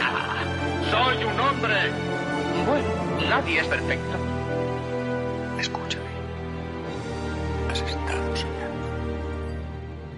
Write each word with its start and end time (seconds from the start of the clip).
Ah, 0.00 0.44
soy 0.90 1.24
un 1.24 1.40
hombre. 1.40 1.74
Bueno, 2.66 3.28
nadie 3.28 3.60
es 3.60 3.66
perfecto. 3.66 4.16
Escúchame. 5.58 6.04
Has 7.70 7.82
estado 7.82 8.36
soñando. 8.36 8.86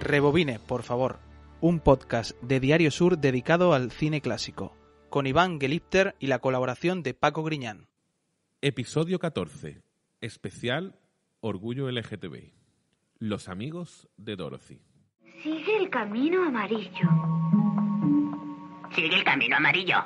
Rebobine, 0.01 0.59
por 0.59 0.83
favor. 0.83 1.19
Un 1.59 1.79
podcast 1.79 2.31
de 2.41 2.59
Diario 2.59 2.91
Sur 2.91 3.17
dedicado 3.17 3.73
al 3.73 3.91
cine 3.91 4.21
clásico, 4.21 4.75
con 5.09 5.25
Iván 5.25 5.59
Gelipter 5.59 6.15
y 6.19 6.27
la 6.27 6.39
colaboración 6.39 7.01
de 7.03 7.13
Paco 7.13 7.43
Griñán. 7.43 7.87
Episodio 8.61 9.19
14. 9.19 9.81
Especial 10.21 10.95
Orgullo 11.41 11.89
LGTBI. 11.91 12.53
Los 13.19 13.49
amigos 13.49 14.07
de 14.17 14.35
Dorothy. 14.35 14.81
Sigue 15.43 15.77
el 15.77 15.89
camino 15.89 16.43
amarillo. 16.47 17.09
Sigue 18.95 19.15
el 19.15 19.23
camino 19.23 19.57
amarillo. 19.57 20.03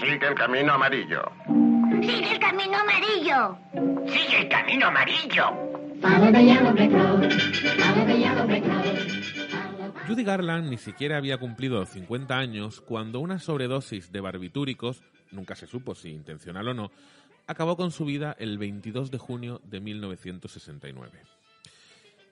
Sigue 0.00 0.26
el 0.28 0.34
camino 0.34 0.72
amarillo. 0.72 1.22
Sigue 2.02 2.32
el 2.32 2.38
camino 2.40 2.76
amarillo. 2.78 3.56
Sigue 4.08 4.38
el 4.40 4.48
camino 4.48 4.86
amarillo. 4.88 5.66
Judy 10.08 10.24
Garland 10.24 10.68
ni 10.68 10.78
siquiera 10.78 11.16
había 11.16 11.38
cumplido 11.38 11.86
50 11.86 12.36
años 12.36 12.80
cuando 12.80 13.20
una 13.20 13.38
sobredosis 13.38 14.10
de 14.10 14.20
barbitúricos, 14.20 15.04
nunca 15.30 15.54
se 15.54 15.68
supo 15.68 15.94
si 15.94 16.10
intencional 16.10 16.68
o 16.68 16.74
no, 16.74 16.90
acabó 17.46 17.76
con 17.76 17.92
su 17.92 18.04
vida 18.04 18.34
el 18.40 18.58
22 18.58 19.12
de 19.12 19.18
junio 19.18 19.60
de 19.64 19.80
1969. 19.80 21.35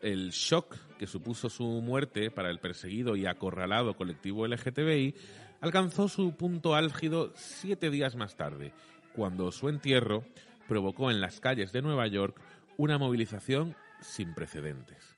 El 0.05 0.33
shock 0.33 0.77
que 0.99 1.07
supuso 1.07 1.49
su 1.49 1.65
muerte 1.65 2.31
para 2.31 2.51
el 2.51 2.59
perseguido 2.59 3.17
y 3.17 3.25
acorralado 3.25 3.97
colectivo 3.97 4.47
LGTBI 4.47 5.15
alcanzó 5.63 6.09
su 6.09 6.37
punto 6.37 6.75
álgido 6.75 7.33
siete 7.35 7.89
días 7.89 8.15
más 8.15 8.37
tarde, 8.37 8.75
cuando 9.15 9.51
su 9.51 9.71
entierro 9.71 10.23
provocó 10.69 11.11
en 11.11 11.23
las 11.23 11.41
calles 11.41 11.73
de 11.73 11.81
Nueva 11.81 12.07
York 12.07 12.39
una 12.77 12.99
movilización 12.99 13.77
sin 14.03 14.35
precedentes. 14.35 15.17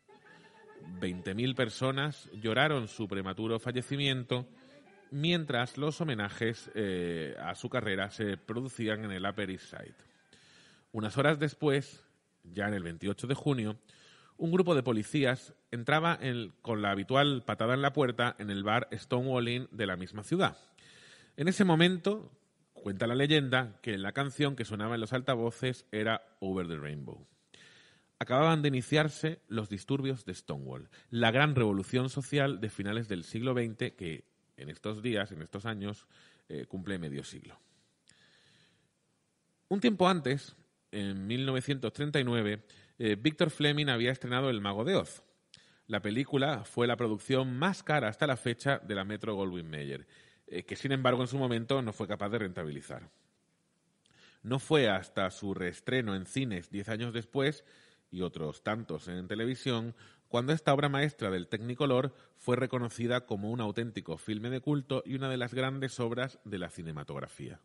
20.000 1.01 1.57
personas 1.57 2.31
lloraron 2.41 2.87
su 2.87 3.09
prematuro 3.09 3.59
fallecimiento 3.59 4.47
mientras 5.11 5.79
los 5.79 6.01
homenajes 6.01 6.71
eh, 6.77 7.35
a 7.43 7.57
su 7.57 7.69
carrera 7.69 8.13
se 8.13 8.37
producían 8.37 9.05
en 9.05 9.11
el 9.11 9.27
Upper 9.27 9.51
East 9.51 9.71
Side. 9.71 9.97
Unas 10.93 11.19
horas 11.19 11.41
después, 11.41 12.05
ya 12.45 12.69
en 12.69 12.75
el 12.75 12.85
28 12.85 13.27
de 13.27 13.35
junio, 13.35 13.81
un 14.39 14.51
grupo 14.53 14.75
de 14.75 14.83
policías 14.83 15.55
entraba 15.71 16.19
en- 16.21 16.53
con 16.63 16.83
la 16.83 16.91
habitual 16.91 17.43
patada 17.45 17.75
en 17.75 17.83
la 17.83 17.93
puerta 17.93 18.37
en 18.39 18.51
el 18.51 18.63
bar 18.65 18.89
Stonewall 18.93 19.49
Inn 19.49 19.69
de 19.71 19.87
la 19.87 19.97
misma 19.97 20.23
ciudad. 20.23 20.57
En 21.37 21.49
ese 21.49 21.65
momento, 21.65 22.31
cuenta 22.75 23.07
la 23.07 23.15
leyenda 23.15 23.79
que 23.83 23.99
la 23.99 24.13
canción 24.13 24.57
que 24.57 24.65
sonaba 24.65 24.95
en 24.95 25.01
los 25.01 25.13
altavoces 25.13 25.87
era 25.93 26.23
Over 26.41 26.69
the 26.69 26.77
Rainbow. 26.77 27.27
Acababan 28.19 28.63
de 28.63 28.69
iniciarse 28.69 29.41
los 29.49 29.69
disturbios 29.69 30.25
de 30.25 30.35
Stonewall, 30.35 30.89
la 31.11 31.31
gran 31.31 31.55
revolución 31.55 32.09
social 32.09 32.61
de 32.61 32.71
finales 32.71 33.09
del 33.09 33.25
siglo 33.25 33.53
XX 33.53 33.93
que 33.93 34.25
en 34.57 34.71
estos 34.71 35.03
días, 35.03 35.33
en 35.33 35.43
estos 35.43 35.67
años, 35.67 36.07
eh, 36.49 36.65
cumple 36.67 36.99
medio 36.99 37.25
siglo. 37.25 37.59
Un 39.69 39.81
tiempo 39.81 40.09
antes, 40.09 40.57
en 40.93 41.27
1939, 41.27 42.63
eh, 42.99 43.17
Victor 43.19 43.51
Fleming 43.51 43.87
había 43.87 44.13
estrenado 44.13 44.51
El 44.51 44.61
Mago 44.61 44.85
de 44.85 44.97
Oz. 44.97 45.23
La 45.87 46.01
película 46.01 46.65
fue 46.65 46.87
la 46.87 46.97
producción 46.97 47.57
más 47.57 47.83
cara 47.83 48.09
hasta 48.09 48.27
la 48.27 48.37
fecha 48.37 48.79
de 48.79 48.95
la 48.95 49.05
Metro 49.05 49.35
Goldwyn 49.35 49.71
Mayer, 49.71 50.07
eh, 50.47 50.65
que 50.65 50.77
sin 50.77 50.93
embargo 50.93 51.23
en 51.23 51.29
su 51.29 51.39
momento 51.39 51.83
no 51.83 51.93
fue 51.93 52.09
capaz 52.09 52.31
de 52.31 52.39
rentabilizar. 52.39 53.11
No 54.43 54.59
fue 54.59 54.89
hasta 54.89 55.31
su 55.31 55.55
reestreno 55.55 56.15
en 56.15 56.27
cines 56.27 56.71
diez 56.71 56.89
años 56.89 57.13
después 57.13 57.65
y 58.11 58.23
otros 58.23 58.63
tantos 58.63 59.09
en 59.09 59.29
televisión 59.29 59.95
cuando 60.29 60.53
esta 60.53 60.75
obra 60.75 60.89
maestra 60.89 61.31
del 61.31 61.49
Technicolor 61.49 62.15
fue 62.37 62.57
reconocida 62.57 63.27
como 63.27 63.51
un 63.51 63.61
auténtico 63.61 64.19
filme 64.19 64.51
de 64.51 64.61
culto 64.61 65.03
y 65.07 65.15
una 65.15 65.29
de 65.29 65.37
las 65.37 65.55
grandes 65.55 66.01
obras 66.01 66.39
de 66.45 66.59
la 66.59 66.71
cinematografía. 66.71 67.61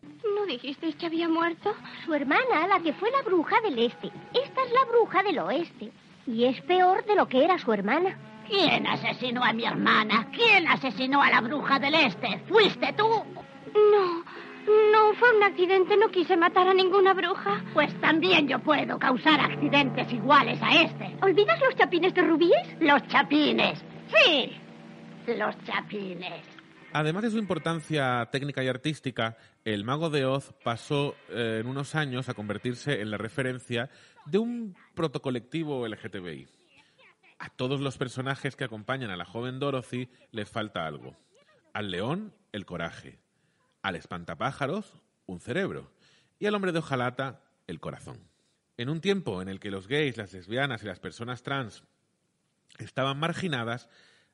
¿No 0.52 0.58
dijisteis 0.58 0.98
que 0.98 1.06
había 1.06 1.30
muerto? 1.30 1.74
Su 2.04 2.14
hermana, 2.14 2.68
la 2.68 2.82
que 2.82 2.92
fue 2.92 3.10
la 3.10 3.22
bruja 3.22 3.62
del 3.62 3.80
este. 3.80 4.08
Esta 4.34 4.64
es 4.66 4.72
la 4.74 4.84
bruja 4.84 5.24
del 5.24 5.40
oeste. 5.40 5.94
Y 6.28 6.44
es 6.44 6.60
peor 6.64 7.06
de 7.06 7.16
lo 7.16 7.26
que 7.30 7.46
era 7.46 7.58
su 7.58 7.72
hermana. 7.72 8.18
¿Quién 8.50 8.86
asesinó 8.86 9.46
a 9.46 9.54
mi 9.54 9.64
hermana? 9.64 10.28
¿Quién 10.34 10.68
asesinó 10.68 11.22
a 11.22 11.30
la 11.30 11.40
bruja 11.40 11.80
del 11.80 11.96
este? 11.96 12.38
¿Fuiste 12.50 12.92
tú? 12.98 13.08
No, 13.08 14.26
no, 14.92 15.14
fue 15.14 15.38
un 15.38 15.44
accidente. 15.44 15.96
No 15.96 16.10
quise 16.10 16.36
matar 16.36 16.68
a 16.68 16.74
ninguna 16.74 17.14
bruja. 17.14 17.64
Pues 17.74 17.94
también 18.02 18.50
yo 18.50 18.60
puedo 18.60 19.00
causar 19.00 19.40
accidentes 19.40 20.12
iguales 20.12 20.62
a 20.62 20.82
este. 20.82 21.16
¿Olvidas 21.22 21.62
los 21.62 21.78
chapines 21.78 22.14
de 22.14 22.24
rubíes? 22.24 22.76
Los 22.82 23.08
chapines. 23.08 23.82
Sí, 24.10 24.52
los 25.28 25.56
chapines. 25.64 26.51
Además 26.94 27.24
de 27.24 27.32
su 27.32 27.38
importancia 27.38 28.28
técnica 28.32 28.64
y 28.64 28.68
artística, 28.68 29.38
el 29.64 29.86
Mago 29.86 30.10
de 30.10 30.26
Oz 30.26 30.54
pasó 30.62 31.16
eh, 31.30 31.60
en 31.62 31.68
unos 31.68 31.96
años 31.96 32.28
a 32.28 32.34
convertirse 32.34 33.00
en 33.00 33.12
la 33.12 33.18
referencia 33.18 33.90
de 34.26 34.40
un 34.40 34.76
protocolectivo 34.94 35.88
LGTBI. 35.88 36.48
A 37.40 37.50
todos 37.50 37.80
los 37.80 37.98
personajes 37.98 38.58
que 38.58 38.66
acompañan 38.66 39.10
a 39.10 39.16
la 39.16 39.24
joven 39.24 39.58
Dorothy 39.58 40.10
les 40.32 40.50
falta 40.50 40.86
algo. 40.86 41.16
Al 41.74 41.92
león, 41.92 42.34
el 42.52 42.66
coraje. 42.66 43.20
Al 43.82 43.96
espantapájaros, 43.96 45.02
un 45.26 45.40
cerebro. 45.40 45.94
Y 46.40 46.48
al 46.48 46.56
hombre 46.56 46.74
de 46.74 46.80
hojalata, 46.80 47.42
el 47.68 47.80
corazón. 47.80 48.20
En 48.76 48.90
un 48.90 49.00
tiempo 49.00 49.42
en 49.42 49.48
el 49.48 49.62
que 49.62 49.72
los 49.72 49.88
gays, 49.88 50.18
las 50.18 50.34
lesbianas 50.34 50.84
y 50.84 50.88
las 50.88 51.00
personas 51.00 51.42
trans 51.42 51.86
estaban 52.80 53.18
marginadas, 53.18 53.88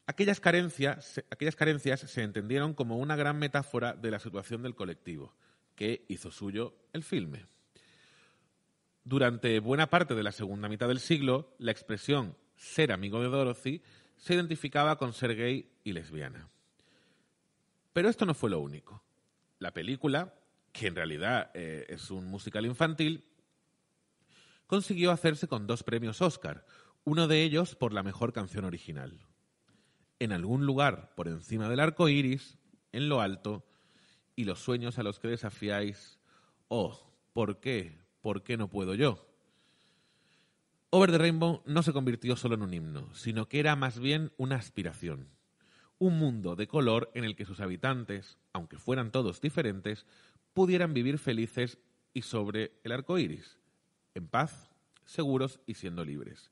aquellas 0.07 0.40
carencias, 0.40 2.00
se 2.00 2.23
entendieron 2.23 2.73
como 2.73 2.97
una 2.97 3.16
gran 3.16 3.38
metáfora 3.38 3.94
de 3.94 4.09
la 4.09 4.19
situación 4.19 4.63
del 4.63 4.75
colectivo, 4.75 5.35
que 5.75 6.06
hizo 6.07 6.31
suyo 6.31 6.75
el 6.94 7.03
filme. 7.03 7.45
Durante 9.03 9.59
buena 9.59 9.90
parte 9.90 10.16
de 10.16 10.23
la 10.23 10.31
segunda 10.31 10.69
mitad 10.69 10.88
del 10.88 11.00
siglo, 11.00 11.56
la 11.59 11.72
expresión 11.72 12.35
ser 12.56 12.91
amigo 12.91 13.22
de 13.22 13.28
Dorothy 13.28 13.81
se 14.17 14.34
identificaba 14.34 14.97
con 14.97 15.13
ser 15.13 15.35
gay 15.35 15.69
y 15.84 15.94
lesbiana. 15.94 16.50
Pero 17.94 18.09
esto 18.09 18.25
no 18.25 18.34
fue 18.34 18.50
lo 18.50 18.59
único. 18.59 19.03
La 19.59 19.73
película, 19.73 20.34
que 20.72 20.88
en 20.88 20.96
realidad 20.96 21.51
eh, 21.53 21.85
es 21.90 22.12
un 22.12 22.25
musical 22.25 22.66
infantil, 22.66 23.25
consiguió 24.67 25.12
hacerse 25.12 25.47
con 25.47 25.67
dos 25.67 25.84
premios 25.84 26.22
Oscar, 26.22 26.66
uno 27.03 27.28
de 27.28 27.44
ellos 27.44 27.75
por 27.75 27.94
la 27.94 28.03
mejor 28.03 28.34
canción 28.34 28.66
original. 28.66 29.28
En 30.19 30.31
algún 30.31 30.66
lugar 30.66 31.14
por 31.16 31.28
encima 31.28 31.69
del 31.69 31.79
arco 31.79 32.09
iris, 32.09 32.58
en 32.91 33.09
lo 33.09 33.22
alto, 33.22 33.66
y 34.35 34.46
los 34.46 34.59
sueños 34.59 34.97
a 34.97 35.03
los 35.03 35.19
que 35.19 35.28
desafiáis, 35.28 36.19
oh, 36.67 37.11
¿por 37.34 37.59
qué? 37.59 37.99
¿Por 38.22 38.43
qué 38.43 38.58
no 38.58 38.69
puedo 38.69 38.96
yo? 38.96 39.28
Over 40.90 41.11
the 41.11 41.17
Rainbow 41.17 41.61
no 41.66 41.84
se 41.84 41.91
convirtió 41.91 42.35
solo 42.35 42.55
en 42.55 42.61
un 42.61 42.73
himno, 42.73 43.14
sino 43.14 43.49
que 43.49 43.59
era 43.59 43.75
más 43.75 43.99
bien 43.99 44.31
una 44.37 44.55
aspiración. 44.55 45.28
Un 45.99 46.17
mundo 46.17 46.55
de 46.55 46.67
color 46.67 47.11
en 47.13 47.23
el 47.23 47.35
que 47.35 47.46
sus 47.46 47.59
habitantes, 47.59 48.37
aunque 48.53 48.78
fueran 48.78 49.11
todos 49.11 49.41
diferentes, 49.41 50.05
pudieran 50.53 50.93
vivir 50.93 51.20
felices 51.20 51.78
y 52.13 52.22
sobre 52.22 52.79
el 52.84 52.91
arco 52.91 53.20
iris, 53.20 53.59
en 54.16 54.28
paz, 54.28 54.72
seguros 55.03 55.59
y 55.66 55.73
siendo 55.73 56.05
libres. 56.05 56.52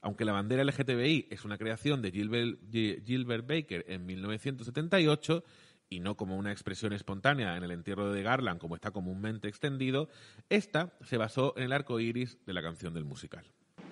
Aunque 0.00 0.24
la 0.24 0.32
bandera 0.32 0.64
LGTBI 0.64 1.28
es 1.30 1.44
una 1.44 1.58
creación 1.58 2.02
de 2.02 2.10
Gilbert, 2.12 2.58
Gilbert 2.70 3.46
Baker 3.46 3.84
en 3.88 4.06
1978 4.06 5.44
y 5.88 6.00
no 6.00 6.16
como 6.16 6.36
una 6.36 6.52
expresión 6.52 6.92
espontánea 6.92 7.56
en 7.56 7.62
el 7.64 7.70
entierro 7.70 8.10
de 8.12 8.22
Garland 8.22 8.60
como 8.60 8.74
está 8.74 8.90
comúnmente 8.90 9.48
extendido, 9.48 10.08
esta 10.48 10.92
se 11.02 11.16
basó 11.16 11.54
en 11.56 11.64
el 11.64 11.72
arco 11.72 12.00
iris 12.00 12.38
de 12.44 12.52
la 12.52 12.62
canción 12.62 12.94
del 12.94 13.04
musical. 13.04 13.44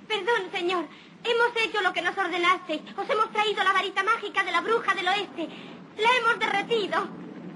Perdón, 0.09 0.51
señor. 0.53 0.87
Hemos 1.25 1.65
hecho 1.65 1.81
lo 1.83 1.93
que 1.93 2.03
nos 2.03 2.17
ordenasteis. 2.17 2.83
Os 2.97 3.09
hemos 3.09 3.31
traído 3.33 3.65
la 3.65 3.73
varita 3.73 4.03
mágica 4.03 4.45
de 4.45 4.53
la 4.53 4.61
bruja 4.61 4.95
del 4.95 5.09
oeste. 5.09 5.49
La 5.97 6.09
hemos 6.21 6.39
derretido. 6.39 7.09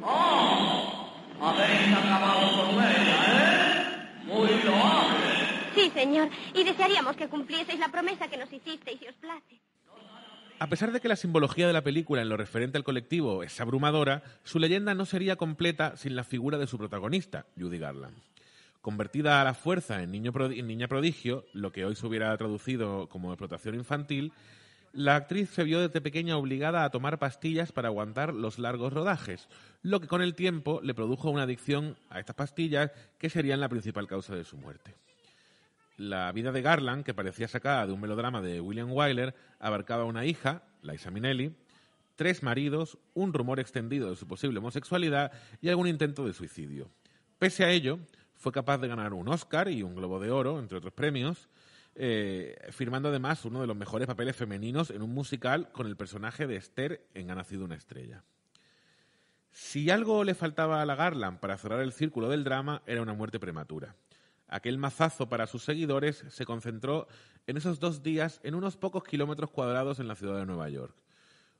¡Oh! 0.02 1.08
Habéis 1.40 1.96
acabado 1.96 2.56
con 2.56 2.84
ella, 2.84 3.18
¿eh? 3.30 4.24
Muy 4.24 4.62
loable. 4.62 5.37
Sí, 5.78 5.90
señor. 5.90 6.28
Y 6.54 6.64
desearíamos 6.64 7.16
que 7.16 7.28
cumplieseis 7.28 7.78
la 7.78 7.88
promesa 7.88 8.26
que 8.26 8.36
nos 8.36 8.52
hicisteis, 8.52 8.98
si 8.98 9.06
os 9.06 9.14
place. 9.14 9.60
A 10.58 10.66
pesar 10.66 10.90
de 10.90 11.00
que 11.00 11.06
la 11.06 11.14
simbología 11.14 11.68
de 11.68 11.72
la 11.72 11.84
película 11.84 12.20
en 12.20 12.28
lo 12.28 12.36
referente 12.36 12.78
al 12.78 12.82
colectivo 12.82 13.44
es 13.44 13.60
abrumadora, 13.60 14.24
su 14.42 14.58
leyenda 14.58 14.92
no 14.94 15.06
sería 15.06 15.36
completa 15.36 15.96
sin 15.96 16.16
la 16.16 16.24
figura 16.24 16.58
de 16.58 16.66
su 16.66 16.78
protagonista, 16.78 17.46
Judy 17.56 17.78
Garland. 17.78 18.16
Convertida 18.80 19.40
a 19.40 19.44
la 19.44 19.54
fuerza 19.54 20.02
en, 20.02 20.10
niña 20.10 20.88
prodigio, 20.88 21.44
lo 21.52 21.70
que 21.70 21.84
hoy 21.84 21.94
se 21.94 22.06
hubiera 22.08 22.36
traducido 22.36 23.08
como 23.08 23.30
explotación 23.30 23.76
infantil, 23.76 24.32
la 24.92 25.14
actriz 25.14 25.50
se 25.50 25.62
vio 25.62 25.78
desde 25.78 26.00
pequeña 26.00 26.36
obligada 26.38 26.82
a 26.82 26.90
tomar 26.90 27.20
pastillas 27.20 27.70
para 27.70 27.86
aguantar 27.86 28.34
los 28.34 28.58
largos 28.58 28.92
rodajes, 28.92 29.48
lo 29.82 30.00
que 30.00 30.08
con 30.08 30.22
el 30.22 30.34
tiempo 30.34 30.80
le 30.82 30.94
produjo 30.94 31.30
una 31.30 31.42
adicción 31.44 31.96
a 32.10 32.18
estas 32.18 32.34
pastillas 32.34 32.90
que 33.18 33.30
serían 33.30 33.60
la 33.60 33.68
principal 33.68 34.08
causa 34.08 34.34
de 34.34 34.42
su 34.42 34.56
muerte. 34.56 34.96
La 35.98 36.30
vida 36.30 36.52
de 36.52 36.62
Garland, 36.62 37.04
que 37.04 37.12
parecía 37.12 37.48
sacada 37.48 37.84
de 37.84 37.92
un 37.92 38.00
melodrama 38.00 38.40
de 38.40 38.60
William 38.60 38.92
Wyler, 38.92 39.34
abarcaba 39.58 40.04
una 40.04 40.24
hija, 40.24 40.62
Liza 40.80 41.10
Minnelli, 41.10 41.56
tres 42.14 42.44
maridos, 42.44 42.98
un 43.14 43.32
rumor 43.32 43.58
extendido 43.58 44.08
de 44.08 44.14
su 44.14 44.28
posible 44.28 44.60
homosexualidad 44.60 45.32
y 45.60 45.70
algún 45.70 45.88
intento 45.88 46.24
de 46.24 46.34
suicidio. 46.34 46.88
Pese 47.40 47.64
a 47.64 47.70
ello, 47.70 47.98
fue 48.36 48.52
capaz 48.52 48.78
de 48.78 48.86
ganar 48.86 49.12
un 49.12 49.26
Oscar 49.26 49.68
y 49.68 49.82
un 49.82 49.96
Globo 49.96 50.20
de 50.20 50.30
Oro, 50.30 50.60
entre 50.60 50.78
otros 50.78 50.92
premios, 50.92 51.48
eh, 51.96 52.56
firmando 52.70 53.08
además 53.08 53.44
uno 53.44 53.60
de 53.60 53.66
los 53.66 53.76
mejores 53.76 54.06
papeles 54.06 54.36
femeninos 54.36 54.90
en 54.90 55.02
un 55.02 55.12
musical 55.12 55.72
con 55.72 55.88
el 55.88 55.96
personaje 55.96 56.46
de 56.46 56.54
Esther 56.54 57.08
en 57.12 57.32
Ha 57.32 57.34
nacido 57.34 57.64
una 57.64 57.74
estrella. 57.74 58.22
Si 59.50 59.90
algo 59.90 60.22
le 60.22 60.36
faltaba 60.36 60.80
a 60.80 60.86
la 60.86 60.94
Garland 60.94 61.40
para 61.40 61.58
cerrar 61.58 61.80
el 61.80 61.90
círculo 61.92 62.28
del 62.28 62.44
drama, 62.44 62.82
era 62.86 63.02
una 63.02 63.14
muerte 63.14 63.40
prematura. 63.40 63.96
Aquel 64.48 64.78
mazazo 64.78 65.28
para 65.28 65.46
sus 65.46 65.62
seguidores 65.62 66.24
se 66.28 66.46
concentró 66.46 67.06
en 67.46 67.56
esos 67.56 67.78
dos 67.80 68.02
días 68.02 68.40
en 68.42 68.54
unos 68.54 68.76
pocos 68.76 69.04
kilómetros 69.04 69.50
cuadrados 69.50 70.00
en 70.00 70.08
la 70.08 70.16
ciudad 70.16 70.38
de 70.38 70.46
Nueva 70.46 70.68
York. 70.70 70.94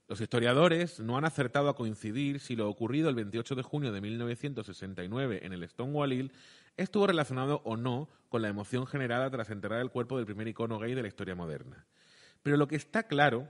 Los 0.09 0.23
historiadores 0.23 1.01
no 1.01 1.19
han 1.19 1.27
acertado 1.27 1.69
a 1.69 1.77
coincidir 1.77 2.41
si 2.41 2.57
lo 2.57 2.69
ocurrido 2.69 3.11
el 3.11 3.15
28 3.15 3.55
de 3.55 3.63
junio 3.63 3.93
de 3.93 4.01
1969 4.01 5.41
en 5.45 5.53
el 5.53 5.69
Stonewall 5.69 6.15
Inn 6.15 6.33
estuvo 6.79 7.07
relacionado 7.07 7.61
o 7.65 7.77
no 7.77 8.09
con 8.31 8.41
la 8.41 8.49
emoción 8.49 8.87
generada 8.87 9.31
tras 9.31 9.51
enterrar 9.51 9.83
el 9.83 9.91
cuerpo 9.91 10.17
del 10.17 10.25
primer 10.25 10.49
icono 10.49 10.79
gay 10.79 10.95
de 10.95 11.03
la 11.03 11.09
historia 11.09 11.35
moderna. 11.35 11.87
Pero 12.43 12.57
lo 12.57 12.69
que 12.69 12.77
está 12.77 13.03
claro 13.03 13.49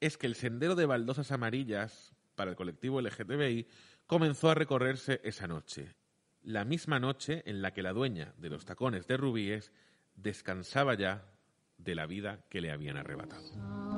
es 0.00 0.16
que 0.16 0.28
el 0.28 0.36
sendero 0.36 0.76
de 0.76 0.86
baldosas 0.86 1.32
amarillas 1.32 2.14
para 2.36 2.50
el 2.50 2.56
colectivo 2.56 3.00
LGTBI 3.00 3.66
comenzó 4.06 4.50
a 4.50 4.54
recorrerse 4.54 5.20
esa 5.24 5.48
noche, 5.48 5.94
la 6.44 6.64
misma 6.64 7.00
noche 7.00 7.42
en 7.46 7.62
la 7.62 7.72
que 7.72 7.82
la 7.82 7.92
dueña 7.92 8.34
de 8.38 8.50
los 8.50 8.64
tacones 8.64 9.06
de 9.06 9.16
rubíes 9.16 9.72
descansaba 10.14 10.94
ya 10.94 11.26
de 11.78 11.94
la 11.94 12.06
vida 12.06 12.44
que 12.50 12.60
le 12.60 12.70
habían 12.70 12.96
arrebatado. 12.96 13.93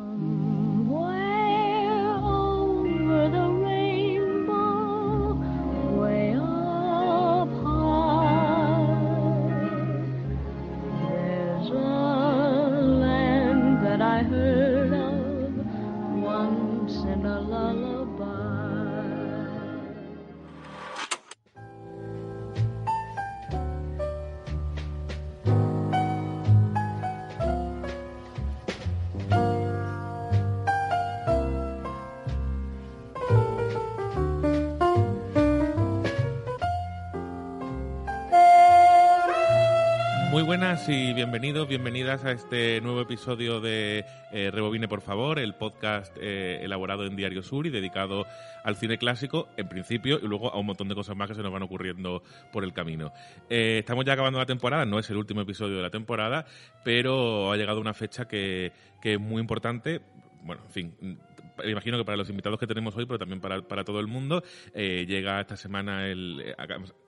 Buenas 40.86 41.10
y 41.10 41.14
bienvenidos, 41.14 41.68
bienvenidas 41.68 42.24
a 42.24 42.32
este 42.32 42.80
nuevo 42.80 43.00
episodio 43.00 43.60
de 43.60 44.04
eh, 44.32 44.50
Rebobine, 44.52 44.88
por 44.88 45.00
favor, 45.00 45.38
el 45.38 45.54
podcast 45.54 46.16
eh, 46.20 46.60
elaborado 46.62 47.04
en 47.06 47.16
Diario 47.16 47.42
Sur 47.42 47.66
y 47.66 47.70
dedicado 47.70 48.24
al 48.62 48.76
cine 48.76 48.98
clásico, 48.98 49.48
en 49.56 49.68
principio, 49.68 50.18
y 50.22 50.26
luego 50.26 50.52
a 50.52 50.58
un 50.58 50.66
montón 50.66 50.88
de 50.88 50.94
cosas 50.94 51.16
más 51.16 51.28
que 51.28 51.34
se 51.34 51.42
nos 51.42 51.52
van 51.52 51.62
ocurriendo 51.62 52.22
por 52.52 52.62
el 52.64 52.72
camino. 52.72 53.12
Eh, 53.48 53.78
estamos 53.80 54.04
ya 54.04 54.12
acabando 54.12 54.38
la 54.38 54.46
temporada, 54.46 54.84
no 54.84 54.98
es 54.98 55.08
el 55.10 55.16
último 55.16 55.40
episodio 55.40 55.76
de 55.76 55.82
la 55.82 55.90
temporada, 55.90 56.46
pero 56.84 57.50
ha 57.50 57.56
llegado 57.56 57.80
una 57.80 57.94
fecha 57.94 58.26
que, 58.26 58.72
que 59.00 59.14
es 59.14 59.20
muy 59.20 59.40
importante. 59.40 60.02
Bueno, 60.42 60.62
en 60.66 60.70
fin, 60.70 61.18
imagino 61.64 61.98
que 61.98 62.04
para 62.04 62.16
los 62.16 62.28
invitados 62.28 62.58
que 62.58 62.66
tenemos 62.66 62.96
hoy, 62.96 63.06
pero 63.06 63.18
también 63.18 63.40
para, 63.40 63.62
para 63.62 63.84
todo 63.84 64.00
el 64.00 64.06
mundo, 64.06 64.42
eh, 64.74 65.04
llega 65.08 65.40
esta 65.40 65.56
semana, 65.56 66.06
el, 66.08 66.42
eh, 66.44 66.54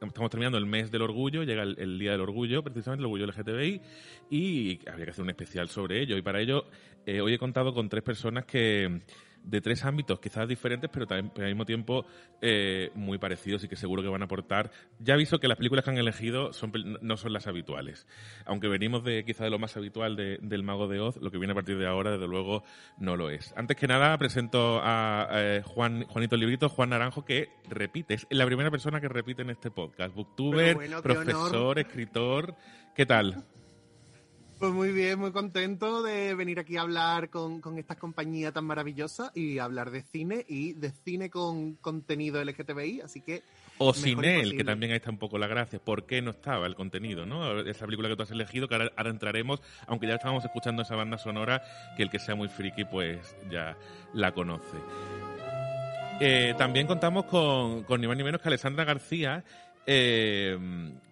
estamos 0.02 0.30
terminando 0.30 0.58
el 0.58 0.66
mes 0.66 0.90
del 0.90 1.02
orgullo, 1.02 1.42
llega 1.42 1.62
el, 1.62 1.98
Día 1.98 2.12
del 2.12 2.20
Orgullo, 2.20 2.62
precisamente 2.62 3.00
el 3.00 3.06
orgullo 3.06 3.26
LGTBI, 3.26 3.80
y 4.30 4.88
habría 4.88 5.06
que 5.06 5.10
hacer 5.10 5.24
un 5.24 5.30
especial 5.30 5.68
sobre 5.68 6.00
ello. 6.00 6.16
Y 6.16 6.22
para 6.22 6.40
ello, 6.40 6.66
eh, 7.06 7.20
hoy 7.20 7.34
he 7.34 7.38
contado 7.38 7.74
con 7.74 7.88
tres 7.88 8.02
personas 8.02 8.44
que 8.44 9.00
de 9.44 9.60
tres 9.60 9.84
ámbitos 9.84 10.20
quizás 10.20 10.48
diferentes, 10.48 10.90
pero 10.92 11.06
también 11.06 11.32
al 11.36 11.48
mismo 11.48 11.64
tiempo 11.64 12.04
eh, 12.40 12.90
muy 12.94 13.18
parecidos 13.18 13.64
y 13.64 13.68
que 13.68 13.76
seguro 13.76 14.02
que 14.02 14.08
van 14.08 14.22
a 14.22 14.26
aportar. 14.26 14.70
Ya 14.98 15.14
aviso 15.14 15.38
que 15.38 15.48
las 15.48 15.56
películas 15.56 15.84
que 15.84 15.90
han 15.90 15.98
elegido 15.98 16.52
son, 16.52 16.72
no 17.00 17.16
son 17.16 17.32
las 17.32 17.46
habituales. 17.46 18.06
Aunque 18.44 18.68
venimos 18.68 19.04
de 19.04 19.24
quizás 19.24 19.44
de 19.44 19.50
lo 19.50 19.58
más 19.58 19.76
habitual 19.76 20.16
del 20.16 20.62
Mago 20.62 20.88
de 20.88 21.00
Oz, 21.00 21.16
lo 21.16 21.30
que 21.30 21.38
viene 21.38 21.52
a 21.52 21.54
partir 21.54 21.78
de 21.78 21.86
ahora, 21.86 22.12
desde 22.12 22.26
luego, 22.26 22.64
no 22.98 23.16
lo 23.16 23.30
es. 23.30 23.54
Antes 23.56 23.76
que 23.76 23.86
nada, 23.86 24.16
presento 24.18 24.80
a 24.82 25.28
eh, 25.32 25.62
Juan, 25.64 26.04
Juanito 26.04 26.36
Librito, 26.36 26.68
Juan 26.68 26.90
Naranjo, 26.90 27.24
que 27.24 27.50
repite, 27.68 28.14
es 28.14 28.26
la 28.30 28.46
primera 28.46 28.70
persona 28.70 29.00
que 29.00 29.08
repite 29.08 29.42
en 29.42 29.50
este 29.50 29.70
podcast. 29.70 30.14
Booktuber, 30.14 30.76
profesor, 31.02 31.78
escritor. 31.78 32.54
¿Qué 32.94 33.06
tal? 33.06 33.44
Pues 34.58 34.72
muy 34.72 34.90
bien, 34.90 35.20
muy 35.20 35.30
contento 35.30 36.02
de 36.02 36.34
venir 36.34 36.58
aquí 36.58 36.76
a 36.76 36.80
hablar 36.80 37.30
con, 37.30 37.62
esta 37.78 37.94
compañía 37.94 38.50
tan 38.50 38.64
maravillosa 38.64 39.30
y 39.32 39.60
hablar 39.60 39.92
de 39.92 40.02
cine 40.02 40.44
y 40.48 40.72
de 40.72 40.90
cine 40.90 41.30
con 41.30 41.74
contenido 41.76 42.42
LGTBI, 42.42 43.02
así 43.02 43.20
que... 43.20 43.44
O 43.78 43.94
sin 43.94 44.24
él, 44.24 44.56
que 44.56 44.64
también 44.64 44.90
ahí 44.90 44.96
está 44.96 45.10
un 45.10 45.18
poco 45.18 45.38
la 45.38 45.46
gracia. 45.46 45.78
¿Por 45.78 46.06
qué 46.06 46.20
no 46.20 46.32
estaba 46.32 46.66
el 46.66 46.74
contenido, 46.74 47.24
no? 47.24 47.60
Esa 47.60 47.84
película 47.84 48.08
que 48.08 48.16
tú 48.16 48.24
has 48.24 48.32
elegido, 48.32 48.66
que 48.66 48.74
ahora, 48.74 49.10
entraremos, 49.10 49.62
aunque 49.86 50.08
ya 50.08 50.14
estábamos 50.16 50.44
escuchando 50.44 50.82
esa 50.82 50.96
banda 50.96 51.18
sonora, 51.18 51.62
que 51.96 52.02
el 52.02 52.10
que 52.10 52.18
sea 52.18 52.34
muy 52.34 52.48
friki, 52.48 52.84
pues 52.84 53.36
ya 53.48 53.76
la 54.12 54.32
conoce. 54.32 54.76
Eh, 56.20 56.54
también 56.58 56.88
contamos 56.88 57.26
con, 57.26 57.84
con 57.84 58.00
ni 58.00 58.08
más 58.08 58.16
ni 58.16 58.24
menos 58.24 58.40
que 58.40 58.48
Alessandra 58.48 58.84
García, 58.84 59.44
eh, 59.90 60.58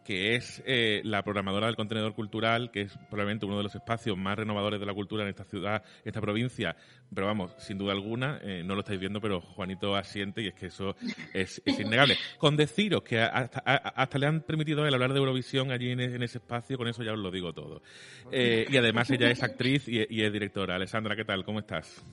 que 0.06 0.36
es 0.36 0.62
eh, 0.66 1.00
la 1.02 1.22
programadora 1.22 1.66
del 1.66 1.76
contenedor 1.76 2.14
cultural, 2.14 2.70
que 2.70 2.82
es 2.82 2.96
probablemente 3.10 3.46
uno 3.46 3.56
de 3.56 3.62
los 3.62 3.74
espacios 3.74 4.16
más 4.18 4.36
renovadores 4.36 4.78
de 4.78 4.84
la 4.84 4.92
cultura 4.92 5.24
en 5.24 5.30
esta 5.30 5.44
ciudad, 5.44 5.82
en 6.04 6.08
esta 6.08 6.20
provincia. 6.20 6.76
Pero 7.12 7.26
vamos, 7.26 7.52
sin 7.58 7.78
duda 7.78 7.92
alguna, 7.92 8.38
eh, 8.42 8.62
no 8.64 8.74
lo 8.74 8.80
estáis 8.80 9.00
viendo, 9.00 9.20
pero 9.20 9.40
Juanito 9.40 9.96
asiente 9.96 10.42
y 10.42 10.48
es 10.48 10.54
que 10.54 10.66
eso 10.66 10.94
es, 11.32 11.62
innegable. 11.66 12.18
Con 12.38 12.54
deciros 12.56 13.02
que 13.02 13.18
hasta, 13.18 14.18
le 14.18 14.26
han 14.26 14.42
permitido 14.42 14.84
hablar 14.84 15.12
de 15.12 15.18
Eurovisión 15.18 15.72
allí 15.72 15.90
en, 15.90 16.00
ese 16.00 16.38
espacio, 16.38 16.76
con 16.76 16.86
eso 16.86 17.02
ya 17.02 17.12
os 17.12 17.18
lo 17.18 17.30
digo 17.30 17.54
todo. 17.54 17.82
Eh, 18.30 18.66
y 18.70 18.76
además 18.76 19.10
ella 19.10 19.30
es 19.30 19.42
actriz 19.42 19.88
y 19.88 20.22
es 20.22 20.32
directora. 20.32 20.76
Alessandra, 20.76 21.16
¿qué 21.16 21.24
tal? 21.24 21.44
¿Cómo 21.44 21.60
estás? 21.60 22.04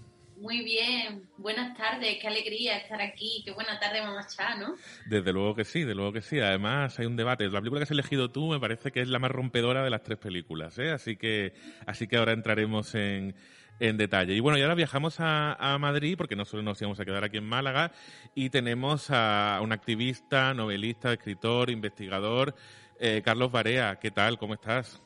Muy 0.44 0.62
bien, 0.62 1.24
buenas 1.38 1.74
tardes, 1.78 2.18
qué 2.20 2.28
alegría 2.28 2.76
estar 2.76 3.02
aquí, 3.02 3.42
qué 3.46 3.52
buena 3.54 3.80
tarde 3.80 4.02
mamá 4.02 4.28
Chá, 4.28 4.56
¿no? 4.56 4.76
Desde 5.06 5.32
luego 5.32 5.56
que 5.56 5.64
sí, 5.64 5.80
desde 5.80 5.96
luego 5.96 6.12
que 6.12 6.22
sí. 6.22 6.38
Además 6.42 7.00
hay 7.00 7.06
un 7.06 7.16
debate. 7.16 7.46
La 7.46 7.62
película 7.62 7.80
que 7.80 7.84
has 7.84 7.92
elegido 7.92 8.30
tú 8.30 8.50
me 8.50 8.60
parece 8.60 8.92
que 8.92 9.00
es 9.00 9.08
la 9.08 9.20
más 9.20 9.32
rompedora 9.32 9.86
de 9.86 9.90
las 9.90 10.04
tres 10.04 10.18
películas, 10.18 10.78
¿eh? 10.80 10.92
Así 10.92 11.16
que, 11.16 11.54
así 11.86 12.08
que 12.08 12.18
ahora 12.18 12.34
entraremos 12.34 12.94
en, 12.94 13.36
en 13.80 13.96
detalle. 13.96 14.34
Y 14.34 14.42
bueno, 14.42 14.58
y 14.58 14.64
ahora 14.64 14.76
viajamos 14.76 15.22
a, 15.22 15.54
a, 15.54 15.78
Madrid, 15.78 16.16
porque 16.18 16.36
no 16.36 16.44
solo 16.44 16.62
nos 16.62 16.82
íbamos 16.82 17.00
a 17.00 17.06
quedar 17.06 17.24
aquí 17.24 17.38
en 17.38 17.48
Málaga, 17.48 17.94
y 18.36 18.50
tenemos 18.50 19.12
a 19.12 19.62
un 19.64 19.72
activista, 19.72 20.54
novelista, 20.54 21.14
escritor, 21.14 21.70
investigador, 21.70 22.54
eh, 23.00 23.22
Carlos 23.24 23.50
Barea. 23.50 23.98
¿Qué 23.98 24.12
tal? 24.12 24.38
¿Cómo 24.38 24.56
estás? 24.56 25.02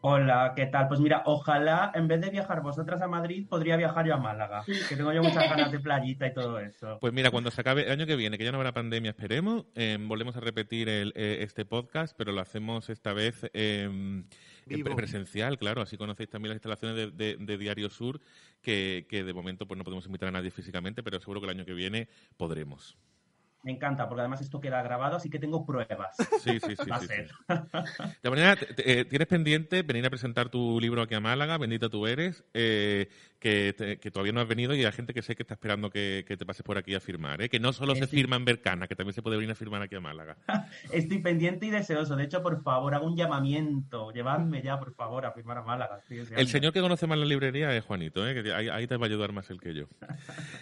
Hola, 0.00 0.52
¿qué 0.54 0.66
tal? 0.66 0.86
Pues 0.86 1.00
mira, 1.00 1.22
ojalá 1.26 1.90
en 1.92 2.06
vez 2.06 2.20
de 2.20 2.30
viajar 2.30 2.62
vosotras 2.62 3.02
a 3.02 3.08
Madrid, 3.08 3.48
podría 3.48 3.76
viajar 3.76 4.06
yo 4.06 4.14
a 4.14 4.18
Málaga, 4.18 4.62
que 4.88 4.94
tengo 4.94 5.12
yo 5.12 5.24
muchas 5.24 5.50
ganas 5.50 5.72
de 5.72 5.80
playita 5.80 6.28
y 6.28 6.32
todo 6.34 6.60
eso. 6.60 6.98
Pues 7.00 7.12
mira, 7.12 7.32
cuando 7.32 7.50
se 7.50 7.60
acabe 7.60 7.82
el 7.84 7.90
año 7.90 8.06
que 8.06 8.14
viene, 8.14 8.38
que 8.38 8.44
ya 8.44 8.52
no 8.52 8.58
habrá 8.58 8.72
pandemia, 8.72 9.10
esperemos, 9.10 9.66
eh, 9.74 9.98
volvemos 10.00 10.36
a 10.36 10.40
repetir 10.40 10.88
el, 10.88 11.12
eh, 11.16 11.38
este 11.40 11.64
podcast, 11.64 12.14
pero 12.16 12.30
lo 12.30 12.40
hacemos 12.40 12.90
esta 12.90 13.12
vez 13.12 13.50
eh, 13.52 14.22
presencial, 14.94 15.58
claro, 15.58 15.82
así 15.82 15.96
conocéis 15.96 16.30
también 16.30 16.50
las 16.50 16.56
instalaciones 16.56 16.96
de, 16.96 17.10
de- 17.10 17.36
de 17.44 17.58
Diario 17.58 17.90
Sur, 17.90 18.20
que, 18.62 19.04
que 19.10 19.24
de 19.24 19.32
momento 19.34 19.66
pues 19.66 19.78
no 19.78 19.84
podemos 19.84 20.06
invitar 20.06 20.28
a 20.28 20.32
nadie 20.32 20.52
físicamente, 20.52 21.02
pero 21.02 21.18
seguro 21.18 21.40
que 21.40 21.46
el 21.46 21.56
año 21.56 21.64
que 21.64 21.74
viene 21.74 22.08
podremos. 22.36 22.96
Me 23.62 23.72
encanta, 23.72 24.08
porque 24.08 24.20
además 24.20 24.40
esto 24.40 24.60
queda 24.60 24.80
grabado, 24.82 25.16
así 25.16 25.28
que 25.28 25.38
tengo 25.38 25.66
pruebas. 25.66 26.16
Sí, 26.40 26.58
sí, 26.60 26.76
sí. 26.76 26.88
Va 26.90 26.96
a 26.96 27.00
sí, 27.00 27.06
ser. 27.06 27.28
sí. 27.28 28.02
De 28.22 28.56
te- 28.74 29.00
eh, 29.00 29.04
tienes 29.04 29.26
pendiente 29.28 29.82
venir 29.82 30.06
a 30.06 30.10
presentar 30.10 30.48
tu 30.48 30.78
libro 30.80 31.02
aquí 31.02 31.14
a 31.14 31.20
Málaga, 31.20 31.58
Bendita 31.58 31.88
tú 31.88 32.06
eres, 32.06 32.44
eh, 32.54 33.08
que, 33.40 33.72
te- 33.76 33.98
que 33.98 34.10
todavía 34.10 34.32
no 34.32 34.40
has 34.40 34.48
venido 34.48 34.74
y 34.74 34.84
hay 34.84 34.92
gente 34.92 35.12
que 35.12 35.22
sé 35.22 35.34
que 35.34 35.42
está 35.42 35.54
esperando 35.54 35.90
que, 35.90 36.24
que 36.26 36.36
te 36.36 36.46
pases 36.46 36.62
por 36.62 36.78
aquí 36.78 36.94
a 36.94 37.00
firmar, 37.00 37.42
¿eh? 37.42 37.48
que 37.48 37.58
no 37.58 37.72
solo 37.72 37.94
se 37.96 38.06
sí. 38.06 38.16
firma 38.16 38.36
en 38.36 38.44
Bercana, 38.44 38.86
que 38.86 38.94
también 38.94 39.14
se 39.14 39.22
puede 39.22 39.36
venir 39.36 39.50
a 39.50 39.54
firmar 39.56 39.82
aquí 39.82 39.96
a 39.96 40.00
Málaga. 40.00 40.36
Estoy 40.92 41.18
pendiente 41.18 41.66
y 41.66 41.70
deseoso. 41.70 42.14
De 42.16 42.24
hecho, 42.24 42.42
por 42.42 42.62
favor, 42.62 42.94
hago 42.94 43.06
un 43.06 43.16
llamamiento. 43.16 44.12
Llevadme 44.12 44.62
ya, 44.62 44.78
por 44.78 44.94
favor, 44.94 45.26
a 45.26 45.32
firmar 45.32 45.58
a 45.58 45.62
Málaga. 45.62 45.98
Estoy. 46.08 46.24
El 46.36 46.48
señor 46.48 46.72
que 46.72 46.80
conoce 46.80 47.06
más 47.06 47.18
la 47.18 47.24
librería 47.26 47.74
es 47.74 47.84
Juanito, 47.84 48.26
¿eh? 48.26 48.40
que 48.42 48.52
ahí, 48.52 48.68
ahí 48.68 48.86
te 48.86 48.96
va 48.96 49.06
a 49.06 49.08
ayudar 49.08 49.32
más 49.32 49.50
él 49.50 49.60
que 49.60 49.74
yo. 49.74 49.86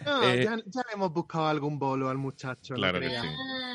No, 0.05 0.23
Eh, 0.23 0.45
ya, 0.45 0.57
ya 0.57 0.81
le 0.89 0.95
hemos 0.95 1.13
buscado 1.13 1.47
algún 1.49 1.79
bolo 1.79 2.09
al 2.09 2.17
muchacho. 2.19 2.75
no 2.75 2.86
Claro 2.91 3.01
que 3.01 3.11
sí. 3.11 3.27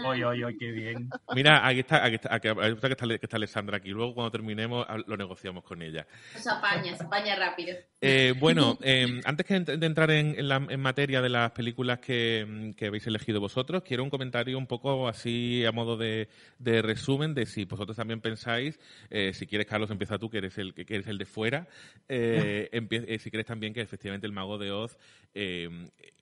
Oye, 0.03 0.25
oye, 0.25 0.45
oye, 0.45 0.57
qué 0.57 0.71
bien. 0.71 1.09
Mira, 1.35 1.65
aquí 1.67 1.79
está, 1.81 2.03
aquí 2.03 2.15
está, 2.15 2.33
aquí 2.33 2.47
está, 2.47 2.87
que 2.87 2.93
está, 2.93 3.07
que 3.07 3.19
está 3.21 3.37
Alessandra 3.37 3.77
aquí. 3.77 3.89
Luego, 3.89 4.15
cuando 4.15 4.31
terminemos, 4.31 4.85
lo 5.05 5.15
negociamos 5.17 5.63
con 5.63 5.81
ella. 5.81 6.07
Se 6.35 6.49
apaña, 6.49 6.95
se 6.95 7.03
apaña 7.03 7.35
rápido. 7.35 7.75
Eh, 8.01 8.33
bueno, 8.39 8.79
eh, 8.81 9.21
antes 9.25 9.45
que 9.45 9.59
de 9.59 9.85
entrar 9.85 10.09
en, 10.09 10.33
en 10.39 10.47
la- 10.47 10.65
en 10.67 10.79
materia 10.79 11.21
de 11.21 11.29
las 11.29 11.51
películas 11.51 11.99
que, 11.99 12.45
mm, 12.47 12.71
que 12.71 12.87
habéis 12.87 13.05
elegido 13.05 13.39
vosotros, 13.39 13.83
quiero 13.83 14.03
un 14.03 14.09
comentario 14.09 14.57
un 14.57 14.65
poco 14.65 15.07
así 15.07 15.63
a 15.65 15.71
modo 15.71 15.97
de, 15.97 16.27
de 16.57 16.81
resumen 16.81 17.35
de 17.35 17.45
si 17.45 17.65
vosotros 17.65 17.95
también 17.95 18.21
pensáis, 18.21 18.79
eh, 19.11 19.33
si 19.33 19.45
quieres 19.45 19.67
Carlos 19.67 19.91
empieza 19.91 20.17
tú, 20.17 20.31
que 20.31 20.39
eres 20.39 20.57
el 20.57 20.73
que 20.73 20.83
que 20.85 20.95
eres 20.95 21.07
el 21.07 21.19
de 21.19 21.25
fuera, 21.25 21.67
eh, 22.09 22.69
empie- 22.73 23.05
eh, 23.07 23.19
si 23.19 23.29
crees 23.29 23.45
también 23.45 23.71
que 23.73 23.81
efectivamente 23.81 24.25
el 24.25 24.33
Mago 24.33 24.57
de 24.57 24.71
Oz 24.71 24.97
eh, 25.35 25.69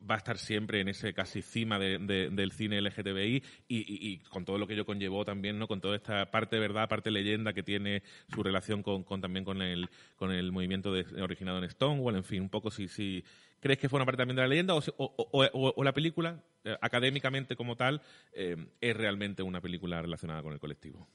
va 0.10 0.16
a 0.16 0.18
estar 0.18 0.38
siempre 0.38 0.82
en 0.82 0.90
ese 0.90 1.14
casi 1.14 1.42
cima 1.42 1.80
de- 1.80 1.98
de- 1.98 2.30
del 2.30 2.52
cine 2.52 2.79
LGTBI 2.80 3.44
y, 3.68 3.78
y- 4.14 4.18
con 4.30 4.46
todo 4.46 4.58
lo 4.58 4.68
que 4.68 4.74
ello 4.74 4.86
conllevó 4.86 5.26
también, 5.26 5.60
¿no? 5.60 5.68
Con 5.68 5.82
toda 5.82 5.96
esta 5.96 6.30
parte 6.32 6.60
verdad, 6.60 6.90
parte 6.90 7.12
leyenda 7.12 7.54
que 7.54 7.64
tiene 7.64 8.04
su 8.34 8.44
relación 8.44 8.84
con, 8.84 9.04
también 9.22 9.46
con 9.46 9.62
el, 9.62 9.90
con 10.16 10.32
el 10.32 10.52
movimiento 10.52 10.94
de- 10.94 11.22
originado 11.22 11.64
en 11.64 11.70
Stonewall, 11.70 12.16
en 12.16 12.24
fin, 12.24 12.42
un 12.44 12.50
poco 12.50 12.72
si, 12.72 12.88
si 12.88 13.24
crees 13.60 13.80
que 13.80 13.90
forma 13.90 14.06
parte 14.06 14.18
también 14.22 14.36
de 14.38 14.42
la 14.44 14.48
leyenda 14.48 14.74
o, 14.76 15.84
la 15.84 15.94
película, 15.94 16.44
eh, 16.64 16.78
académicamente 16.82 17.56
como 17.56 17.76
tal, 17.76 18.02
eh, 18.34 18.56
es 18.82 18.96
realmente 18.96 19.44
una 19.44 19.62
película 19.62 20.02
relacionada 20.02 20.42
con 20.44 20.54
el 20.54 20.60
colectivo. 20.60 21.08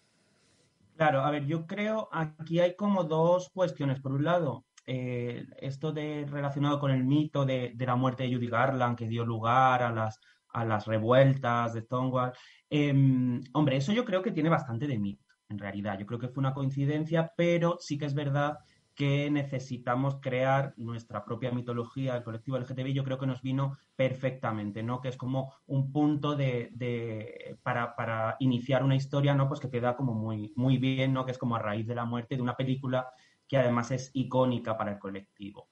Claro, 0.96 1.22
a 1.22 1.30
ver, 1.30 1.46
yo 1.46 1.66
creo 1.66 2.08
aquí 2.12 2.60
hay 2.60 2.76
como 2.76 3.04
dos 3.04 3.50
cuestiones. 3.52 4.00
Por 4.00 4.12
un 4.12 4.24
lado, 4.24 4.64
eh, 4.86 5.44
esto 5.58 5.92
de 5.92 6.24
relacionado 6.30 6.78
con 6.78 6.90
el 6.92 7.04
mito 7.04 7.44
de 7.44 7.74
la 7.78 7.96
muerte 7.96 8.22
de 8.24 8.34
Judy 8.34 8.46
Garland 8.48 8.96
que 8.96 9.08
dio 9.08 9.24
lugar 9.24 9.82
a 9.82 9.90
las, 9.92 10.20
a 10.54 10.64
las 10.64 10.86
revueltas 10.86 11.74
de 11.74 11.82
Stonewall. 11.82 12.32
Em, 12.70 13.40
hombre, 13.52 13.76
eso 13.76 13.92
yo 13.92 14.04
creo 14.04 14.22
que 14.22 14.32
tiene 14.32 14.48
bastante 14.50 14.86
de 14.86 14.98
mito, 14.98 15.24
en 15.48 15.58
realidad. 15.58 15.98
Yo 15.98 16.06
creo 16.06 16.18
que 16.18 16.28
fue 16.28 16.40
una 16.40 16.54
coincidencia, 16.54 17.32
pero 17.36 17.76
sí 17.80 17.98
que 17.98 18.06
es 18.06 18.14
verdad 18.14 18.58
que 18.94 19.28
necesitamos 19.30 20.20
crear 20.20 20.72
nuestra 20.76 21.24
propia 21.24 21.50
mitología, 21.50 22.16
el 22.16 22.22
colectivo 22.22 22.56
LGTB, 22.56 22.92
yo 22.94 23.02
creo 23.02 23.18
que 23.18 23.26
nos 23.26 23.42
vino 23.42 23.76
perfectamente, 23.96 24.84
¿no? 24.84 25.00
Que 25.00 25.08
es 25.08 25.16
como 25.16 25.52
un 25.66 25.90
punto 25.92 26.36
de, 26.36 26.70
de- 26.72 27.58
para, 27.64 27.96
para 27.96 28.36
iniciar 28.38 28.84
una 28.84 28.94
historia, 28.94 29.34
¿no? 29.34 29.48
Pues 29.48 29.58
que 29.60 29.66
te 29.68 29.80
da 29.80 29.96
como 29.96 30.14
muy, 30.14 30.52
muy 30.56 30.78
bien, 30.78 31.12
¿no? 31.12 31.24
Que 31.24 31.32
es 31.32 31.38
como 31.38 31.56
a 31.56 31.58
raíz 31.58 31.86
de 31.88 31.96
la 31.96 32.04
muerte 32.04 32.36
de 32.36 32.42
una 32.42 32.56
película 32.56 33.08
que 33.48 33.56
además 33.58 33.90
es 33.90 34.10
icónica 34.14 34.76
para 34.78 34.92
el 34.92 34.98
colectivo. 34.98 35.68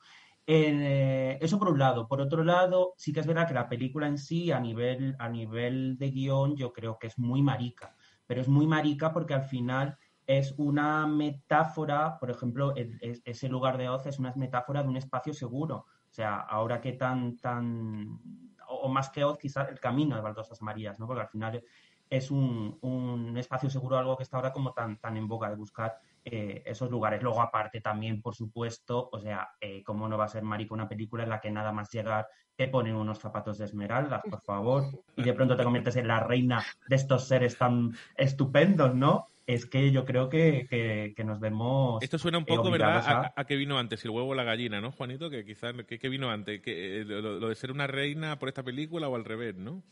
Eh, 0.46 1.38
eso 1.40 1.58
por 1.58 1.68
un 1.68 1.78
lado. 1.78 2.08
Por 2.08 2.20
otro 2.20 2.42
lado, 2.44 2.94
sí 2.96 3.12
que 3.12 3.20
es 3.20 3.26
verdad 3.26 3.46
que 3.46 3.54
la 3.54 3.68
película 3.68 4.06
en 4.08 4.18
sí, 4.18 4.50
a 4.50 4.58
nivel, 4.60 5.14
a 5.18 5.28
nivel 5.28 5.96
de 5.98 6.10
guion, 6.10 6.56
yo 6.56 6.72
creo 6.72 6.98
que 6.98 7.06
es 7.08 7.18
muy 7.18 7.42
marica. 7.42 7.96
Pero 8.26 8.40
es 8.40 8.48
muy 8.48 8.66
marica 8.66 9.12
porque 9.12 9.34
al 9.34 9.44
final 9.44 9.98
es 10.26 10.54
una 10.58 11.06
metáfora, 11.06 12.18
por 12.18 12.30
ejemplo, 12.30 12.74
el- 12.76 12.98
es- 13.02 13.22
ese 13.24 13.48
lugar 13.48 13.78
de 13.78 13.88
Oz 13.88 14.06
es 14.06 14.18
una 14.18 14.32
metáfora 14.36 14.82
de 14.82 14.88
un 14.88 14.96
espacio 14.96 15.32
seguro. 15.34 15.76
O 15.86 16.14
sea, 16.14 16.36
ahora 16.40 16.80
que 16.80 16.92
tan, 16.92 17.36
tan, 17.38 18.20
o 18.68 18.82
o 18.86 18.88
más 18.88 19.10
que 19.10 19.24
Oz, 19.24 19.38
quizás 19.38 19.68
el 19.68 19.80
camino 19.80 20.16
de 20.16 20.22
Baldosas 20.22 20.60
Marías, 20.62 20.98
¿no? 20.98 21.06
Porque 21.06 21.22
al 21.22 21.28
final 21.28 21.62
es 22.10 22.30
un, 22.30 22.78
un 22.82 23.36
espacio 23.38 23.70
seguro, 23.70 23.96
algo 23.98 24.16
que 24.16 24.22
está 24.24 24.36
ahora 24.36 24.52
como 24.52 24.72
tan, 24.72 24.98
tan 24.98 25.16
en 25.16 25.28
boca 25.28 25.48
de 25.50 25.56
buscar 25.56 25.98
eh, 26.24 26.62
esos 26.66 26.90
lugares. 26.90 27.22
Luego, 27.22 27.42
aparte, 27.42 27.80
también, 27.80 28.22
por 28.22 28.34
supuesto, 28.34 29.08
o 29.12 29.18
sea, 29.18 29.48
eh, 29.60 29.82
¿cómo 29.82 30.08
no 30.08 30.16
va 30.16 30.24
a 30.24 30.28
ser 30.28 30.42
marica 30.42 30.74
una 30.74 30.88
película 30.88 31.24
en 31.24 31.30
la 31.30 31.40
que 31.40 31.50
nada 31.50 31.72
más 31.72 31.90
llegar 31.90 32.26
te 32.56 32.68
ponen 32.68 32.94
unos 32.94 33.18
zapatos 33.18 33.58
de 33.58 33.64
esmeraldas, 33.64 34.22
por 34.28 34.40
favor, 34.42 34.84
y 35.16 35.22
de 35.22 35.32
pronto 35.32 35.56
te 35.56 35.64
conviertes 35.64 35.96
en 35.96 36.08
la 36.08 36.20
reina 36.20 36.64
de 36.86 36.96
estos 36.96 37.26
seres 37.26 37.56
tan 37.58 37.92
estupendos, 38.16 38.94
¿no? 38.94 39.26
Es 39.46 39.66
que 39.66 39.90
yo 39.90 40.04
creo 40.04 40.28
que, 40.28 40.66
que- 40.70 41.14
que 41.16 41.24
nos 41.24 41.40
vemos. 41.40 42.02
Esto 42.02 42.18
suena 42.18 42.38
un 42.38 42.44
eh, 42.44 42.54
poco, 42.54 42.70
¿verdad?, 42.70 43.02
a, 43.04 43.32
a 43.34 43.44
qué 43.44 43.56
vino 43.56 43.78
antes, 43.78 44.04
el 44.04 44.12
huevo 44.12 44.28
o 44.28 44.34
la 44.34 44.44
gallina, 44.44 44.80
¿no, 44.80 44.92
Juanito? 44.92 45.28
Que 45.30 45.44
quizás, 45.44 45.74
¿qué, 45.88 46.08
vino 46.08 46.30
antes? 46.30 46.60
Que, 46.60 47.04
lo, 47.04 47.20
lo 47.20 47.48
de 47.48 47.54
ser 47.56 47.72
una 47.72 47.88
reina 47.88 48.38
por 48.38 48.48
esta 48.48 48.62
película 48.62 49.08
o 49.08 49.16
al 49.16 49.24
revés, 49.24 49.56
¿no? 49.56 49.82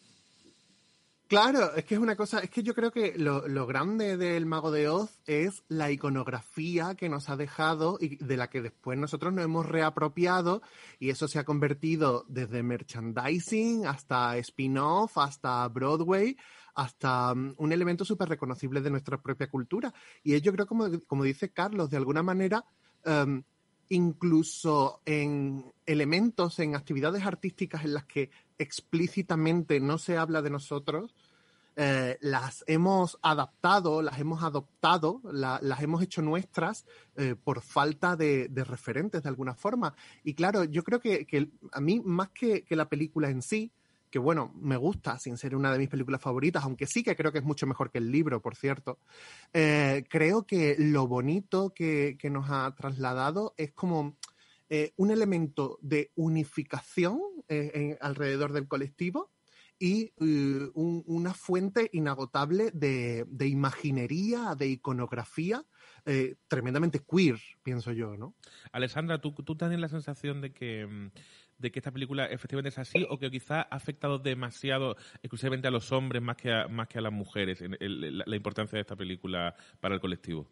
Claro, 1.31 1.77
es 1.77 1.85
que 1.85 1.95
es 1.95 2.01
una 2.01 2.17
cosa, 2.17 2.41
es 2.41 2.51
que 2.51 2.65
yo 2.65 2.75
creo 2.75 2.91
que 2.91 3.17
lo, 3.17 3.47
lo 3.47 3.65
grande 3.65 4.17
del 4.17 4.47
Mago 4.47 4.73
de 4.73 4.89
Oz 4.89 5.21
es 5.27 5.63
la 5.69 5.93
iconografía 5.93 6.97
que 6.97 7.09
nos 7.09 7.31
ha 7.31 7.37
dejado 7.37 7.99
y 8.01 8.17
de 8.17 8.37
la 8.37 8.51
que 8.51 8.61
después 8.61 8.99
nosotros 8.99 9.33
nos 9.33 9.45
hemos 9.45 9.65
reapropiado 9.65 10.61
y 10.99 11.11
eso 11.11 11.29
se 11.29 11.39
ha 11.39 11.45
convertido 11.45 12.25
desde 12.27 12.65
merchandising 12.65 13.87
hasta 13.87 14.37
spin-off, 14.39 15.19
hasta 15.19 15.69
Broadway, 15.69 16.37
hasta 16.75 17.33
mm, 17.33 17.55
un 17.59 17.73
elemento 17.73 18.05
súper 18.05 18.29
reconocible 18.29 18.81
de 18.81 18.91
nuestra 18.91 19.23
propia 19.23 19.49
cultura. 19.49 19.95
Y 20.25 20.35
es, 20.35 20.43
yo 20.43 20.53
creo, 20.53 20.67
como, 20.67 20.89
como 21.07 21.23
dice 21.23 21.53
Carlos, 21.53 21.91
de 21.91 21.97
alguna 21.97 22.25
manera, 22.25 22.65
em, 23.05 23.45
incluso 23.91 25.03
en 25.05 25.73
elementos, 25.85 26.59
en 26.61 26.75
actividades 26.75 27.25
artísticas 27.27 27.85
en 27.85 27.93
las 27.95 28.05
que 28.07 28.31
explícitamente 28.59 29.79
no 29.81 29.99
se 29.99 30.17
habla 30.17 30.41
de 30.43 30.51
nosotros, 30.51 31.15
eh, 31.77 32.19
las 32.21 32.65
hemos 32.67 33.19
adaptado, 33.23 34.03
las 34.03 34.19
hemos 34.19 34.43
adoptado, 34.43 35.21
la- 35.33 35.59
las 35.63 35.81
hemos 35.83 36.03
hecho 36.03 36.21
nuestras 36.23 36.85
eh, 37.17 37.35
por 37.43 37.63
falta 37.63 38.17
de, 38.17 38.49
de 38.49 38.65
referentes 38.65 39.23
de 39.23 39.29
alguna 39.29 39.55
forma. 39.55 39.95
Y 40.25 40.35
claro, 40.35 40.65
yo 40.65 40.83
creo 40.85 41.01
que, 41.01 41.27
que 41.27 41.49
a 41.73 41.81
mí, 41.81 42.01
más 42.05 42.31
que, 42.31 42.65
que 42.65 42.77
la 42.77 42.89
película 42.89 43.31
en 43.31 43.43
sí, 43.43 43.73
que 44.11 44.19
bueno, 44.19 44.53
me 44.57 44.77
gusta 44.77 45.19
sin 45.19 45.37
ser 45.37 45.55
una 45.55 45.73
de 45.73 45.79
mis 45.79 45.89
películas 45.89 46.21
favoritas, 46.21 46.65
aunque 46.65 46.87
sí 46.87 47.03
que 47.03 47.15
creo 47.17 47.33
que 47.33 47.39
es 47.39 47.45
mucho 47.45 47.67
mejor 47.67 47.91
que 47.91 47.99
el 47.99 48.11
libro, 48.11 48.43
por 48.43 48.57
cierto, 48.57 48.99
eh, 49.53 50.05
creo 50.09 50.47
que 50.47 50.77
lo 50.79 51.07
bonito 51.07 51.73
que, 51.75 52.17
que 52.19 52.29
nos 52.31 52.51
ha 52.51 52.75
trasladado 52.75 53.55
es 53.57 53.73
como 53.73 54.17
eh, 54.69 54.93
un 54.97 55.11
elemento 55.11 55.79
de 55.81 56.11
unificación 56.17 57.21
eh, 57.49 57.97
alrededor 58.01 58.53
del 58.53 58.69
colectivo 58.69 59.31
y 59.79 60.13
un- 60.17 61.03
una 61.07 61.33
fuente 61.33 61.89
inagotable 61.93 62.71
de, 62.73 63.25
de 63.29 63.47
imaginería, 63.49 64.55
de 64.55 64.67
iconografía, 64.69 65.65
tremendamente 66.49 67.01
queer, 67.01 67.39
pienso 67.63 67.91
yo, 67.93 68.15
¿no? 68.17 68.35
Alessandra, 68.73 69.21
¿tú, 69.23 69.33
tú 69.33 69.57
tienes 69.57 69.81
la 69.81 69.89
sensación 69.89 70.43
de 70.43 70.53
que, 70.53 70.87
mm, 70.87 71.11
de 71.61 71.71
que 71.71 71.79
esta 71.79 71.93
película 71.93 72.27
efectivamente 72.27 72.71
es 72.71 72.79
así 72.79 73.07
o 73.09 73.19
que 73.19 73.31
quizá 73.31 73.61
ha 73.63 73.77
afectado 73.77 74.19
demasiado 74.19 74.97
exclusivamente 75.23 75.69
a 75.69 75.71
los 75.71 75.93
hombres 75.93 76.23
más 76.23 76.37
que 76.37 76.53
a, 76.53 76.69
más 76.69 76.89
que 76.89 76.99
a 76.99 77.03
las 77.03 77.13
mujeres 77.13 77.61
la, 77.61 78.37
importancia 78.37 78.77
de 78.77 78.81
esta 78.81 78.97
película 78.97 79.55
para 79.81 79.95
el 79.95 80.01
colectivo? 80.01 80.49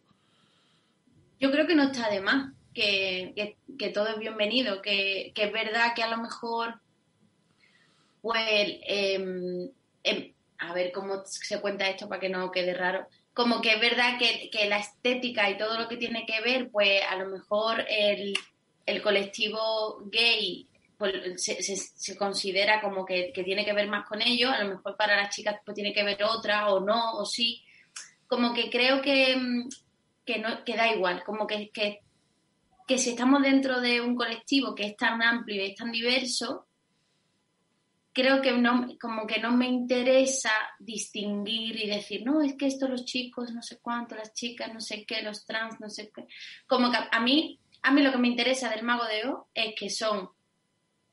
Yo 1.41 1.51
creo 1.51 1.67
que 1.67 1.75
no 1.75 1.85
está 1.85 2.11
de 2.11 2.21
más, 2.21 2.53
que, 2.75 3.33
que, 3.35 3.57
que 3.79 3.89
todo 3.89 4.09
es 4.09 4.19
bienvenido, 4.19 4.83
que, 4.83 5.33
que 5.35 5.45
es 5.45 5.53
verdad 5.53 5.95
que 5.95 6.03
a 6.03 6.11
lo 6.11 6.19
mejor, 6.19 6.81
pues, 8.21 8.43
em, 8.83 9.71
em, 10.03 10.33
a 10.59 10.75
ver 10.75 10.93
cómo 10.93 11.23
se 11.25 11.61
cuenta 11.61 11.89
esto 11.89 12.09
para 12.09 12.21
que 12.21 12.29
no 12.29 12.51
quede 12.51 12.75
raro, 12.75 13.07
como 13.33 13.61
que 13.63 13.75
es 13.75 13.81
verdad 13.81 14.19
que, 14.19 14.51
que 14.51 14.69
la 14.69 14.79
estética 14.79 15.49
y 15.49 15.57
todo 15.57 15.79
lo 15.79 15.89
que 15.89 15.97
tiene 15.97 16.27
que 16.27 16.41
ver, 16.41 16.71
pues 16.71 17.01
a 17.09 17.17
lo 17.17 17.29
mejor 17.31 17.85
el, 17.89 18.35
el 18.85 19.01
colectivo 19.01 20.03
gay 20.07 20.69
pues, 20.99 21.15
se, 21.43 21.63
se, 21.63 21.77
se 21.77 22.17
considera 22.17 22.81
como 22.81 23.07
que, 23.07 23.33
que 23.33 23.45
tiene 23.45 23.65
que 23.65 23.73
ver 23.73 23.89
más 23.89 24.07
con 24.07 24.21
ello, 24.21 24.51
a 24.51 24.63
lo 24.63 24.71
mejor 24.71 24.97
para 24.97 25.17
las 25.17 25.35
chicas 25.35 25.57
pues 25.65 25.75
tiene 25.75 25.93
que 25.93 26.03
ver 26.03 26.23
otra 26.25 26.69
o 26.69 26.81
no, 26.81 27.13
o 27.13 27.25
sí, 27.25 27.63
como 28.27 28.53
que 28.53 28.69
creo 28.69 29.01
que, 29.01 29.37
mm, 29.37 29.69
que, 30.27 30.39
no, 30.39 30.65
que 30.65 30.77
da 30.77 30.93
igual, 30.93 31.23
como 31.25 31.47
que, 31.47 31.71
que, 31.71 32.01
que 32.87 32.99
si 32.99 33.11
estamos 33.11 33.43
dentro 33.43 33.81
de 33.81 34.01
un 34.01 34.17
colectivo 34.17 34.75
que 34.75 34.87
es 34.87 34.97
tan 34.97 35.23
amplio 35.23 35.63
y 35.63 35.71
es 35.71 35.77
tan 35.77 35.93
diverso, 35.93 36.67
creo 38.13 38.43
que 38.43 38.51
no, 38.51 38.89
como 39.01 39.25
que 39.25 39.39
no 39.39 39.53
me 39.53 39.69
interesa 39.69 40.51
distinguir 40.81 41.77
y 41.77 41.89
decir, 41.89 42.25
no, 42.25 42.43
es 42.43 42.55
que 42.57 42.67
esto 42.67 42.89
los 42.89 43.05
chicos, 43.05 43.53
no 43.53 43.63
sé 43.63 43.79
cuánto, 43.81 44.17
las 44.17 44.35
chicas, 44.35 44.75
no 44.75 44.81
sé 44.81 45.05
qué, 45.07 45.23
los 45.23 45.47
trans, 45.47 45.79
no 45.79 45.89
sé 45.89 46.11
qué. 46.13 46.27
Como 46.67 46.91
que 46.91 46.99
a 47.11 47.21
mí, 47.21 47.61
a 47.83 47.93
mí 47.93 48.03
lo 48.03 48.11
que 48.11 48.19
me 48.19 48.27
interesa 48.27 48.69
del 48.71 48.83
Mago 48.83 49.05
de 49.05 49.29
O 49.29 49.49
es 49.55 49.73
que 49.79 49.89
son 49.89 50.31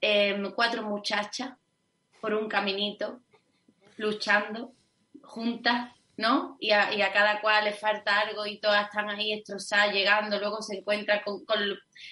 em, 0.06 0.52
cuatro 0.52 0.84
muchachas 0.84 1.54
por 2.22 2.34
un 2.34 2.48
caminito, 2.48 3.22
luchando, 3.98 4.74
juntas, 5.24 5.92
¿no? 6.18 6.58
Y 6.60 6.72
a, 6.72 7.12
cada 7.12 7.42
cual 7.42 7.66
le 7.66 7.74
falta 7.74 8.20
algo 8.20 8.46
y 8.46 8.60
todas 8.60 8.86
están 8.86 9.10
ahí 9.10 9.36
destrozadas, 9.36 9.94
llegando, 9.94 10.40
luego 10.40 10.62
se 10.62 10.78
encuentran 10.78 11.22
con... 11.24 11.44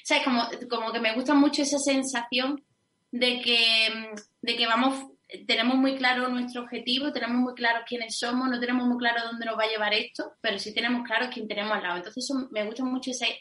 ¿Sabes? 0.03 0.23
Como, 0.23 0.43
como 0.69 0.91
que 0.91 0.99
me 0.99 1.13
gusta 1.13 1.33
mucho 1.33 1.61
esa 1.61 1.77
sensación 1.77 2.63
de 3.11 3.41
que, 3.41 4.11
de 4.41 4.55
que 4.55 4.65
vamos, 4.65 5.11
tenemos 5.45 5.75
muy 5.75 5.95
claro 5.95 6.27
nuestro 6.29 6.63
objetivo, 6.63 7.13
tenemos 7.13 7.37
muy 7.37 7.53
claro 7.53 7.83
quiénes 7.87 8.17
somos, 8.17 8.49
no 8.49 8.59
tenemos 8.59 8.87
muy 8.87 8.97
claro 8.97 9.23
dónde 9.23 9.45
nos 9.45 9.57
va 9.57 9.63
a 9.63 9.69
llevar 9.69 9.93
esto, 9.93 10.33
pero 10.41 10.57
sí 10.57 10.73
tenemos 10.73 11.05
claro 11.05 11.29
quién 11.31 11.47
tenemos 11.47 11.73
al 11.73 11.83
lado. 11.83 11.97
Entonces 11.97 12.25
eso, 12.25 12.47
me 12.51 12.65
gusta 12.65 12.83
mucho 12.83 13.11
ese, 13.11 13.39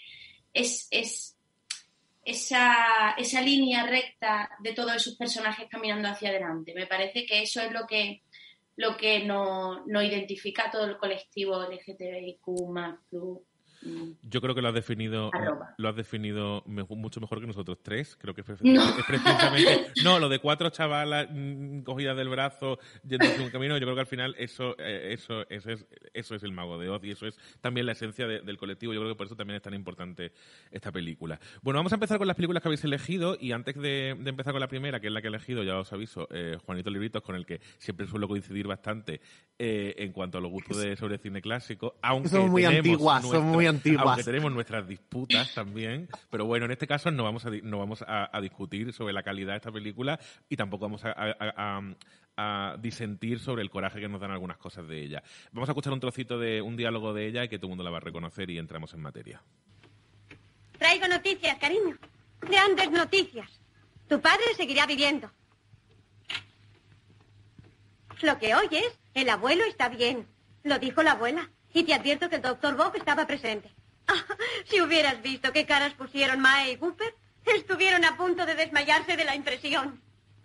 es, 0.52 0.88
es, 0.90 1.36
esa, 2.24 3.14
esa 3.18 3.40
línea 3.40 3.86
recta 3.86 4.50
de 4.60 4.72
todos 4.72 4.94
esos 4.94 5.16
personajes 5.16 5.68
caminando 5.68 6.08
hacia 6.08 6.30
adelante. 6.30 6.74
Me 6.74 6.86
parece 6.86 7.26
que 7.26 7.42
eso 7.42 7.60
es 7.60 7.72
lo 7.72 7.86
que 7.86 8.22
lo 8.76 8.96
que 8.96 9.24
nos 9.24 9.86
no 9.86 10.02
identifica 10.02 10.70
todo 10.70 10.86
el 10.86 10.96
colectivo 10.96 11.62
LGTBIQ+, 11.62 12.40
yo 14.22 14.40
creo 14.40 14.54
que 14.54 14.62
lo 14.62 14.68
has 14.68 14.74
definido, 14.74 15.30
lo 15.76 15.88
has 15.88 15.96
definido 15.96 16.62
mucho 16.66 17.20
mejor 17.20 17.40
que 17.40 17.46
nosotros 17.46 17.78
tres. 17.82 18.16
Creo 18.20 18.34
que 18.34 18.42
es, 18.42 18.46
precisamente. 18.46 19.92
No. 20.04 20.18
lo 20.18 20.28
de 20.28 20.38
cuatro 20.38 20.70
chavalas 20.70 21.28
mm, 21.30 21.80
cogidas 21.80 22.16
del 22.16 22.28
brazo 22.28 22.78
yendo 23.06 23.26
hacia 23.26 23.44
un 23.44 23.50
camino. 23.50 23.76
Yo 23.78 23.86
creo 23.86 23.94
que 23.94 24.00
al 24.00 24.06
final 24.06 24.34
eso, 24.38 24.76
eh, 24.78 25.12
eso, 25.12 25.48
eso 25.48 25.70
es, 25.70 25.86
eso 26.14 26.34
es 26.34 26.42
el 26.42 26.52
mago 26.52 26.78
de 26.78 26.88
Oz 26.88 27.02
y 27.04 27.10
eso 27.10 27.26
es 27.26 27.38
también 27.60 27.86
la 27.86 27.92
esencia 27.92 28.26
del 28.26 28.56
colectivo. 28.56 28.92
Yo 28.92 29.00
creo 29.00 29.12
que 29.12 29.16
por 29.16 29.26
eso 29.26 29.36
también 29.36 29.56
es 29.56 29.62
tan 29.62 29.74
importante 29.74 30.32
esta 30.70 30.92
película. 30.92 31.40
Bueno, 31.62 31.78
vamos 31.78 31.92
a 31.92 31.96
empezar 31.96 32.18
con 32.18 32.26
las 32.26 32.36
películas 32.36 32.62
que 32.62 32.68
habéis 32.68 32.84
elegido 32.84 33.36
y 33.38 33.52
antes 33.52 33.74
de, 33.76 34.10
empezar 34.10 34.52
con 34.52 34.60
la 34.60 34.68
primera, 34.68 35.00
que 35.00 35.08
es 35.08 35.12
la 35.12 35.20
que 35.20 35.28
he 35.28 35.30
elegido, 35.30 35.62
ya 35.62 35.78
os 35.78 35.92
aviso, 35.92 36.28
eh, 36.30 36.56
Juanito 36.64 36.90
Libritos, 36.90 37.22
con 37.22 37.36
el 37.36 37.46
que 37.46 37.60
siempre 37.78 38.06
suelo 38.06 38.28
coincidir 38.28 38.66
bastante 38.66 39.20
eh, 39.58 39.94
en 39.98 40.12
cuanto 40.12 40.38
a 40.38 40.40
los 40.40 40.50
gustos 40.50 40.78
de 40.78 40.96
sobre 40.96 41.18
cine 41.18 41.40
clásico, 41.40 41.96
aunque 42.02 42.28
son 42.28 42.50
muy 42.50 42.64
antiguas, 42.64 43.22
son 43.22 43.46
muy 43.46 43.66
aunque 43.98 44.24
tenemos 44.24 44.52
nuestras 44.52 44.86
disputas 44.86 45.54
también, 45.54 46.08
pero 46.30 46.44
bueno, 46.44 46.66
en 46.66 46.72
este 46.72 46.86
caso 46.86 47.10
no 47.10 47.24
vamos 47.24 47.46
a, 47.46 47.50
no 47.50 47.78
vamos 47.78 48.04
a, 48.06 48.40
discutir 48.40 48.92
sobre 48.92 49.12
la 49.12 49.22
calidad 49.22 49.52
de 49.52 49.56
esta 49.58 49.72
película 49.72 50.18
y 50.48 50.56
tampoco 50.56 50.88
vamos 50.88 51.02
a, 51.04 52.76
disentir 52.80 53.38
sobre 53.38 53.62
el 53.62 53.70
coraje 53.70 54.00
que 54.00 54.08
nos 54.08 54.20
dan 54.20 54.30
algunas 54.30 54.56
cosas 54.56 54.88
de 54.88 55.02
ella. 55.02 55.22
Vamos 55.52 55.68
a 55.68 55.72
escuchar 55.72 55.92
un 55.92 56.00
trocito 56.00 56.38
de 56.38 56.62
un 56.62 56.76
diálogo 56.76 57.12
de 57.12 57.26
ella 57.26 57.44
y 57.44 57.48
que 57.48 57.58
todo 57.58 57.66
el 57.66 57.70
mundo 57.70 57.84
la 57.84 57.90
va 57.90 57.98
a 57.98 58.00
reconocer 58.00 58.50
y 58.50 58.58
entramos 58.58 58.94
en 58.94 59.00
materia. 59.00 59.42
Traigo 60.78 61.06
noticias, 61.06 61.56
cariño. 61.58 61.96
Grandes 62.40 62.90
noticias. 62.90 63.60
Tu 64.08 64.20
padre 64.20 64.42
seguirá 64.56 64.86
viviendo. 64.86 65.30
Lo 68.22 68.38
que 68.38 68.54
oyes, 68.54 68.98
el 69.14 69.28
abuelo 69.28 69.64
está 69.64 69.88
bien. 69.88 70.26
Lo 70.64 70.78
dijo 70.78 71.02
la 71.02 71.12
abuela. 71.12 71.50
Y 71.74 71.84
te 71.84 71.94
advierto 71.94 72.28
que 72.28 72.36
el 72.36 72.42
doctor 72.42 72.76
Bob 72.76 72.94
estaba 72.96 73.26
presente. 73.26 73.70
si 74.66 74.80
hubieras 74.80 75.22
visto 75.22 75.52
qué 75.52 75.66
caras 75.66 75.94
pusieron 75.94 76.40
Mae 76.40 76.72
y 76.72 76.76
Cooper, 76.76 77.14
estuvieron 77.44 78.04
a 78.04 78.16
punto 78.16 78.46
de 78.46 78.54
desmayarse 78.54 79.16
de 79.16 79.24
la 79.24 79.34
impresión. 79.34 80.00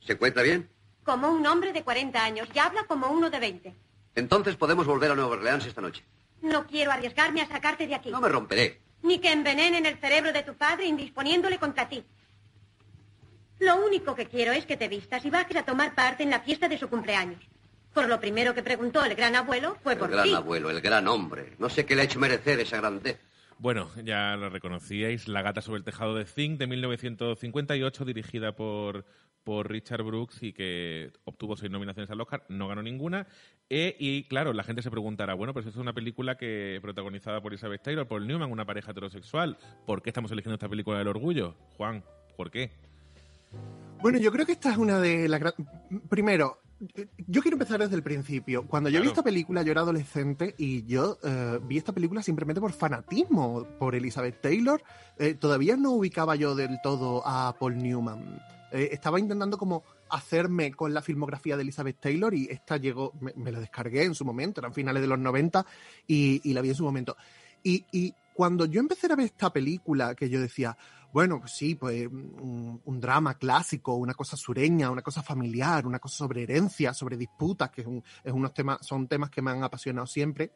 ¿Se 0.06 0.14
encuentra 0.14 0.44
bien? 0.44 0.70
Como 1.04 1.30
un 1.30 1.46
hombre 1.48 1.74
de 1.74 1.84
40 1.84 2.24
años 2.24 2.48
y 2.54 2.60
habla 2.60 2.84
como 2.84 3.08
uno 3.08 3.30
de 3.30 3.40
20. 3.40 3.76
Entonces 4.16 4.56
podemos 4.56 4.88
volver 4.88 5.12
a 5.12 5.16
Nueva 5.16 5.32
Orleans 5.32 5.66
esta 5.66 5.82
noche. 5.82 6.04
No 6.42 6.66
quiero 6.66 6.92
arriesgarme 6.92 7.42
a 7.42 7.48
sacarte 7.48 7.88
de 7.88 7.96
aquí. 7.96 8.10
No 8.10 8.22
me 8.22 8.30
romperé. 8.30 8.82
Ni 9.04 9.20
que 9.20 9.32
envenenen 9.32 9.86
el 9.86 10.00
cerebro 10.00 10.34
de 10.34 10.44
tu 10.44 10.56
padre 10.56 10.86
indisponiéndole 10.86 11.60
contra 11.60 11.88
ti. 11.88 12.04
Lo 13.60 13.76
único 13.86 14.16
que 14.16 14.28
quiero 14.28 14.52
es 14.52 14.66
que 14.66 14.78
te 14.78 14.88
vistas 14.88 15.26
y 15.26 15.30
bajes 15.30 15.58
a 15.58 15.64
tomar 15.64 15.96
parte 15.96 16.24
en 16.24 16.30
la 16.30 16.42
fiesta 16.42 16.68
de 16.68 16.78
su 16.78 16.90
cumpleaños. 16.90 17.42
Por 17.98 18.08
lo 18.08 18.20
primero 18.20 18.54
que 18.54 18.62
preguntó 18.62 19.04
el 19.04 19.16
gran 19.16 19.36
abuelo 19.36 19.76
fue 19.82 19.96
por 19.96 20.08
ti. 20.08 20.14
El 20.14 20.20
gran 20.20 20.36
abuelo, 20.36 20.70
el 20.70 20.82
gran 20.82 21.08
hombre. 21.08 21.54
No 21.58 21.68
sé 21.68 21.84
qué 21.84 21.96
le 21.96 22.04
ha 22.04 22.06
hecho 22.06 22.20
merecer 22.20 22.60
esa 22.60 22.78
grandeza. 22.78 23.18
Bueno, 23.58 23.90
ya 24.04 24.36
lo 24.36 24.52
reconocíais, 24.52 25.28
La 25.28 25.42
gata 25.42 25.64
sobre 25.64 25.80
el 25.80 25.84
tejado 25.84 26.14
de 26.14 26.26
Zinc 26.26 26.60
de 26.60 26.68
1958, 26.68 28.06
dirigida 28.06 28.56
por, 28.56 29.04
por 29.44 29.72
Richard 29.72 30.04
Brooks 30.04 30.44
y 30.44 30.54
que 30.54 31.12
obtuvo 31.24 31.58
seis 31.58 31.72
nominaciones 31.72 32.12
al 32.12 32.22
Oscar, 32.22 32.44
no 32.50 32.68
ganó 32.68 32.84
ninguna. 32.84 33.26
E, 33.68 33.96
y 33.98 34.26
claro, 34.26 34.54
la 34.54 34.64
gente 34.64 34.84
se 34.84 34.92
preguntará, 34.92 35.34
bueno, 35.34 35.52
pues 35.52 35.66
es 35.66 35.76
una 35.76 35.94
película 35.94 36.38
que 36.38 36.78
protagonizada 36.84 37.42
por 37.42 37.52
Elizabeth 37.52 37.82
Taylor, 37.82 38.08
por 38.08 38.22
Newman, 38.22 38.52
una 38.52 38.66
pareja 38.66 38.92
heterosexual. 38.92 39.58
¿Por 39.88 40.04
qué 40.04 40.12
estamos 40.12 40.32
eligiendo 40.32 40.54
esta 40.54 40.70
película 40.70 41.00
del 41.00 41.08
orgullo? 41.08 41.56
Juan, 41.78 42.04
¿por 42.36 42.52
qué? 42.52 42.70
Bueno, 44.04 44.20
yo 44.20 44.32
creo 44.32 44.46
que 44.46 44.52
esta 44.52 44.70
es 44.70 44.78
una 44.78 45.00
de 45.00 45.28
las... 45.28 45.42
Primero, 46.10 46.60
yo 47.28 47.42
quiero 47.42 47.56
empezar 47.56 47.80
desde 47.80 47.96
el 47.96 48.04
principio. 48.04 48.68
Cuando 48.68 48.90
yo 48.90 49.02
vi 49.02 49.08
esta 49.08 49.24
película, 49.24 49.64
yo 49.64 49.72
era 49.72 49.82
adolescente 49.82 50.54
y 50.58 50.86
yo 50.86 51.18
eh, 51.24 51.60
vi 51.64 51.78
esta 51.78 51.94
película 51.94 52.22
simplemente 52.22 52.62
por 52.62 52.72
fanatismo, 52.72 53.66
por 53.80 53.96
Elizabeth 53.96 54.42
Taylor. 54.42 54.82
Eh, 55.18 55.34
todavía 55.34 55.76
no 55.76 55.92
ubicaba 55.92 56.36
yo 56.36 56.56
del 56.56 56.80
todo 56.84 57.24
a 57.26 57.56
Paul 57.60 57.78
Newman. 57.78 58.40
Eh, 58.72 58.90
estaba 58.92 59.20
intentando 59.20 59.58
como 59.58 59.84
hacerme 60.10 60.72
con 60.72 60.94
la 60.94 61.02
filmografía 61.02 61.56
de 61.56 61.64
Elizabeth 61.64 62.00
Taylor 62.00 62.34
y 62.34 62.48
esta 62.50 62.78
llegó, 62.78 63.14
me, 63.36 63.52
la 63.52 63.60
descargué 63.60 64.04
en 64.04 64.14
su 64.14 64.26
momento, 64.26 64.62
eran 64.62 64.74
finales 64.74 65.02
de 65.02 65.08
los 65.08 65.20
90 65.20 65.66
y, 66.06 66.54
la 66.54 66.62
vi 66.62 66.70
en 66.70 66.76
su 66.76 66.84
momento. 66.84 67.18
Y, 67.64 67.86
y 67.92 68.14
cuando 68.34 68.66
yo 68.66 68.80
empecé 68.80 69.12
a 69.12 69.16
ver 69.16 69.26
esta 69.26 69.52
película, 69.52 70.14
que 70.14 70.30
yo 70.30 70.40
decía, 70.40 70.78
bueno, 71.18 71.42
sí, 71.48 71.74
pues 71.74 72.08
un, 72.12 73.00
drama 73.02 73.40
clásico, 73.40 73.96
una 73.96 74.14
cosa 74.14 74.38
sureña, 74.38 74.92
una 74.92 75.02
cosa 75.02 75.24
familiar, 75.24 75.88
una 75.88 75.98
cosa 75.98 76.18
sobre 76.18 76.44
herencia, 76.44 76.94
sobre 76.94 77.18
disputas, 77.18 77.72
que 77.72 77.82
es, 77.82 78.32
unos 78.32 78.54
temas, 78.54 78.86
son 78.86 79.08
temas 79.08 79.32
que 79.32 79.42
me 79.42 79.50
han 79.50 79.64
apasionado 79.64 80.06
siempre. 80.06 80.52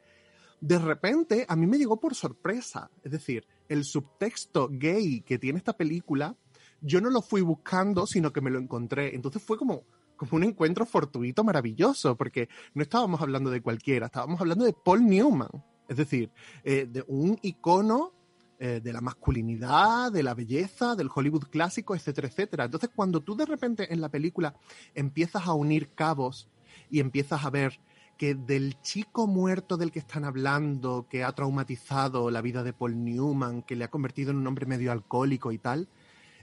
De 0.60 0.78
repente, 0.78 1.46
a 1.48 1.56
mí 1.56 1.66
me 1.66 1.78
llegó 1.78 1.98
por 1.98 2.14
sorpresa. 2.14 2.88
Es 3.02 3.10
decir, 3.10 3.44
el 3.68 3.82
subtexto 3.82 4.68
gay 4.70 5.22
que 5.22 5.36
tiene 5.36 5.58
esta 5.58 5.76
película, 5.76 6.36
yo 6.80 7.00
no 7.00 7.10
lo 7.10 7.22
fui 7.22 7.40
buscando, 7.40 8.06
sino 8.06 8.32
que 8.32 8.40
me 8.40 8.50
lo 8.50 8.60
encontré. 8.60 9.16
Entonces 9.16 9.42
fue 9.42 9.58
como, 9.58 9.82
como 10.16 10.30
un 10.36 10.44
encuentro 10.44 10.86
fortuito 10.86 11.42
maravilloso, 11.42 12.16
porque 12.16 12.48
no 12.74 12.84
estábamos 12.84 13.20
hablando 13.20 13.50
de 13.50 13.62
cualquiera, 13.62 14.06
estábamos 14.06 14.40
hablando 14.40 14.64
de 14.64 14.74
Paul 14.74 15.04
Newman. 15.06 15.50
Es 15.88 15.96
decir, 15.96 16.30
eh, 16.62 16.86
de 16.88 17.04
un 17.08 17.36
icono 17.42 18.21
eh, 18.64 18.80
de 18.80 18.92
la 18.92 19.00
masculinidad, 19.00 20.12
de 20.12 20.22
la 20.22 20.34
belleza, 20.34 20.94
del 20.94 21.10
Hollywood 21.12 21.48
clásico, 21.50 21.96
etcétera, 21.96 22.28
etcétera. 22.28 22.64
Entonces, 22.66 22.90
cuando 22.94 23.20
tú 23.20 23.34
de 23.34 23.44
repente 23.44 23.92
en 23.92 24.00
la 24.00 24.08
película 24.08 24.54
empiezas 24.94 25.48
a 25.48 25.52
unir 25.52 25.88
cabos 25.96 26.48
y 26.88 27.00
empiezas 27.00 27.44
a 27.44 27.50
ver 27.50 27.80
que 28.16 28.36
del 28.36 28.80
chico 28.80 29.26
muerto 29.26 29.76
del 29.76 29.90
que 29.90 29.98
están 29.98 30.24
hablando, 30.24 31.08
que 31.10 31.24
ha 31.24 31.32
traumatizado 31.32 32.30
la 32.30 32.40
vida 32.40 32.62
de 32.62 32.72
Paul 32.72 33.02
Newman, 33.02 33.62
que 33.62 33.74
le 33.74 33.82
ha 33.82 33.90
convertido 33.90 34.30
en 34.30 34.36
un 34.36 34.46
hombre 34.46 34.64
medio 34.64 34.92
alcohólico 34.92 35.50
y 35.50 35.58
tal, 35.58 35.88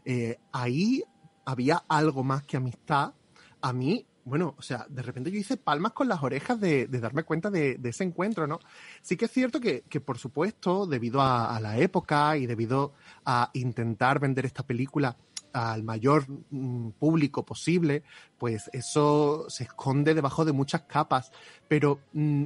eh, 0.03 0.39
ahí 0.51 1.05
había 1.45 1.85
algo 1.87 2.25
más 2.25 2.43
que 2.43 2.57
amistad. 2.57 3.13
A 3.61 3.71
mí 3.71 4.05
bueno, 4.29 4.55
o 4.57 4.61
sea, 4.61 4.85
de 4.89 5.01
repente 5.01 5.31
yo 5.31 5.37
hice 5.37 5.57
palmas 5.57 5.93
con 5.93 6.07
las 6.07 6.23
orejas 6.23 6.59
de, 6.59 6.87
darme 6.87 7.23
cuenta 7.23 7.49
de, 7.49 7.79
ese 7.83 8.03
encuentro, 8.03 8.47
¿no? 8.47 8.59
Sí 9.01 9.17
que 9.17 9.25
es 9.25 9.31
cierto 9.31 9.59
que, 9.59 9.81
por 9.99 10.17
supuesto, 10.17 10.85
debido 10.85 11.21
a, 11.21 11.59
la 11.59 11.77
época 11.77 12.37
y 12.37 12.45
debido 12.45 12.93
a 13.25 13.49
intentar 13.53 14.19
vender 14.19 14.45
esta 14.45 14.63
película 14.63 15.17
al 15.51 15.83
mayor 15.83 16.25
mm, 16.29 16.91
público 16.91 17.43
posible, 17.43 18.03
pues 18.37 18.69
eso 18.71 19.45
se 19.49 19.63
esconde 19.63 20.13
debajo 20.13 20.45
de 20.45 20.51
muchas 20.51 20.83
capas, 20.83 21.31
pero 21.67 21.99
mm, 22.13 22.45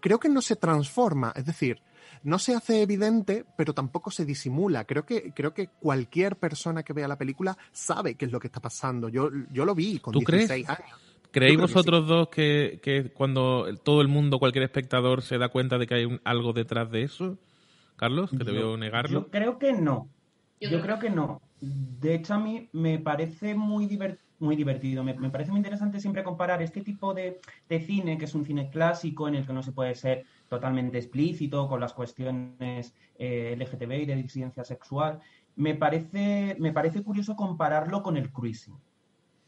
creo 0.00 0.18
que 0.18 0.28
no 0.28 0.42
se 0.42 0.56
transforma, 0.56 1.32
es 1.36 1.46
decir, 1.46 1.80
no 2.22 2.38
se 2.38 2.54
hace 2.54 2.82
evidente, 2.82 3.44
pero 3.56 3.72
tampoco 3.72 4.10
se 4.10 4.24
disimula. 4.24 4.84
Creo 4.84 5.06
que, 5.06 5.32
creo 5.32 5.54
que 5.54 5.68
cualquier 5.68 6.36
persona 6.36 6.82
que 6.82 6.92
vea 6.92 7.08
la 7.08 7.16
película 7.16 7.56
sabe 7.72 8.14
qué 8.14 8.26
es 8.26 8.32
lo 8.32 8.40
que 8.40 8.48
está 8.48 8.60
pasando. 8.60 9.08
Yo, 9.08 9.30
yo 9.52 9.64
lo 9.64 9.74
vi 9.74 9.98
con 10.00 10.12
16 10.12 10.68
años. 10.68 11.09
¿Creéis 11.30 11.60
vosotros 11.60 12.06
dos 12.06 12.28
que, 12.28 13.12
cuando 13.14 13.66
todo 13.82 14.00
el 14.00 14.08
mundo, 14.08 14.38
cualquier 14.38 14.64
espectador, 14.64 15.22
se 15.22 15.38
da 15.38 15.48
cuenta 15.48 15.78
de 15.78 15.86
que 15.86 15.94
hay 15.94 16.20
algo 16.24 16.52
detrás 16.52 16.90
de 16.90 17.02
eso? 17.02 17.38
Carlos, 17.96 18.30
que 18.30 18.44
te 18.44 18.50
veo 18.50 18.76
negarlo. 18.76 19.20
Yo 19.20 19.30
creo 19.30 19.58
que 19.58 19.72
no. 19.72 20.08
Yo, 20.60 20.80
creo 20.80 20.98
que 20.98 21.10
no. 21.10 21.40
De 21.60 22.14
hecho, 22.14 22.34
a 22.34 22.38
mí 22.38 22.68
me 22.72 22.98
parece 22.98 23.54
muy 23.54 23.86
divertido. 23.86 24.24
muy 24.38 24.56
divertido. 24.56 25.04
Me, 25.04 25.14
me 25.14 25.30
parece 25.30 25.50
muy 25.50 25.58
interesante 25.58 26.00
siempre 26.00 26.24
comparar 26.24 26.62
este 26.62 26.80
tipo 26.80 27.12
de, 27.14 27.40
de, 27.68 27.80
cine, 27.80 28.16
que 28.16 28.24
es 28.24 28.34
un 28.34 28.44
cine 28.44 28.70
clásico 28.70 29.28
en 29.28 29.34
el 29.34 29.46
que 29.46 29.52
no 29.52 29.62
se 29.62 29.72
puede 29.72 29.94
ser 29.94 30.24
totalmente 30.48 30.98
explícito 30.98 31.68
con 31.68 31.80
las 31.80 31.92
cuestiones 31.92 32.94
eh, 33.18 33.54
LGTB 33.58 33.92
y 33.92 34.06
de 34.06 34.16
disidencia 34.16 34.64
sexual. 34.64 35.20
Me 35.56 35.74
parece, 35.74 36.56
me 36.58 36.72
parece 36.72 37.02
curioso 37.02 37.36
compararlo 37.36 38.02
con 38.02 38.16
el 38.16 38.32
cruising, 38.32 38.78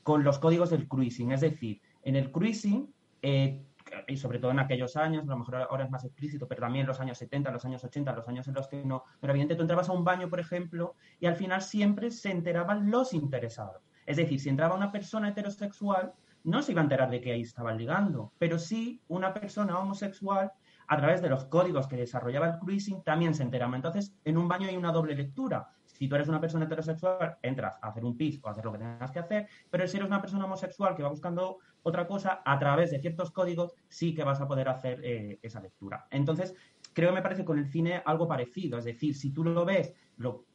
con 0.03 0.25
los 0.25 0.38
códigos 0.38 0.71
del 0.71 0.88
cruising. 0.88 1.33
Es 1.33 1.41
decir, 1.41 1.81
en 2.03 2.17
el 2.17 2.31
cruising 2.31 2.93
eh, 3.23 3.62
y 4.09 4.17
sobre 4.17 4.38
todo 4.38 4.51
en 4.51 4.59
aquellos 4.59 4.97
años, 4.97 5.25
a 5.25 5.31
lo 5.31 5.38
mejor 5.38 5.57
ahora 5.57 5.85
es 5.85 5.91
más 5.91 6.05
explícito, 6.05 6.47
pero 6.47 6.62
también 6.62 6.83
en 6.83 6.88
los 6.88 7.01
años 7.01 7.19
70, 7.19 7.51
los 7.51 7.65
años 7.65 7.85
80, 7.85 8.12
los 8.12 8.29
años 8.29 8.49
en 8.49 8.55
los 8.55 8.69
que 8.69 8.85
no, 8.85 9.05
pero 9.21 9.33
evidentemente 9.33 9.57
tú 9.57 9.62
entrabas 9.62 9.88
a 9.88 9.93
un 9.93 10.05
baño, 10.05 10.29
por 10.29 10.41
ejemplo, 10.41 10.95
y 11.21 11.27
al 11.27 11.37
final 11.37 11.62
siempre 11.62 12.11
se 12.11 12.31
enteraban 12.31 12.91
los 12.91 13.12
interesados. 13.12 13.83
Es 14.07 14.17
decir, 14.17 14.41
si 14.41 14.49
entraba 14.49 14.75
una 14.75 14.91
persona 14.91 15.29
heterosexual, 15.29 16.12
no 16.45 16.62
se 16.62 16.73
iba 16.73 16.81
a 16.81 16.85
enterar 16.85 17.11
de 17.11 17.21
que 17.21 17.33
ahí 17.33 17.43
estaban 17.43 17.79
ligando, 17.79 18.33
pero 18.38 18.59
sí 18.59 19.01
una 19.09 19.33
persona 19.33 19.79
homosexual, 19.79 20.53
a 20.88 20.97
través 20.97 21.23
de 21.23 21.31
los 21.31 21.45
códigos 21.45 21.87
que 21.87 21.97
desarrollaba 21.97 22.49
el 22.49 22.59
cruising, 22.59 23.03
también 23.03 23.35
se 23.35 23.45
enteraba. 23.45 23.77
Entonces, 23.77 24.15
en 24.25 24.37
un 24.37 24.49
baño 24.49 24.69
hay 24.69 24.77
una 24.77 24.93
doble 24.93 25.15
lectura 25.15 25.71
si 26.03 26.09
tú 26.09 26.17
eres 26.17 26.27
una 26.27 26.41
persona 26.41 26.65
heterosexual, 26.65 27.37
entras 27.43 27.79
a 27.81 27.87
hacer 27.87 28.05
un 28.05 28.17
pis 28.17 28.41
o 28.43 28.49
a 28.49 28.51
hacer 28.51 28.65
lo 28.65 28.73
que 28.73 28.79
tengas 28.79 29.12
que 29.12 29.21
hacer, 29.21 29.49
pero 29.71 29.87
si 29.87 29.99
eres 29.99 30.09
una 30.09 30.21
persona 30.21 30.47
homosexual 30.47 30.97
que 30.97 31.05
va 31.05 31.09
buscando 31.09 31.59
otra 31.85 32.09
cosa, 32.09 32.43
a 32.45 32.59
través 32.59 32.91
de 32.91 32.99
ciertos 32.99 33.31
códigos 33.31 33.77
sí 33.87 34.12
que 34.12 34.25
vas 34.25 34.41
a 34.41 34.49
poder 34.49 34.69
hacer 34.69 35.01
eh, 35.05 35.38
esa 35.43 35.61
lectura. 35.61 36.09
Entonces, 36.11 36.57
creo 36.93 37.11
que 37.11 37.15
me 37.15 37.23
parece 37.23 37.45
con 37.45 37.57
el 37.57 37.69
cine 37.69 38.03
algo 38.05 38.27
parecido. 38.27 38.79
Es 38.79 38.85
decir, 38.85 39.15
si 39.15 39.31
tú 39.31 39.45
lo 39.45 39.65
ves, 39.65 39.95
lo, 40.17 40.47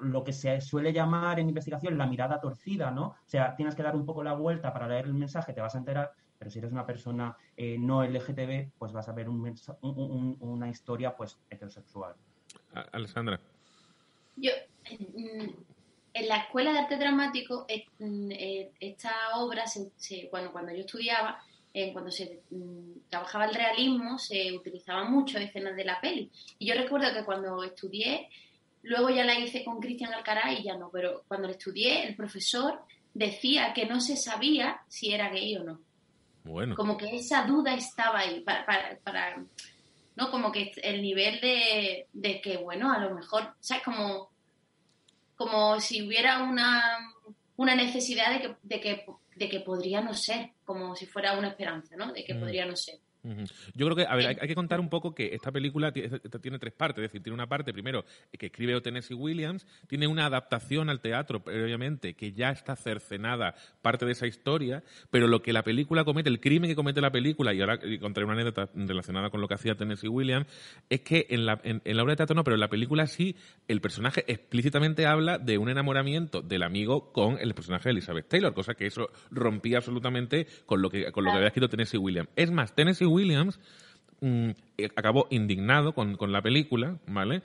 lo, 0.00 0.22
que 0.22 0.34
se 0.34 0.60
suele 0.60 0.92
llamar 0.92 1.40
en 1.40 1.48
investigación 1.48 1.96
la 1.96 2.06
mirada 2.06 2.38
torcida, 2.38 2.90
¿no? 2.90 3.06
O 3.06 3.16
sea, 3.24 3.56
tienes 3.56 3.74
que 3.74 3.82
dar 3.82 3.96
un 3.96 4.04
poco 4.04 4.22
la 4.22 4.34
vuelta 4.34 4.70
para 4.70 4.86
leer 4.86 5.06
el 5.06 5.14
mensaje, 5.14 5.54
te 5.54 5.62
vas 5.62 5.76
a 5.76 5.78
enterar, 5.78 6.10
pero 6.38 6.50
si 6.50 6.58
eres 6.58 6.72
una 6.72 6.84
persona 6.84 7.34
eh, 7.56 7.78
no 7.78 8.04
LGTB, 8.04 8.72
pues 8.76 8.92
vas 8.92 9.08
a 9.08 9.12
ver 9.12 9.30
un, 9.30 9.50
un, 9.80 10.36
una 10.40 10.68
historia 10.68 11.16
pues 11.16 11.40
heterosexual. 11.48 12.16
Alessandra. 12.92 13.40
Yo, 14.36 14.52
en 16.12 16.28
la 16.28 16.36
Escuela 16.38 16.72
de 16.72 16.78
Arte 16.80 16.96
Dramático, 16.96 17.66
mm, 17.98 18.32
eh, 18.32 18.70
esta 18.80 19.36
obra, 19.36 19.64
bueno, 20.30 20.52
cuando 20.52 20.72
yo 20.72 20.80
estudiaba, 20.80 21.40
eh, 21.72 21.92
cuando 21.92 22.10
se 22.10 22.42
mm, 22.50 23.08
trabajaba 23.08 23.46
el 23.46 23.54
realismo, 23.54 24.18
se 24.18 24.52
utilizaban 24.52 25.12
mucho 25.12 25.38
escenas 25.38 25.76
de 25.76 25.84
la 25.84 26.00
peli. 26.00 26.30
Y 26.58 26.66
yo 26.66 26.74
recuerdo 26.74 27.12
que 27.12 27.24
cuando 27.24 27.62
estudié, 27.62 28.28
luego 28.82 29.10
ya 29.10 29.24
la 29.24 29.38
hice 29.38 29.64
con 29.64 29.80
Cristian 29.80 30.12
Alcaraz 30.12 30.58
y 30.58 30.64
ya 30.64 30.76
no, 30.76 30.90
pero 30.90 31.22
cuando 31.28 31.46
la 31.46 31.54
estudié, 31.54 32.06
el 32.06 32.16
profesor 32.16 32.80
decía 33.14 33.72
que 33.72 33.86
no 33.86 34.00
se 34.00 34.16
sabía 34.16 34.80
si 34.88 35.12
era 35.12 35.30
gay 35.30 35.56
o 35.56 35.64
no. 35.64 35.80
Bueno. 36.42 36.74
Como 36.74 36.96
que 36.96 37.14
esa 37.16 37.44
duda 37.44 37.74
estaba 37.74 38.20
ahí 38.20 38.40
para, 38.40 38.64
para, 39.04 39.44
¿no? 40.16 40.30
Como 40.30 40.50
que 40.50 40.72
el 40.82 41.02
nivel 41.02 41.40
de, 41.40 42.06
de 42.12 42.40
que, 42.40 42.56
bueno, 42.56 42.90
a 42.90 42.98
lo 42.98 43.14
mejor, 43.14 43.54
¿sabes? 43.60 43.84
Como 43.84 44.30
como 45.40 45.80
si 45.80 46.06
hubiera 46.06 46.42
una, 46.42 46.98
una 47.56 47.74
necesidad 47.74 48.30
de 48.30 48.40
que, 48.42 48.56
de, 48.62 48.78
que, 48.78 49.06
de 49.36 49.48
que 49.48 49.60
podría 49.60 50.02
no 50.02 50.12
ser, 50.12 50.50
como 50.66 50.94
si 50.94 51.06
fuera 51.06 51.38
una 51.38 51.48
esperanza, 51.48 51.96
¿no? 51.96 52.12
De 52.12 52.22
que 52.24 52.34
mm. 52.34 52.40
podría 52.40 52.66
no 52.66 52.76
ser. 52.76 52.98
Yo 53.74 53.86
creo 53.86 53.96
que, 53.96 54.06
a 54.06 54.16
ver, 54.16 54.38
hay, 54.40 54.48
que 54.48 54.54
contar 54.54 54.80
un 54.80 54.88
poco 54.88 55.14
que 55.14 55.34
esta 55.34 55.52
película 55.52 55.92
tiene 55.92 56.58
tres 56.58 56.72
partes. 56.72 57.04
Es 57.04 57.10
decir, 57.10 57.22
tiene 57.22 57.34
una 57.34 57.46
parte, 57.46 57.72
primero, 57.72 58.04
que 58.38 58.46
escribe 58.46 58.80
Tennessee 58.80 59.14
Williams, 59.14 59.66
tiene 59.86 60.06
una 60.06 60.26
adaptación 60.26 60.88
al 60.88 61.00
teatro, 61.00 61.42
previamente, 61.42 62.14
que 62.14 62.32
ya 62.32 62.50
está 62.50 62.76
cercenada 62.76 63.54
parte 63.82 64.06
de 64.06 64.12
esa 64.12 64.26
historia, 64.26 64.82
pero 65.10 65.26
lo 65.26 65.42
que 65.42 65.52
la 65.52 65.62
película 65.62 66.04
comete, 66.04 66.30
el 66.30 66.40
crimen 66.40 66.70
que 66.70 66.76
comete 66.76 67.00
la 67.00 67.10
película, 67.10 67.52
y 67.52 67.60
ahora 67.60 67.78
contaré 68.00 68.24
una 68.24 68.34
anécdota 68.34 68.70
relacionada 68.74 69.30
con 69.30 69.40
lo 69.40 69.48
que 69.48 69.54
hacía 69.54 69.74
Tennessee 69.74 70.08
Williams, 70.08 70.46
es 70.88 71.00
que 71.00 71.26
en 71.30 71.46
la, 71.46 71.60
en, 71.62 71.82
la 71.84 72.02
obra 72.02 72.12
de 72.12 72.16
teatro 72.16 72.34
no, 72.34 72.44
pero 72.44 72.54
en 72.54 72.60
la 72.60 72.68
película 72.68 73.06
sí, 73.06 73.36
el 73.68 73.80
personaje 73.80 74.24
explícitamente 74.28 75.06
habla 75.06 75.38
de 75.38 75.58
un 75.58 75.68
enamoramiento 75.68 76.42
del 76.42 76.62
amigo 76.62 77.12
con 77.12 77.38
el 77.38 77.54
personaje 77.54 77.84
de 77.84 77.92
Elizabeth 77.92 78.28
Taylor, 78.28 78.54
cosa 78.54 78.74
que 78.74 78.86
eso 78.86 79.10
rompía 79.30 79.78
absolutamente 79.78 80.46
con 80.66 80.82
lo 80.82 80.90
que, 80.90 81.10
con 81.12 81.24
lo 81.24 81.30
que 81.30 81.36
había 81.36 81.48
escrito 81.48 81.68
Tennessee 81.68 81.98
Williams. 81.98 82.28
Es 82.36 82.50
más, 82.50 82.74
Tennessee 82.74 83.06
Williams 83.10 83.60
mm, 84.20 84.50
eh, 84.78 84.88
acabó 84.96 85.26
indignado 85.30 85.92
con, 85.92 86.16
la 86.32 86.42
película, 86.42 86.98
¿vale? 87.06 87.42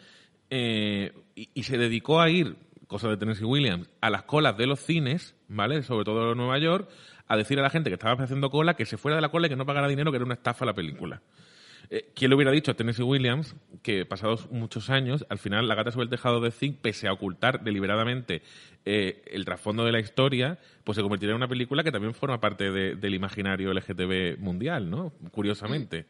Eh, 0.50 1.12
y, 1.36 1.64
se 1.64 1.78
dedicó 1.78 2.22
a 2.22 2.30
ir, 2.30 2.56
cosa 2.88 3.10
de 3.10 3.18
Tennessee 3.18 3.46
Williams, 3.46 3.90
a 4.02 4.10
las 4.10 4.24
colas 4.24 4.58
de 4.58 4.68
los 4.68 4.80
cines, 4.80 5.36
¿vale? 5.48 5.84
Sobre 5.84 6.06
todo 6.06 6.32
en 6.32 6.38
Nueva 6.38 6.60
York, 6.60 6.90
a 7.28 7.36
decir 7.38 7.60
a 7.60 7.64
la 7.64 7.70
gente 7.70 7.90
que 7.90 7.96
estaba 7.96 8.24
haciendo 8.24 8.50
cola 8.50 8.76
que 8.76 8.86
se 8.86 8.98
fuera 8.98 9.16
de 9.16 9.22
la 9.22 9.30
cola 9.30 9.48
y 9.48 9.50
que 9.50 9.56
no 9.56 9.66
pagara 9.66 9.88
dinero, 9.88 10.12
que 10.12 10.18
era 10.18 10.26
una 10.26 10.36
estafa 10.36 10.66
la 10.66 10.74
película. 10.74 11.22
Eh, 11.90 12.12
¿Quién 12.16 12.30
le 12.30 12.36
hubiera 12.36 12.52
dicho 12.52 12.72
a 12.72 12.74
Tennessee 12.76 13.04
Williams 13.04 13.56
que 13.84 14.06
pasados 14.06 14.50
muchos 14.52 14.90
años, 14.90 15.26
al 15.30 15.38
final 15.38 15.68
la 15.68 15.76
gata 15.76 15.92
sobre 15.92 16.06
el 16.06 16.10
tejado 16.10 16.42
de 16.42 16.52
Zinc, 16.52 16.78
pese 16.82 17.08
a 17.08 17.14
ocultar 17.14 17.64
deliberadamente 17.64 18.42
el 18.86 19.46
trasfondo 19.46 19.84
de 19.84 19.92
la 19.92 20.00
historia, 20.00 20.60
pues 20.84 20.96
se 20.96 21.02
convertiría 21.02 21.32
en 21.32 21.38
una 21.38 21.48
película 21.48 21.84
que 21.84 21.92
también 21.92 22.14
forma 22.14 22.40
parte 22.40 22.70
del 22.72 23.16
imaginario 23.16 23.74
LGTB 23.74 24.40
mundial, 24.40 24.90
¿no? 24.90 25.12
Curiosamente. 25.32 26.06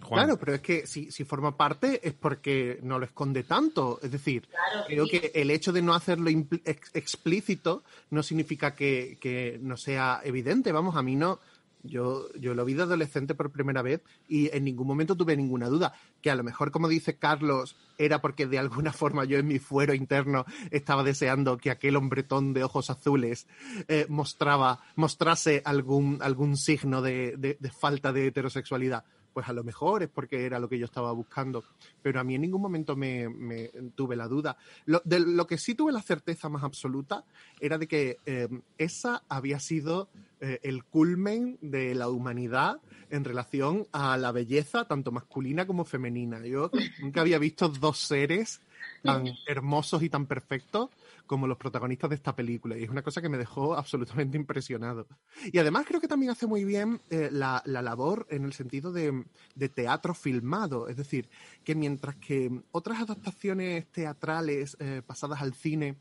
Claro, 0.00 0.38
pero 0.38 0.54
es 0.54 0.60
que 0.60 0.86
si, 0.86 1.10
si, 1.10 1.24
forma 1.24 1.56
parte 1.56 2.06
es 2.06 2.12
porque 2.12 2.78
no 2.82 2.98
lo 2.98 3.06
esconde 3.06 3.44
tanto. 3.44 3.98
Es 4.02 4.10
decir, 4.12 4.46
creo 4.86 5.06
que 5.06 5.32
el 5.34 5.50
hecho 5.50 5.72
de 5.72 5.80
no 5.80 5.94
hacerlo 5.94 6.28
explícito 6.28 7.82
no 8.10 8.22
significa 8.22 8.74
que, 8.74 9.16
que, 9.20 9.58
no 9.62 9.76
sea 9.78 10.20
evidente. 10.22 10.70
Vamos, 10.70 10.96
a 10.96 11.02
mí 11.02 11.16
no, 11.16 11.40
yo, 11.86 12.32
yo 12.34 12.54
lo 12.54 12.64
vi 12.64 12.74
de 12.74 12.82
adolescente 12.82 13.34
por 13.34 13.50
primera 13.50 13.82
vez 13.82 14.02
y 14.28 14.54
en 14.54 14.64
ningún 14.64 14.86
momento 14.86 15.16
tuve 15.16 15.36
ninguna 15.36 15.68
duda. 15.68 15.94
Que 16.22 16.30
a 16.30 16.34
lo 16.34 16.44
mejor, 16.44 16.70
como 16.70 16.88
dice 16.88 17.18
Carlos, 17.18 17.76
era 17.98 18.20
porque 18.20 18.46
de 18.46 18.58
alguna 18.58 18.92
forma 18.94 19.24
yo 19.24 19.38
en 19.38 19.46
mi 19.46 19.58
fuero 19.58 19.94
interno 19.94 20.44
estaba 20.70 21.02
deseando 21.02 21.58
que 21.58 21.70
aquel 21.70 21.96
hombretón 21.96 22.52
de 22.52 22.64
ojos 22.64 22.90
azules 22.90 23.46
eh, 23.88 24.06
mostraba, 24.08 24.80
mostrase 24.96 25.62
algún, 25.64 26.18
algún 26.22 26.56
signo 26.56 27.02
de, 27.02 27.36
de 27.36 27.70
falta 27.70 28.12
de 28.12 28.26
heterosexualidad 28.26 29.04
pues 29.36 29.50
a 29.50 29.52
lo 29.52 29.64
mejor 29.64 30.02
es 30.02 30.08
porque 30.08 30.46
era 30.46 30.58
lo 30.58 30.66
que 30.66 30.78
yo 30.78 30.86
estaba 30.86 31.12
buscando. 31.12 31.62
Pero 32.00 32.20
a 32.20 32.24
mí 32.24 32.36
en 32.36 32.40
ningún 32.40 32.62
momento 32.62 32.96
me, 32.96 33.28
tuve 33.94 34.16
la 34.16 34.28
duda. 34.28 34.56
Lo, 34.86 35.02
de 35.04 35.20
lo 35.20 35.46
que 35.46 35.58
sí 35.58 35.74
tuve 35.74 35.92
la 35.92 36.00
certeza 36.00 36.48
más 36.48 36.64
absoluta 36.64 37.22
era 37.60 37.76
de 37.76 37.86
que 37.86 38.16
eh, 38.24 38.48
esa 38.78 39.24
había 39.28 39.60
sido 39.60 40.08
eh, 40.40 40.58
el 40.62 40.84
culmen 40.84 41.58
de 41.60 41.94
la 41.94 42.08
humanidad 42.08 42.80
en 43.10 43.24
relación 43.24 43.86
a 43.92 44.16
la 44.16 44.32
belleza, 44.32 44.86
tanto 44.86 45.12
masculina 45.12 45.66
como 45.66 45.84
femenina. 45.84 46.40
Yo 46.46 46.70
nunca 47.02 47.20
había 47.20 47.38
visto 47.38 47.68
dos 47.68 47.98
seres 47.98 48.62
tan 49.02 49.26
hermosos 49.46 50.02
y 50.02 50.10
tan 50.10 50.26
perfectos 50.26 50.90
como 51.26 51.46
los 51.46 51.58
protagonistas 51.58 52.10
de 52.10 52.16
esta 52.16 52.34
película. 52.34 52.78
Y 52.78 52.84
es 52.84 52.90
una 52.90 53.02
cosa 53.02 53.20
que 53.20 53.28
me 53.28 53.38
dejó 53.38 53.74
absolutamente 53.76 54.36
impresionado. 54.36 55.06
Y 55.52 55.58
además 55.58 55.84
creo 55.86 56.00
que 56.00 56.08
también 56.08 56.30
hace 56.30 56.46
muy 56.46 56.64
bien 56.64 57.00
eh, 57.10 57.28
la, 57.30 57.62
labor 57.66 58.26
en 58.30 58.44
el 58.44 58.52
sentido 58.52 58.92
de, 58.92 59.24
teatro 59.74 60.14
filmado. 60.14 60.88
Es 60.88 60.96
decir, 60.96 61.28
que 61.64 61.74
mientras 61.74 62.16
que 62.16 62.50
otras 62.72 63.00
adaptaciones 63.00 63.86
teatrales 63.90 64.76
eh, 64.80 65.02
pasadas 65.04 65.42
al 65.42 65.54
cine 65.54 65.96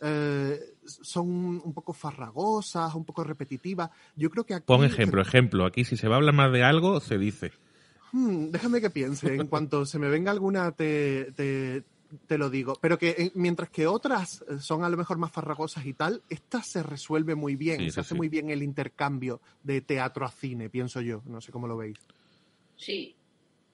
eh, 0.00 0.58
son 0.84 1.28
un 1.62 1.74
poco 1.74 1.92
farragosas, 1.92 2.94
un 2.94 3.04
poco 3.04 3.24
repetitivas, 3.24 3.90
yo 4.16 4.30
creo 4.30 4.44
que 4.44 4.54
aquí... 4.54 4.64
Pon 4.66 4.84
ejemplo, 4.84 5.20
ejemplo. 5.20 5.66
Aquí 5.66 5.84
si 5.84 5.96
se 5.96 6.08
va 6.08 6.14
a 6.14 6.18
hablar 6.18 6.34
más 6.34 6.52
de 6.52 6.62
algo, 6.62 7.00
se 7.00 7.18
dice. 7.18 7.52
Hmm, 8.12 8.50
déjame 8.50 8.80
que 8.80 8.90
piense. 8.90 9.34
En 9.34 9.46
cuanto 9.46 9.84
se 9.84 9.98
me 9.98 10.08
venga 10.08 10.30
alguna, 10.30 10.72
te, 10.72 11.32
te 11.32 11.84
lo 12.28 12.50
digo. 12.50 12.76
Pero 12.80 12.98
que 12.98 13.10
eh, 13.10 13.32
mientras 13.34 13.70
que 13.70 13.86
otras 13.86 14.42
eh, 14.48 14.58
son 14.58 14.84
a 14.84 14.88
lo 14.88 14.96
mejor 14.96 15.18
más 15.18 15.32
farragosas 15.32 15.84
y 15.86 15.94
tal, 15.94 16.22
esta 16.28 16.62
se 16.62 16.82
resuelve 16.82 17.34
muy 17.34 17.56
bien. 17.56 17.90
se 17.90 18.00
hace 18.00 18.14
muy 18.14 18.28
bien 18.28 18.50
el 18.50 18.62
intercambio 18.62 19.40
de 19.62 19.80
teatro 19.80 20.24
a 20.24 20.30
cine, 20.30 20.68
pienso 20.68 21.00
yo. 21.00 21.22
No 21.26 21.40
sé 21.40 21.52
cómo 21.52 21.66
lo 21.66 21.76
veis. 21.76 21.98
Sí. 22.76 23.14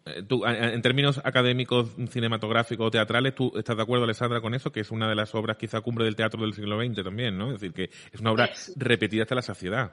Eh, 0.06 0.22
tú, 0.22 0.44
en 0.46 0.80
términos 0.82 1.20
académicos, 1.24 1.90
cinematográficos, 2.10 2.90
teatrales, 2.90 3.34
¿tú 3.34 3.52
estás 3.56 3.76
de 3.76 3.82
acuerdo, 3.82 4.04
Alessandra, 4.04 4.40
con 4.40 4.54
eso? 4.54 4.70
Que 4.70 4.80
es 4.80 4.90
una 4.90 5.08
de 5.08 5.16
las 5.16 5.34
obras 5.34 5.56
quizá 5.56 5.80
cumbre 5.80 6.04
del 6.04 6.14
teatro 6.14 6.40
del 6.42 6.54
siglo 6.54 6.80
XX 6.80 7.02
también, 7.02 7.36
¿no? 7.36 7.52
Es 7.52 7.60
decir, 7.60 7.72
que 7.72 7.90
es 8.12 8.20
una 8.20 8.32
obra 8.32 8.50
repetida 8.76 9.22
hasta 9.22 9.34
la 9.34 9.42
saciedad. 9.42 9.92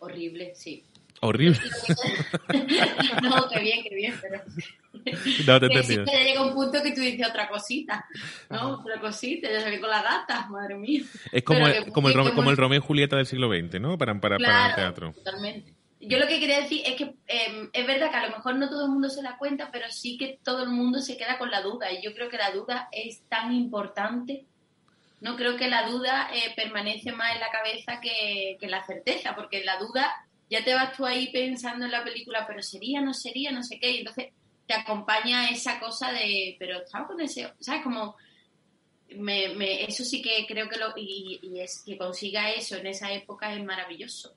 Horrible, 0.00 0.52
sí. 0.54 0.82
Horrible. 1.20 1.58
no, 3.22 3.48
qué 3.48 3.60
bien, 3.60 3.82
qué 3.82 3.94
bien, 3.94 4.14
pero... 4.20 4.42
No 5.46 5.60
te 5.60 5.68
que 5.68 6.24
llega 6.24 6.42
un 6.42 6.52
punto 6.52 6.82
que 6.82 6.92
tú 6.92 7.00
dices 7.00 7.28
otra 7.28 7.48
cosita, 7.48 8.04
¿no? 8.50 8.80
Otra 8.80 9.00
cosita, 9.00 9.48
ya 9.50 9.60
se 9.60 9.80
con 9.80 9.88
la 9.90 10.02
gata, 10.02 10.46
madre 10.48 10.76
mía. 10.76 11.02
Es 11.30 11.44
como, 11.44 11.66
el, 11.66 11.92
como, 11.92 12.08
el, 12.08 12.34
como 12.34 12.50
el 12.50 12.56
Romeo 12.56 12.78
y 12.78 12.82
Julieta 12.82 13.16
del 13.16 13.26
siglo 13.26 13.48
XX, 13.48 13.80
¿no? 13.80 13.96
Para, 13.96 14.18
para, 14.20 14.38
para 14.38 14.68
el 14.68 14.74
teatro. 14.74 15.12
Totalmente. 15.12 15.74
Yo 16.00 16.18
lo 16.18 16.26
que 16.26 16.38
quería 16.38 16.60
decir 16.60 16.82
es 16.84 16.94
que 16.96 17.14
em, 17.26 17.70
es 17.72 17.86
verdad 17.86 18.10
que 18.10 18.16
a 18.16 18.28
lo 18.28 18.36
mejor 18.36 18.56
no 18.56 18.68
todo 18.68 18.84
el 18.84 18.92
mundo 18.92 19.08
se 19.08 19.22
da 19.22 19.38
cuenta, 19.38 19.70
pero 19.72 19.86
sí 19.90 20.18
que 20.18 20.38
todo 20.42 20.62
el 20.62 20.70
mundo 20.70 21.00
se 21.00 21.16
queda 21.16 21.38
con 21.38 21.50
la 21.50 21.62
duda. 21.62 21.90
Y 21.92 22.02
yo 22.02 22.12
creo 22.14 22.28
que 22.28 22.36
la 22.36 22.50
duda 22.50 22.88
es 22.92 23.22
tan 23.28 23.52
importante 23.52 24.44
No 25.20 25.36
creo 25.36 25.56
que 25.56 25.68
la 25.68 25.88
duda 25.88 26.28
eh, 26.32 26.52
permanece 26.54 27.12
más 27.12 27.34
en 27.34 27.40
la 27.40 27.50
cabeza 27.50 28.00
que, 28.00 28.58
que 28.60 28.68
la 28.68 28.84
certeza, 28.84 29.34
porque 29.34 29.64
la 29.64 29.78
duda 29.78 30.25
ya 30.48 30.64
te 30.64 30.74
vas 30.74 30.96
tú 30.96 31.04
ahí 31.04 31.30
pensando 31.32 31.84
en 31.84 31.90
la 31.92 32.04
película, 32.04 32.46
pero 32.46 32.62
sería, 32.62 33.00
no 33.00 33.14
sería, 33.14 33.50
no 33.52 33.62
sé 33.62 33.78
qué, 33.80 33.90
y 33.90 33.98
entonces 33.98 34.32
te 34.66 34.74
acompaña 34.74 35.48
esa 35.48 35.78
cosa 35.78 36.12
de, 36.12 36.56
pero 36.58 36.82
estaba 36.82 37.06
con 37.06 37.20
ese, 37.20 37.52
¿sabes? 37.60 37.82
Como, 37.82 38.16
me, 39.16 39.54
me, 39.54 39.84
eso 39.84 40.04
sí 40.04 40.20
que 40.20 40.44
creo 40.48 40.68
que 40.68 40.78
lo, 40.78 40.92
y, 40.96 41.38
y 41.42 41.60
es 41.60 41.82
que 41.84 41.96
consiga 41.96 42.50
eso 42.50 42.76
en 42.76 42.86
esa 42.88 43.12
época 43.12 43.52
es 43.54 43.64
maravilloso. 43.64 44.34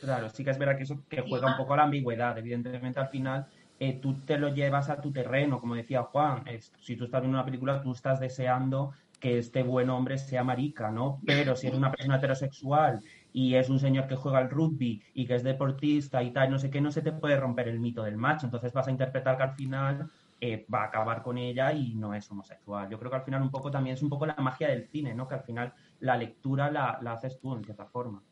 Claro, 0.00 0.28
sí 0.30 0.44
que 0.44 0.50
es 0.50 0.58
verdad 0.58 0.76
que 0.76 0.82
eso 0.84 1.02
que 1.08 1.22
juega 1.22 1.46
un 1.48 1.56
poco 1.56 1.74
a 1.74 1.78
la 1.78 1.82
ambigüedad. 1.84 2.36
Evidentemente, 2.36 3.00
al 3.00 3.08
final, 3.08 3.46
eh, 3.78 3.94
tú 4.00 4.14
te 4.24 4.38
lo 4.38 4.52
llevas 4.54 4.90
a 4.90 5.00
tu 5.00 5.12
terreno, 5.12 5.60
como 5.60 5.74
decía 5.76 6.02
Juan. 6.02 6.46
Es- 6.46 6.72
si 6.80 6.96
tú 6.96 7.04
estás 7.04 7.20
viendo 7.22 7.38
una 7.38 7.44
película, 7.44 7.82
tú 7.82 7.92
estás 7.92 8.20
deseando 8.20 8.92
que 9.26 9.38
este 9.38 9.64
buen 9.64 9.90
hombre 9.90 10.18
sea 10.18 10.44
marica, 10.44 10.92
¿no? 10.92 11.20
Pero 11.26 11.56
si 11.56 11.66
es 11.66 11.74
una 11.74 11.90
persona 11.90 12.18
heterosexual 12.18 13.00
y 13.32 13.56
es 13.56 13.68
un 13.68 13.80
señor 13.80 14.06
que 14.06 14.14
juega 14.14 14.38
al 14.38 14.48
rugby 14.48 15.02
y 15.14 15.26
que 15.26 15.34
es 15.34 15.42
deportista 15.42 16.22
y 16.22 16.30
tal, 16.30 16.48
no 16.48 16.60
sé 16.60 16.70
qué, 16.70 16.80
no 16.80 16.92
se 16.92 17.02
te 17.02 17.10
puede 17.10 17.36
romper 17.36 17.66
el 17.66 17.80
mito 17.80 18.04
del 18.04 18.16
macho. 18.16 18.46
Entonces 18.46 18.72
vas 18.72 18.86
a 18.86 18.92
interpretar 18.92 19.36
que 19.36 19.42
al 19.42 19.56
final 19.56 20.08
eh, 20.40 20.64
va 20.72 20.82
a 20.82 20.86
acabar 20.86 21.24
con 21.24 21.38
ella 21.38 21.72
y 21.72 21.96
no 21.96 22.14
es 22.14 22.30
homosexual. 22.30 22.88
Yo 22.88 23.00
creo 23.00 23.10
que 23.10 23.16
al 23.16 23.24
final 23.24 23.42
un 23.42 23.50
poco 23.50 23.68
también 23.68 23.94
es 23.94 24.02
un 24.04 24.10
poco 24.10 24.26
la 24.26 24.36
magia 24.36 24.68
del 24.68 24.86
cine, 24.86 25.12
¿no? 25.12 25.26
Que 25.26 25.34
al 25.34 25.42
final 25.42 25.74
la 25.98 26.16
lectura 26.16 26.70
la, 26.70 27.00
la 27.02 27.14
haces 27.14 27.40
tú, 27.40 27.52
en 27.56 27.64
cierta 27.64 27.86
forma. 27.86 28.22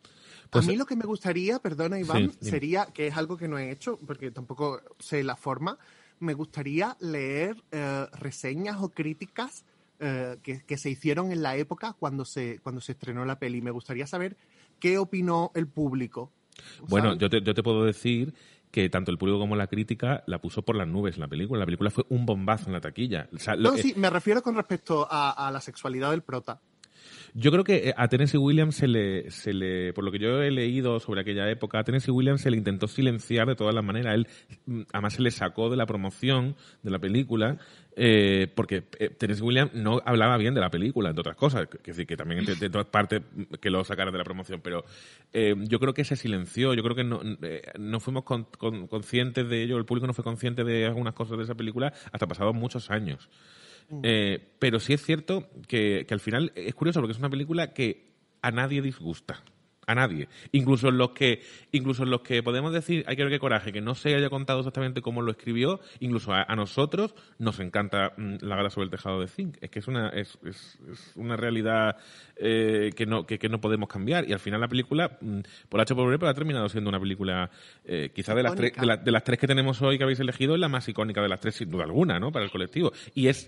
a 0.52 0.60
mí 0.60 0.76
lo 0.76 0.86
que 0.86 0.94
me 0.94 1.06
gustaría, 1.06 1.58
perdona 1.58 1.98
Iván, 1.98 2.30
Sí, 2.30 2.50
sería, 2.50 2.86
que 2.86 3.08
es 3.08 3.16
algo 3.16 3.36
que 3.36 3.48
no 3.48 3.58
he 3.58 3.72
hecho, 3.72 3.98
porque 4.06 4.30
tampoco 4.30 4.80
sé 5.00 5.24
la 5.24 5.34
forma, 5.34 5.76
me 6.20 6.34
gustaría 6.34 6.96
leer 7.00 7.56
eh, 7.72 8.06
reseñas 8.12 8.76
o 8.80 8.90
críticas 8.90 9.64
eh, 10.00 10.36
que, 10.42 10.62
que 10.64 10.76
se 10.76 10.90
hicieron 10.90 11.32
en 11.32 11.42
la 11.42 11.56
época 11.56 11.94
cuando 11.98 12.24
se, 12.24 12.58
cuando 12.62 12.80
se 12.80 12.92
estrenó 12.92 13.24
la 13.24 13.38
peli. 13.38 13.62
Me 13.62 13.70
gustaría 13.70 14.06
saber 14.06 14.36
qué 14.78 14.98
opinó 14.98 15.50
el 15.54 15.66
público. 15.68 16.32
Bueno, 16.88 17.14
yo 17.14 17.28
te, 17.30 17.40
yo 17.42 17.54
te 17.54 17.62
puedo 17.62 17.84
decir 17.84 18.34
que 18.70 18.88
tanto 18.88 19.10
el 19.12 19.18
público 19.18 19.38
como 19.38 19.54
la 19.56 19.66
crítica 19.68 20.24
la 20.26 20.40
puso 20.40 20.62
por 20.62 20.74
las 20.76 20.88
nubes 20.88 21.16
la 21.18 21.28
película. 21.28 21.60
La 21.60 21.64
película 21.66 21.90
fue 21.90 22.04
un 22.08 22.26
bombazo 22.26 22.66
en 22.66 22.72
la 22.72 22.80
taquilla. 22.80 23.28
O 23.32 23.38
sea, 23.38 23.54
lo- 23.56 23.70
No, 23.70 23.76
sí, 23.76 23.94
me 23.96 24.10
refiero 24.10 24.42
con 24.42 24.56
respecto 24.56 25.06
a, 25.10 25.30
a 25.30 25.50
la 25.52 25.60
sexualidad 25.60 26.10
del 26.10 26.22
prota. 26.22 26.60
Yo 27.36 27.50
creo 27.50 27.64
que 27.64 27.88
eh, 27.88 27.94
a 27.96 28.06
Tennessee 28.06 28.38
Williams 28.38 28.76
se 28.76 28.86
le, 28.86 29.28
se 29.32 29.52
le, 29.52 29.92
por 29.92 30.04
lo 30.04 30.12
que 30.12 30.20
yo 30.20 30.40
he 30.40 30.52
leído 30.52 31.00
sobre 31.00 31.22
aquella 31.22 31.50
época, 31.50 31.80
a 31.80 31.84
Tennessee 31.84 32.12
Williams 32.12 32.40
se 32.42 32.48
le 32.50 32.56
intentó 32.56 32.86
silenciar 32.86 33.48
de 33.48 33.56
todas 33.56 33.74
las 33.74 33.82
maneras. 33.84 34.14
Él, 34.14 34.28
mm, 34.66 34.82
además, 34.92 35.14
se 35.14 35.22
le 35.22 35.32
sacó 35.32 35.68
de 35.68 35.76
la 35.76 35.84
promoción 35.84 36.54
de 36.84 36.90
la 36.92 37.00
película, 37.00 37.58
eh, 37.96 38.46
porque 38.54 38.84
eh, 39.00 39.08
Tennessee 39.10 39.42
Williams 39.42 39.74
no 39.74 40.00
hablaba 40.06 40.36
bien 40.36 40.54
de 40.54 40.60
la 40.60 40.70
película, 40.70 41.08
entre 41.08 41.22
otras 41.22 41.34
cosas. 41.36 41.66
Que, 41.66 41.78
decir, 41.90 42.06
que 42.06 42.16
también 42.16 42.44
de, 42.44 42.54
de 42.54 42.70
todas 42.70 42.86
partes 42.86 43.22
mm, 43.34 43.54
que 43.60 43.68
lo 43.68 43.82
sacaran 43.82 44.12
de 44.12 44.18
la 44.18 44.24
promoción, 44.24 44.60
pero 44.62 44.84
eh, 45.32 45.56
yo 45.58 45.80
creo 45.80 45.92
que 45.92 46.04
se 46.04 46.14
silenció. 46.14 46.72
Yo 46.72 46.84
creo 46.84 46.94
que 46.94 47.02
no, 47.04 47.20
eh, 47.42 47.62
no 47.80 47.98
fuimos 47.98 48.22
con- 48.22 48.44
con- 48.44 48.86
conscientes 48.86 49.48
de 49.48 49.60
ello, 49.64 49.76
el 49.76 49.84
público 49.86 50.06
no 50.06 50.14
fue 50.14 50.22
consciente 50.22 50.62
de 50.62 50.86
algunas 50.86 51.14
cosas 51.14 51.36
de 51.36 51.42
esa 51.42 51.56
película 51.56 51.92
hasta 52.12 52.28
pasados 52.28 52.54
muchos 52.54 52.92
años. 52.92 53.28
Eh, 54.02 54.54
pero 54.58 54.80
sí 54.80 54.92
es 54.92 55.02
cierto 55.02 55.48
que, 55.68 56.04
que 56.06 56.14
al 56.14 56.20
final 56.20 56.52
es 56.54 56.74
curioso 56.74 57.00
porque 57.00 57.12
es 57.12 57.18
una 57.18 57.30
película 57.30 57.72
que 57.72 58.12
a 58.42 58.50
nadie 58.50 58.82
disgusta. 58.82 59.42
A 59.86 59.94
nadie. 59.94 60.28
Incluso 60.52 60.88
en 60.88 60.98
los 60.98 61.10
que, 61.10 61.42
incluso 61.72 62.04
en 62.04 62.10
los 62.10 62.22
que 62.22 62.42
podemos 62.42 62.72
decir, 62.72 63.04
hay 63.06 63.16
que 63.16 63.22
ver 63.24 63.32
qué 63.32 63.38
coraje, 63.38 63.72
que 63.72 63.80
no 63.80 63.94
se 63.94 64.14
haya 64.14 64.30
contado 64.30 64.60
exactamente 64.60 65.02
cómo 65.02 65.20
lo 65.22 65.30
escribió, 65.30 65.80
incluso 66.00 66.32
a, 66.32 66.42
a 66.42 66.56
nosotros 66.56 67.14
nos 67.38 67.60
encanta 67.60 68.12
mm, 68.16 68.36
la 68.40 68.56
gala 68.56 68.70
sobre 68.70 68.84
el 68.84 68.90
tejado 68.90 69.20
de 69.20 69.28
zinc. 69.28 69.56
Es 69.60 69.70
que 69.70 69.80
es 69.80 69.88
una, 69.88 70.08
es, 70.10 70.38
es- 70.44 70.78
es 70.90 71.12
una 71.16 71.36
realidad 71.36 71.96
eh, 72.36 72.90
que, 72.96 73.06
no, 73.06 73.26
que, 73.26 73.38
que 73.38 73.48
no 73.48 73.60
podemos 73.60 73.88
cambiar. 73.88 74.28
Y 74.28 74.32
al 74.32 74.40
final 74.40 74.60
la 74.60 74.68
película, 74.68 75.18
mm, 75.20 75.40
por 75.68 75.80
H 75.80 75.94
por 75.94 76.08
B, 76.10 76.18
pero 76.18 76.30
ha 76.30 76.34
terminado 76.34 76.68
siendo 76.68 76.88
una 76.90 77.00
película, 77.00 77.50
eh, 77.84 78.10
quizá 78.14 78.34
de 78.34 78.42
las, 78.42 78.52
tres, 78.56 78.72
de, 78.80 78.86
la- 78.86 78.96
de 78.96 79.10
las 79.10 79.24
tres 79.24 79.38
que 79.38 79.46
tenemos 79.46 79.80
hoy 79.82 79.98
que 79.98 80.04
habéis 80.04 80.20
elegido, 80.20 80.54
es 80.54 80.60
la 80.60 80.68
más 80.68 80.88
icónica 80.88 81.20
de 81.22 81.28
las 81.28 81.40
tres, 81.40 81.56
sin 81.56 81.70
duda 81.70 81.84
alguna, 81.84 82.18
¿no? 82.18 82.32
Para 82.32 82.44
el 82.44 82.50
colectivo. 82.50 82.92
Y 83.14 83.26
es. 83.28 83.44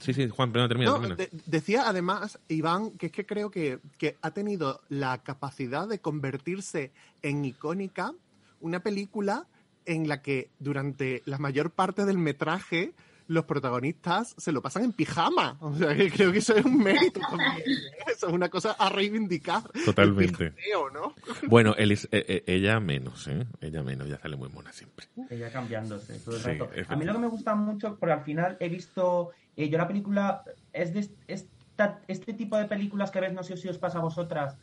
Sí, 0.00 0.12
sí, 0.14 0.28
Juan, 0.28 0.52
termina, 0.52 0.90
No, 0.90 0.94
termina. 1.00 1.14
de- 1.16 1.30
decía 1.46 1.84
además, 1.86 2.38
Iván, 2.48 2.90
que 2.92 3.06
es 3.06 3.12
que 3.12 3.26
creo 3.26 3.50
que, 3.50 3.78
que 3.98 4.16
ha 4.22 4.30
tenido 4.32 4.80
la 4.88 5.18
capacidad 5.22 5.86
de 5.88 6.00
convertirse 6.00 6.90
en 7.22 7.44
icónica 7.44 8.12
una 8.60 8.80
película 8.80 9.46
en 9.86 10.08
la 10.08 10.22
que 10.22 10.50
durante 10.58 11.22
la 11.26 11.38
mayor 11.38 11.70
parte 11.70 12.04
del 12.06 12.18
metraje 12.18 12.92
los 13.26 13.44
protagonistas 13.44 14.34
se 14.38 14.50
lo 14.50 14.60
pasan 14.60 14.82
en 14.82 14.92
pijama. 14.92 15.56
O 15.60 15.72
sea, 15.76 15.94
que 15.96 16.10
creo 16.10 16.32
que 16.32 16.38
eso 16.38 16.56
es 16.56 16.64
un 16.64 16.78
mérito 16.78 17.20
también. 17.20 17.62
Eso 18.08 18.26
es 18.26 18.32
una 18.32 18.48
cosa 18.48 18.72
a 18.72 18.88
reivindicar. 18.88 19.62
Totalmente. 19.84 20.46
El 20.46 20.52
pijameo, 20.54 20.90
¿no? 20.90 21.14
Bueno, 21.46 21.74
eh, 21.78 21.96
eh, 22.10 22.42
ella 22.48 22.80
menos, 22.80 23.28
¿eh? 23.28 23.46
Ella 23.60 23.84
menos, 23.84 24.08
ya 24.08 24.18
sale 24.18 24.34
muy 24.36 24.48
mona 24.48 24.72
siempre. 24.72 25.06
Ella 25.30 25.52
cambiándose 25.52 26.18
todo 26.18 26.34
el 26.36 26.42
Sí, 26.42 26.48
rato. 26.48 26.70
A 26.88 26.96
mí 26.96 27.04
lo 27.04 27.12
que 27.12 27.18
me 27.20 27.28
gusta 27.28 27.54
mucho, 27.54 27.96
porque 28.00 28.12
al 28.14 28.24
final 28.24 28.56
he 28.58 28.68
visto, 28.68 29.30
eh, 29.64 29.68
yo 29.70 29.78
la 29.78 29.88
película, 29.88 30.42
es 30.72 30.92
de 30.92 31.00
est- 31.00 31.22
esta- 31.26 32.02
este 32.08 32.34
tipo 32.34 32.56
de 32.56 32.66
películas 32.66 33.10
que 33.10 33.20
ves, 33.20 33.32
no 33.32 33.42
sé 33.42 33.56
si 33.56 33.68
os 33.68 33.78
pasa 33.78 33.98
a 33.98 34.02
vosotras, 34.02 34.56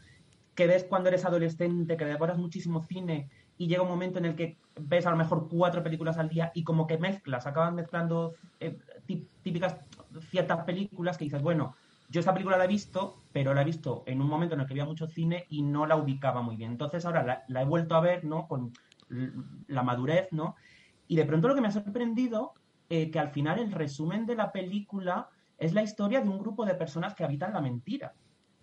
que 0.56 0.68
ves 0.68 0.86
cuando 0.90 1.10
eres 1.10 1.26
adolescente, 1.26 1.98
que 1.98 2.06
devoras 2.06 2.38
muchísimo 2.38 2.82
cine 2.82 3.30
y 3.58 3.68
llega 3.68 3.84
un 3.84 3.90
momento 3.90 4.20
en 4.20 4.26
el 4.26 4.36
que 4.36 4.60
ves 4.76 5.06
a 5.06 5.12
lo 5.12 5.18
mejor 5.18 5.48
cuatro 5.50 5.84
películas 5.84 6.18
al 6.18 6.30
día 6.30 6.52
y 6.54 6.64
como 6.64 6.88
que 6.88 6.98
mezclas, 6.98 7.46
acabas 7.48 7.74
mezclando 7.74 8.36
eh, 8.60 8.78
tí- 9.06 9.30
típicas 9.42 9.78
ciertas 10.30 10.64
películas 10.66 11.18
que 11.18 11.26
dices, 11.26 11.42
bueno, 11.42 11.76
yo 12.08 12.20
esta 12.20 12.34
película 12.34 12.58
la 12.58 12.66
he 12.66 12.68
visto, 12.68 13.26
pero 13.32 13.54
la 13.54 13.62
he 13.62 13.66
visto 13.66 14.04
en 14.08 14.22
un 14.22 14.28
momento 14.30 14.56
en 14.56 14.62
el 14.62 14.68
que 14.68 14.74
había 14.74 14.86
mucho 14.86 15.08
cine 15.08 15.46
y 15.50 15.62
no 15.64 15.86
la 15.86 15.98
ubicaba 15.98 16.42
muy 16.42 16.56
bien. 16.56 16.72
Entonces 16.72 17.06
ahora 17.06 17.24
la, 17.24 17.44
la 17.48 17.62
he 17.62 17.66
vuelto 17.66 17.96
a 17.96 18.02
ver, 18.02 18.24
¿no? 18.26 18.48
Con 18.48 18.74
la 19.68 19.84
madurez, 19.84 20.30
¿no? 20.32 20.56
Y 21.08 21.16
de 21.16 21.26
pronto 21.26 21.48
lo 21.48 21.56
que 21.56 21.62
me 21.62 21.68
ha 21.68 21.72
sorprendido, 21.72 22.54
eh, 22.90 23.12
que 23.12 23.20
al 23.20 23.30
final 23.30 23.60
el 23.60 23.72
resumen 23.72 24.26
de 24.26 24.36
la 24.36 24.52
película 24.52 25.30
es 25.58 25.74
la 25.74 25.84
historia 25.84 26.22
de 26.22 26.30
un 26.30 26.40
grupo 26.40 26.66
de 26.66 26.76
personas 26.76 27.16
que 27.16 27.24
habitan 27.24 27.54
la 27.54 27.62
mentira. 27.62 28.14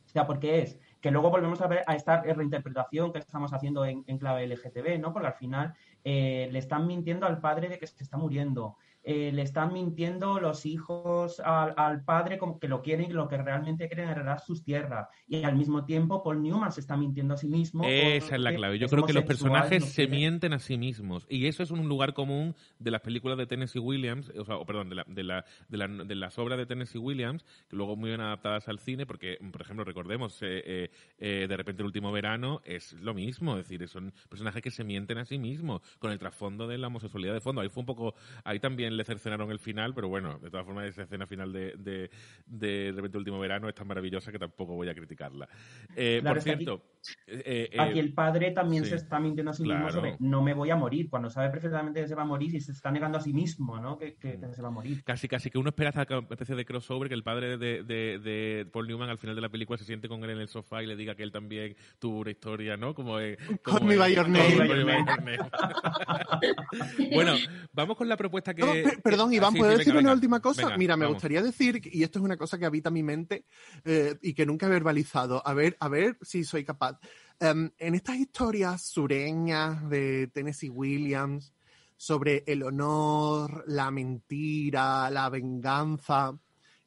O 0.04 0.08
sea, 0.08 0.26
porque 0.26 0.62
es 0.62 0.78
que 1.00 1.10
luego 1.10 1.30
volvemos 1.30 1.60
a 1.60 1.66
ver 1.66 1.82
a 1.86 1.96
esta 1.96 2.22
reinterpretación 2.22 3.12
que 3.12 3.18
estamos 3.18 3.52
haciendo 3.52 3.84
en, 3.84 4.04
en 4.06 4.18
clave 4.18 4.46
LGTB, 4.46 4.98
¿no? 5.00 5.12
Porque 5.12 5.28
al 5.28 5.34
final 5.34 5.74
eh, 6.04 6.48
le 6.52 6.58
están 6.58 6.86
mintiendo 6.86 7.26
al 7.26 7.40
padre 7.40 7.68
de 7.68 7.78
que 7.78 7.86
se 7.86 8.04
está 8.04 8.16
muriendo. 8.16 8.76
Eh, 9.06 9.30
le 9.32 9.42
están 9.42 9.72
mintiendo 9.74 10.40
los 10.40 10.64
hijos 10.64 11.38
al, 11.40 11.74
al 11.76 12.02
padre 12.04 12.38
como 12.38 12.58
que 12.58 12.68
lo 12.68 12.80
quieren 12.80 13.10
y 13.10 13.12
lo 13.12 13.28
que 13.28 13.36
realmente 13.36 13.86
quieren 13.86 14.08
heredar 14.08 14.40
sus 14.40 14.64
tierras. 14.64 15.08
Y 15.28 15.44
al 15.44 15.56
mismo 15.56 15.84
tiempo 15.84 16.22
Paul 16.22 16.42
Newman 16.42 16.72
se 16.72 16.80
está 16.80 16.96
mintiendo 16.96 17.34
a 17.34 17.36
sí 17.36 17.48
mismo. 17.48 17.84
Esa 17.84 18.36
es 18.36 18.40
la 18.40 18.54
clave. 18.54 18.78
Yo 18.78 18.88
creo 18.88 19.04
que 19.04 19.12
los 19.12 19.24
personajes 19.24 19.80
no 19.82 19.86
se 19.86 19.94
quiere- 20.06 20.10
mienten 20.16 20.52
a 20.54 20.58
sí 20.58 20.78
mismos. 20.78 21.26
Y 21.28 21.46
eso 21.46 21.62
es 21.62 21.70
un 21.70 21.86
lugar 21.86 22.14
común 22.14 22.54
de 22.78 22.90
las 22.90 23.02
películas 23.02 23.36
de 23.36 23.46
Tennessee 23.46 23.78
Williams, 23.78 24.30
o 24.38 24.44
sea, 24.46 24.56
o 24.56 24.64
perdón, 24.64 24.88
de, 24.88 24.94
la- 24.94 25.04
de, 25.06 25.22
la- 25.22 25.44
de 25.68 25.76
la- 25.76 25.88
de 25.88 26.14
las 26.14 26.38
obras 26.38 26.56
de 26.58 26.64
Tennessee 26.64 26.98
Williams, 26.98 27.44
que 27.68 27.76
luego 27.76 27.96
muy 27.96 28.08
bien 28.08 28.22
adaptadas 28.22 28.68
al 28.68 28.78
cine, 28.78 29.04
porque, 29.04 29.38
por 29.52 29.60
ejemplo, 29.60 29.84
recordemos, 29.84 30.40
eh, 30.42 30.62
eh, 30.64 30.90
eh, 31.18 31.46
de 31.46 31.56
repente 31.58 31.82
el 31.82 31.86
último 31.86 32.10
verano 32.10 32.62
es 32.64 32.94
lo 32.94 33.12
mismo, 33.12 33.58
es 33.58 33.68
decir, 33.68 33.86
son 33.86 34.14
personajes 34.30 34.62
que 34.62 34.70
se 34.70 34.82
mienten 34.82 35.18
a 35.18 35.26
sí 35.26 35.38
mismos, 35.38 35.82
con 35.98 36.10
el 36.10 36.18
trasfondo 36.18 36.66
de 36.66 36.78
la 36.78 36.86
homosexualidad 36.86 37.34
de 37.34 37.40
fondo. 37.42 37.60
Ahí 37.60 37.68
fue 37.68 37.80
un 37.82 37.86
poco, 37.86 38.14
ahí 38.44 38.60
también 38.60 38.93
le 38.96 39.04
cercenaron 39.04 39.50
el 39.50 39.58
final, 39.58 39.94
pero 39.94 40.08
bueno, 40.08 40.38
de 40.38 40.50
todas 40.50 40.64
formas 40.66 40.86
esa 40.88 41.02
escena 41.02 41.26
final 41.26 41.52
de 41.52 41.74
de, 41.76 42.10
de, 42.46 42.68
de 42.68 42.92
repente 42.92 43.16
el 43.16 43.20
último 43.20 43.38
verano 43.38 43.68
es 43.68 43.74
tan 43.74 43.86
maravillosa 43.86 44.30
que 44.32 44.38
tampoco 44.38 44.74
voy 44.74 44.88
a 44.88 44.94
criticarla. 44.94 45.48
Eh, 45.96 46.18
Claro, 46.20 46.40
por 46.40 46.48
aquí- 46.52 46.64
cierto, 46.64 46.82
eh, 47.26 47.68
eh, 47.72 47.76
Aquí 47.80 47.98
el 47.98 48.12
padre 48.14 48.50
también 48.52 48.84
sí. 48.84 48.90
se 48.90 48.96
está 48.96 49.18
mintiendo 49.20 49.50
a 49.50 49.54
sí 49.54 49.62
mismo 49.62 49.78
Claro. 49.78 49.92
sobre 49.94 50.16
no 50.20 50.42
me 50.42 50.54
voy 50.54 50.70
a 50.70 50.76
morir, 50.76 51.08
cuando 51.10 51.28
sabe 51.30 51.50
perfectamente 51.50 52.00
que 52.00 52.08
se 52.08 52.14
va 52.14 52.22
a 52.22 52.26
morir 52.26 52.54
y 52.54 52.60
se 52.60 52.72
está 52.72 52.90
negando 52.90 53.18
a 53.18 53.20
sí 53.20 53.32
mismo, 53.32 53.78
¿no? 53.78 53.98
Que, 53.98 54.14
que- 54.14 54.38
que 54.40 54.54
se 54.54 54.62
va 54.62 54.68
a 54.68 54.70
morir. 54.70 55.02
Casi, 55.04 55.28
casi 55.28 55.50
que 55.50 55.58
uno 55.58 55.68
espera 55.70 55.90
esa 55.90 56.02
especie 56.02 56.54
de 56.54 56.64
crossover 56.64 57.08
que 57.08 57.14
el 57.14 57.22
padre 57.22 57.56
de, 57.58 57.82
de, 57.82 58.18
de 58.18 58.66
Paul 58.72 58.86
Newman 58.86 59.08
al 59.10 59.18
final 59.18 59.34
de 59.36 59.42
la 59.42 59.48
película 59.48 59.76
se 59.78 59.84
siente 59.84 60.08
con 60.08 60.22
él 60.24 60.30
en 60.30 60.38
el 60.40 60.48
sofá 60.48 60.82
y 60.82 60.86
le 60.86 60.96
diga 60.96 61.14
que 61.14 61.22
él 61.22 61.32
también 61.32 61.76
tuvo 61.98 62.20
una 62.20 62.30
historia, 62.30 62.76
¿no? 62.76 62.94
Como, 62.94 63.18
eh, 63.20 63.36
como 63.62 63.78
Call 63.78 63.86
me 63.88 63.94
eh, 63.94 63.98
by 63.98 64.14
your 64.14 64.24
Call 64.24 64.32
me 64.32 64.38
name. 64.38 64.56
by 64.58 64.68
your 64.68 65.22
name. 65.22 65.38
bueno, 67.14 67.34
vamos 67.72 67.96
con 67.96 68.08
la 68.08 68.16
propuesta 68.16 68.54
que... 68.54 68.62
No, 68.62 68.83
per- 68.84 69.02
perdón, 69.02 69.30
que- 69.30 69.36
Iván, 69.36 69.54
¿puedo 69.54 69.70
sí, 69.72 69.78
decir 69.78 69.92
venga, 69.92 70.00
una 70.00 70.08
venga. 70.10 70.14
última 70.14 70.40
cosa? 70.40 70.62
Venga, 70.62 70.76
Mira, 70.78 70.96
me 70.96 71.04
vamos. 71.04 71.16
gustaría 71.16 71.42
decir, 71.42 71.80
y 71.84 72.02
esto 72.02 72.18
es 72.18 72.24
una 72.24 72.36
cosa 72.36 72.58
que 72.58 72.66
habita 72.66 72.90
mi 72.90 73.02
mente 73.02 73.44
eh, 73.84 74.16
y 74.22 74.34
que 74.34 74.46
nunca 74.46 74.66
he 74.66 74.70
verbalizado, 74.70 75.42
a 75.46 75.54
ver, 75.54 75.76
a 75.80 75.88
ver 75.88 76.18
si 76.22 76.44
soy 76.44 76.64
capaz. 76.64 76.98
Em, 77.40 77.70
en 77.78 77.94
estas 77.94 78.16
historias 78.16 78.82
sureñas 78.82 79.88
de 79.88 80.28
Tennessee 80.32 80.70
Williams 80.70 81.52
sobre 81.96 82.44
el 82.46 82.62
honor, 82.62 83.64
la 83.66 83.90
mentira, 83.90 85.10
la 85.10 85.28
venganza, 85.30 86.38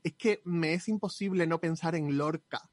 es 0.03 0.13
que 0.13 0.41
me 0.45 0.73
es 0.73 0.87
imposible 0.87 1.47
no 1.47 1.59
pensar 1.59 1.95
en 1.95 2.17
Lorca. 2.17 2.69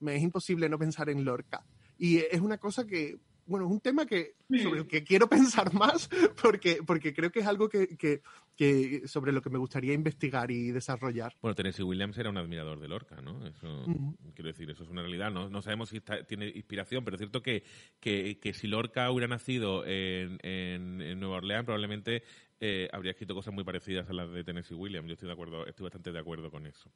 Me 0.00 0.16
es 0.16 0.22
imposible 0.22 0.68
no 0.68 0.78
pensar 0.78 1.08
en 1.10 1.24
Lorca. 1.24 1.64
Y 1.98 2.18
es 2.18 2.40
una 2.40 2.58
cosa 2.58 2.86
que 2.86 3.18
bueno, 3.50 3.66
es 3.66 3.72
un 3.72 3.80
tema 3.80 4.06
que, 4.06 4.34
sobre 4.62 4.80
el 4.80 4.86
que 4.86 5.02
quiero 5.04 5.28
pensar 5.28 5.74
más 5.74 6.08
porque, 6.40 6.78
porque 6.86 7.12
creo 7.12 7.30
que 7.30 7.40
es 7.40 7.46
algo 7.46 7.68
que, 7.68 7.96
que, 7.96 8.22
que 8.56 9.02
sobre 9.08 9.32
lo 9.32 9.42
que 9.42 9.50
me 9.50 9.58
gustaría 9.58 9.92
investigar 9.92 10.50
y 10.50 10.70
desarrollar. 10.70 11.34
Bueno, 11.42 11.54
Tennessee 11.54 11.82
Williams 11.82 12.16
era 12.16 12.30
un 12.30 12.38
admirador 12.38 12.78
de 12.80 12.88
Lorca, 12.88 13.20
¿no? 13.20 13.46
Eso, 13.46 13.84
quiero 14.34 14.48
decir, 14.48 14.70
eso 14.70 14.84
es 14.84 14.88
una 14.88 15.02
realidad. 15.02 15.30
No, 15.30 15.48
no 15.50 15.60
sabemos 15.62 15.88
si 15.88 15.96
está- 15.98 16.22
tiene 16.24 16.46
inspiración, 16.48 17.04
pero 17.04 17.16
es 17.16 17.20
cierto 17.20 17.42
que, 17.42 17.64
que, 17.98 18.38
que 18.38 18.52
si 18.52 18.66
Lorca 18.68 19.10
hubiera 19.10 19.26
nacido 19.28 19.84
en, 19.84 20.38
en, 20.42 21.02
en 21.02 21.18
Nueva 21.20 21.38
Orleans, 21.38 21.64
probablemente 21.64 22.22
eh, 22.60 22.88
habría 22.92 23.10
escrito 23.12 23.34
cosas 23.34 23.52
muy 23.52 23.64
parecidas 23.64 24.08
a 24.08 24.12
las 24.12 24.30
de 24.30 24.44
Tennessee 24.44 24.74
Williams. 24.74 25.08
Yo 25.08 25.14
estoy 25.14 25.26
de 25.26 25.32
acuerdo, 25.32 25.66
estoy 25.66 25.84
bastante 25.84 26.12
de 26.12 26.18
acuerdo 26.18 26.50
con 26.50 26.66
eso. 26.66 26.90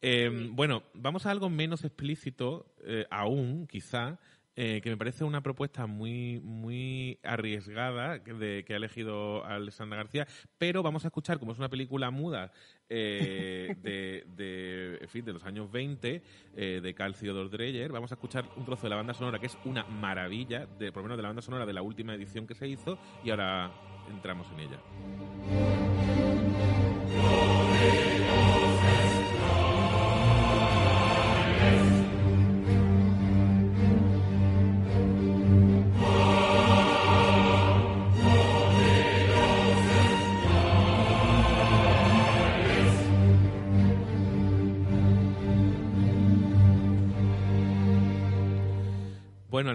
Eh, 0.00 0.48
bueno, 0.52 0.84
vamos 0.94 1.26
a 1.26 1.30
algo 1.32 1.50
menos 1.50 1.84
explícito, 1.84 2.72
eh, 2.84 3.04
aún, 3.10 3.66
quizá, 3.66 4.18
eh, 4.60 4.80
que 4.82 4.90
me 4.90 4.96
parece 4.96 5.22
una 5.22 5.40
propuesta 5.40 5.86
muy, 5.86 6.40
muy 6.40 7.20
arriesgada 7.22 8.18
de, 8.18 8.64
que 8.66 8.72
ha 8.72 8.76
elegido 8.76 9.44
Alessandra 9.44 9.98
García, 9.98 10.26
pero 10.58 10.82
vamos 10.82 11.04
a 11.04 11.08
escuchar, 11.08 11.38
como 11.38 11.52
es 11.52 11.58
una 11.58 11.68
película 11.68 12.10
muda 12.10 12.50
eh, 12.88 13.76
de, 13.80 14.24
de, 14.34 15.06
fin, 15.06 15.24
de 15.24 15.32
los 15.32 15.44
años 15.44 15.70
20, 15.70 16.22
eh, 16.56 16.80
de 16.82 16.94
Carl 16.94 17.14
Theodor 17.14 17.50
Dreyer, 17.50 17.92
vamos 17.92 18.10
a 18.10 18.16
escuchar 18.16 18.46
un 18.56 18.64
trozo 18.64 18.82
de 18.82 18.90
la 18.90 18.96
banda 18.96 19.14
sonora 19.14 19.38
que 19.38 19.46
es 19.46 19.56
una 19.64 19.84
maravilla, 19.84 20.66
por 20.66 20.96
lo 20.96 21.02
menos 21.04 21.18
de 21.18 21.22
la 21.22 21.28
banda 21.28 21.42
sonora 21.42 21.64
de 21.64 21.74
la 21.74 21.82
última 21.82 22.16
edición 22.16 22.44
que 22.44 22.56
se 22.56 22.66
hizo, 22.66 22.98
y 23.22 23.30
ahora 23.30 23.70
entramos 24.10 24.48
en 24.54 24.58
ella. 24.58 24.80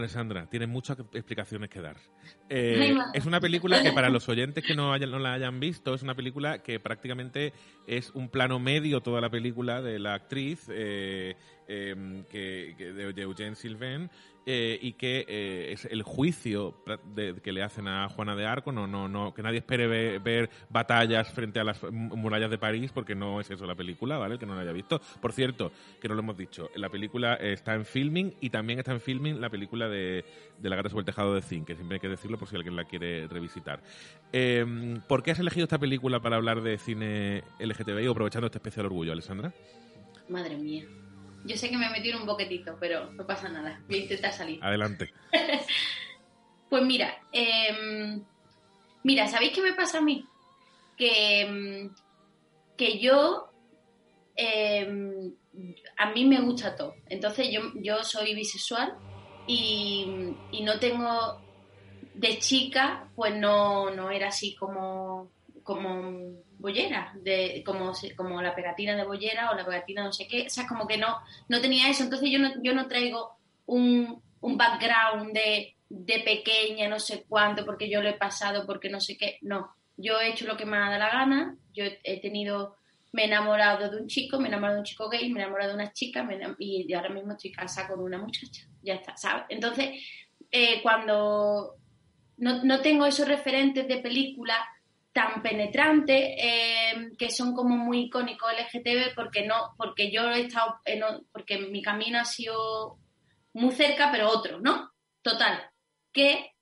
Alessandra, 0.03 0.45
tienes 0.49 0.69
muchas 0.69 0.97
explicaciones 1.13 1.69
que 1.69 1.81
dar. 1.81 1.95
Eh, 2.49 2.95
es 3.13 3.25
una 3.25 3.39
película 3.39 3.81
que 3.81 3.91
para 3.91 4.09
los 4.09 4.27
oyentes 4.29 4.63
que 4.65 4.75
no, 4.75 4.93
hayan- 4.93 5.11
no 5.11 5.19
la 5.19 5.33
hayan 5.33 5.59
visto, 5.59 5.93
es 5.93 6.03
una 6.03 6.13
película 6.15 6.61
que 6.61 6.79
prácticamente 6.79 7.53
es 7.87 8.11
un 8.11 8.29
plano 8.29 8.59
medio 8.59 9.01
toda 9.01 9.21
la 9.21 9.29
película 9.29 9.81
de 9.81 9.99
la 9.99 10.13
actriz 10.13 10.67
eh, 10.69 11.35
eh, 11.67 12.23
que, 12.29 12.75
de, 12.77 13.13
de 13.13 13.55
Sylvain 13.55 14.09
eh, 14.45 14.77
y 14.81 14.93
que 14.93 15.25
eh, 15.27 15.71
es 15.71 15.85
el 15.85 16.03
juicio 16.03 16.75
que 17.41 17.51
le 17.53 17.63
hacen 17.63 17.87
a 17.87 18.09
Juana 18.09 18.35
de 18.35 18.45
Arco. 18.45 18.71
No, 18.73 18.87
no, 18.87 19.07
no, 19.07 19.33
que 19.33 19.41
nadie 19.41 19.59
espere 19.59 19.87
ve- 19.87 20.19
ver, 20.19 20.49
batallas 20.69 21.31
frente 21.31 21.59
a 21.61 21.63
las 21.63 21.81
mu- 21.83 22.15
murallas 22.17 22.51
de 22.51 22.57
París 22.57 22.91
porque 22.93 23.15
no 23.15 23.39
es 23.39 23.49
eso 23.49 23.65
la 23.65 23.75
película, 23.75 24.17
¿vale? 24.17 24.37
Que 24.37 24.45
no 24.45 24.53
la 24.55 24.61
haya 24.61 24.73
visto. 24.73 24.99
Por 25.21 25.31
cierto, 25.31 25.71
que 26.01 26.09
no 26.09 26.15
lo 26.15 26.19
hemos 26.19 26.37
dicho, 26.37 26.69
la 26.75 26.89
película 26.89 27.35
está 27.35 27.73
en 27.73 27.85
filming 27.85 28.33
y 28.41 28.49
también 28.49 28.79
está 28.79 28.91
en 28.91 28.99
filming 28.99 29.39
la 29.39 29.49
película 29.49 29.87
de, 29.87 30.25
La 30.61 30.75
gata 30.75 30.89
sobre 30.89 31.01
el 31.01 31.05
tejado 31.05 31.33
de 31.35 31.41
zinc, 31.41 31.67
que 31.67 31.75
siempre 31.75 31.95
hay 31.95 32.01
que 32.01 32.09
decirlo 32.09 32.37
por 32.37 32.49
si 32.49 32.55
alguien 32.57 32.75
la 32.75 32.83
quiere 32.83 33.27
revisitar. 33.29 33.81
Eh, 34.33 34.99
¿Por 35.07 35.23
qué 35.23 35.31
has 35.31 35.39
elegido 35.39 35.63
esta 35.63 35.79
película 35.79 36.19
para 36.21 36.35
hablar 36.35 36.61
de 36.61 36.77
cine 36.77 37.43
LGTBI, 37.59 38.07
aprovechando 38.07 38.47
este 38.47 38.57
especial 38.57 38.87
orgullo, 38.87 39.13
Alessandra? 39.13 39.53
Madre 40.27 40.57
mía. 40.57 40.83
Yo 41.45 41.57
sé 41.57 41.69
que 41.69 41.77
me 41.77 41.89
metí 41.89 42.09
en 42.09 42.17
un 42.17 42.25
boquetito, 42.25 42.77
pero 42.79 43.11
no 43.11 43.25
pasa 43.25 43.49
nada. 43.49 43.81
Voy 43.87 43.99
a 43.99 44.01
intentar 44.03 44.31
salir. 44.31 44.63
Adelante. 44.63 45.13
Pues 46.73 46.83
mira, 46.85 47.21
em, 47.31 48.23
mira, 49.03 49.27
¿sabéis 49.27 49.53
qué 49.53 49.61
me 49.61 49.73
pasa 49.73 49.99
a 49.99 50.01
mí? 50.01 50.25
Que, 50.97 51.41
em, 51.41 51.93
que 52.75 52.97
yo, 52.97 53.51
em, 54.35 55.35
a 55.95 56.09
mí 56.11 56.25
me 56.25 56.41
gusta 56.41 56.75
todo. 56.75 56.95
Entonces 57.09 57.49
yo, 57.51 57.61
yo 57.75 58.03
soy 58.03 58.33
bisexual 58.33 58.97
y, 59.45 60.33
y 60.49 60.63
no 60.63 60.79
tengo, 60.79 61.43
de 62.15 62.39
chica, 62.39 63.07
pues 63.15 63.35
no, 63.35 63.91
no 63.91 64.09
era 64.09 64.29
así 64.29 64.55
como, 64.55 65.29
como 65.61 66.41
bollera, 66.63 67.11
de, 67.15 67.61
como, 67.65 67.91
como 68.15 68.41
la 68.41 68.55
pegatina 68.55 68.95
de 68.95 69.03
bollera 69.03 69.51
o 69.51 69.53
la 69.53 69.65
pegatina 69.65 70.01
no 70.01 70.13
sé 70.13 70.27
qué. 70.29 70.47
O 70.47 70.49
sea, 70.49 70.65
como 70.65 70.87
que 70.87 70.97
no, 70.97 71.19
no 71.49 71.59
tenía 71.59 71.89
eso. 71.89 72.03
Entonces 72.03 72.29
yo 72.31 72.39
no, 72.39 72.53
yo 72.63 72.73
no 72.73 72.87
traigo 72.87 73.35
un, 73.65 74.23
un 74.39 74.57
background 74.57 75.33
de, 75.33 75.75
de 75.89 76.19
pequeña, 76.19 76.87
no 76.87 77.01
sé 77.01 77.25
cuánto, 77.27 77.65
porque 77.65 77.89
yo 77.89 78.01
lo 78.01 78.07
he 78.07 78.13
pasado, 78.13 78.65
porque 78.65 78.89
no 78.89 79.01
sé 79.01 79.17
qué. 79.17 79.39
No, 79.41 79.75
yo 79.97 80.21
he 80.21 80.29
hecho 80.29 80.47
lo 80.47 80.55
que 80.55 80.65
me 80.65 80.77
ha 80.77 80.89
dado 80.89 80.99
la 80.99 81.09
gana. 81.09 81.57
Yo 81.73 81.83
he 82.01 82.21
tenido, 82.21 82.77
me 83.11 83.23
he 83.23 83.25
enamorado 83.25 83.91
de 83.91 83.97
un 83.97 84.07
chico, 84.07 84.39
me 84.39 84.45
he 84.45 84.47
enamorado 84.47 84.75
de 84.75 84.79
un 84.83 84.85
chico 84.85 85.09
gay, 85.09 85.29
me 85.33 85.41
he 85.41 85.43
enamorado 85.43 85.71
de 85.71 85.75
una 85.75 85.91
chica 85.91 86.23
me 86.23 86.39
y 86.59 86.93
ahora 86.93 87.09
mismo 87.09 87.33
estoy 87.33 87.51
casada 87.51 87.89
con 87.89 87.99
una 87.99 88.19
muchacha. 88.19 88.65
Ya 88.81 88.93
está, 88.93 89.17
¿sabes? 89.17 89.43
Entonces, 89.49 90.01
eh, 90.49 90.81
cuando 90.81 91.75
no, 92.37 92.63
no 92.63 92.79
tengo 92.79 93.05
esos 93.05 93.27
referentes 93.27 93.85
de 93.85 93.97
película 93.97 94.55
tan 95.13 95.43
penetrantes 95.43 96.19
eh, 96.37 97.11
que 97.17 97.29
son 97.29 97.53
como 97.53 97.77
muy 97.77 98.05
icónicos 98.05 98.51
LGTB 98.51 99.13
porque 99.15 99.45
no 99.45 99.75
porque 99.77 100.11
yo 100.11 100.29
he 100.31 100.41
estado 100.41 100.79
porque 101.31 101.59
mi 101.59 101.81
camino 101.81 102.19
ha 102.19 102.25
sido 102.25 102.97
muy 103.53 103.71
cerca 103.71 104.11
pero 104.11 104.29
otro 104.29 104.59
no 104.59 104.91
total 105.21 105.69
que 106.11 106.53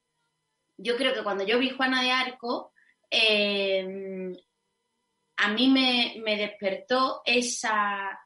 yo 0.78 0.98
creo 0.98 1.14
que 1.14 1.24
cuando 1.24 1.46
yo 1.46 1.60
vi 1.60 1.70
Juana 1.70 2.02
de 2.04 2.12
Arco 2.12 2.74
eh, 3.10 4.34
a 5.38 5.48
mí 5.54 5.70
me, 5.70 6.22
me 6.24 6.36
despertó 6.36 7.22
esa 7.26 8.20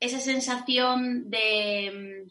esa 0.00 0.20
sensación 0.20 1.30
de 1.30 2.26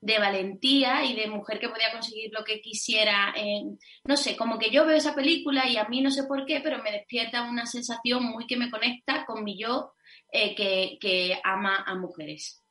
de 0.00 0.18
valentía 0.18 1.04
y 1.04 1.14
de 1.16 1.26
mujer 1.26 1.58
que 1.58 1.68
podía 1.68 1.90
conseguir 1.92 2.30
lo 2.32 2.44
que 2.44 2.60
quisiera. 2.60 3.32
en- 3.36 3.78
no 4.04 4.16
sé, 4.16 4.36
como 4.36 4.58
que 4.58 4.70
yo 4.70 4.86
veo 4.86 4.96
esa 4.96 5.14
película 5.14 5.68
y 5.68 5.76
a 5.76 5.84
mí 5.88 6.00
no 6.00 6.10
sé 6.10 6.24
por 6.24 6.46
qué, 6.46 6.60
pero 6.60 6.82
me 6.82 6.92
despierta 6.92 7.42
una 7.42 7.66
sensación 7.66 8.24
muy 8.24 8.46
que 8.46 8.56
me 8.56 8.70
conecta 8.70 9.24
con 9.26 9.42
mi 9.44 9.58
yo 9.58 9.92
eh, 10.30 10.54
que, 10.54 10.98
que 11.00 11.40
ama 11.44 11.84
a 11.86 11.94
mujeres. 11.96 12.62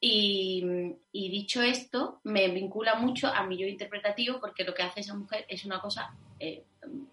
Y, 0.00 0.64
y 1.12 1.30
dicho 1.30 1.62
esto, 1.62 2.20
me 2.24 2.48
vincula 2.48 2.96
mucho 2.96 3.28
a 3.28 3.44
mi 3.46 3.56
yo 3.56 3.66
interpretativo 3.68 4.40
porque 4.40 4.64
lo 4.64 4.74
que 4.74 4.82
hace 4.82 5.00
esa 5.00 5.14
mujer 5.14 5.44
es 5.48 5.64
una 5.64 5.80
cosa, 5.80 6.12
eh, 6.40 6.64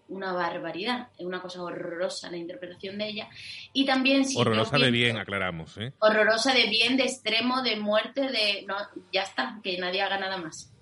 una 0.08 0.32
barbaridad, 0.32 1.08
es 1.16 1.24
una 1.24 1.40
cosa 1.40 1.62
horrorosa 1.62 2.30
la 2.30 2.36
interpretación 2.36 2.98
de 2.98 3.08
ella. 3.08 3.28
Y 3.72 3.84
también 3.86 4.24
si 4.24 4.36
Horrorosa 4.36 4.76
de 4.78 4.90
bien, 4.90 5.16
aclaramos, 5.16 5.78
¿eh? 5.78 5.92
horrorosa 6.00 6.52
de 6.52 6.68
bien, 6.68 6.96
de 6.96 7.04
extremo, 7.04 7.62
de 7.62 7.76
muerte, 7.76 8.22
de... 8.22 8.64
No, 8.66 8.76
ya 9.12 9.22
está, 9.22 9.60
que 9.62 9.78
nadie 9.78 10.02
haga 10.02 10.18
nada 10.18 10.36
más. 10.38 10.72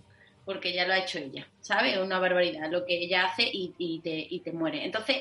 Porque 0.47 0.73
ya 0.73 0.87
lo 0.87 0.95
ha 0.95 0.99
hecho 0.99 1.19
ella, 1.19 1.47
¿sabes? 1.61 1.97
Es 1.97 2.03
una 2.03 2.19
barbaridad 2.19 2.71
lo 2.71 2.87
que 2.87 2.99
ella 2.99 3.27
hace 3.27 3.43
y, 3.53 3.75
y 3.77 4.01
te, 4.01 4.27
y 4.31 4.41
te 4.41 4.53
muere. 4.53 4.85
Entonces, 4.85 5.19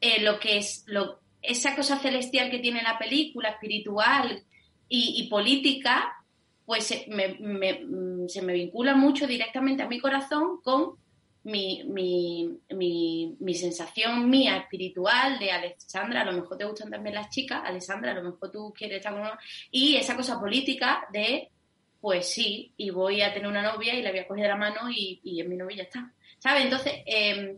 eh, 0.00 0.20
lo 0.22 0.40
que 0.40 0.58
es... 0.58 0.82
Lo, 0.88 1.20
esa 1.40 1.76
cosa 1.76 1.98
celestial 2.00 2.50
que 2.50 2.58
tiene 2.58 2.82
la 2.82 2.98
película, 2.98 3.50
espiritual 3.50 4.42
y, 4.88 5.14
y 5.22 5.28
política, 5.28 6.12
pues 6.66 6.84
se 6.84 7.06
me, 7.08 7.36
me- 7.38 7.84
mm, 7.84 8.28
se 8.28 8.42
me 8.42 8.52
vincula 8.54 8.96
mucho 8.96 9.28
directamente 9.28 9.84
a 9.84 9.88
mi 9.88 10.00
corazón 10.00 10.60
con 10.64 10.96
mi, 11.44 11.84
mi, 11.84 12.48
mi, 12.70 13.36
mi 13.40 13.54
sensación 13.54 14.28
mía 14.28 14.56
espiritual 14.58 15.38
de 15.38 15.50
Alexandra, 15.52 16.22
a 16.22 16.24
lo 16.24 16.32
mejor 16.32 16.58
te 16.58 16.64
gustan 16.64 16.90
también 16.90 17.14
las 17.14 17.30
chicas, 17.30 17.62
Alexandra, 17.64 18.10
a 18.12 18.14
lo 18.14 18.22
mejor 18.22 18.50
tú 18.50 18.72
quieres 18.76 18.98
estar 18.98 19.14
con. 19.14 19.28
Y 19.70 19.96
esa 19.96 20.16
cosa 20.16 20.38
política 20.38 21.06
de, 21.12 21.48
pues 22.00 22.28
sí, 22.28 22.72
y 22.76 22.90
voy 22.90 23.22
a 23.22 23.32
tener 23.32 23.48
una 23.48 23.62
novia 23.62 23.94
y 23.94 24.02
la 24.02 24.10
voy 24.10 24.20
a 24.20 24.26
coger 24.28 24.42
de 24.44 24.48
la 24.48 24.56
mano 24.56 24.90
y, 24.90 25.20
y 25.24 25.40
es 25.40 25.48
mi 25.48 25.56
novia 25.56 25.78
ya 25.78 25.82
está. 25.84 26.12
¿Sabes? 26.38 26.64
Entonces, 26.64 26.92
eh, 27.06 27.56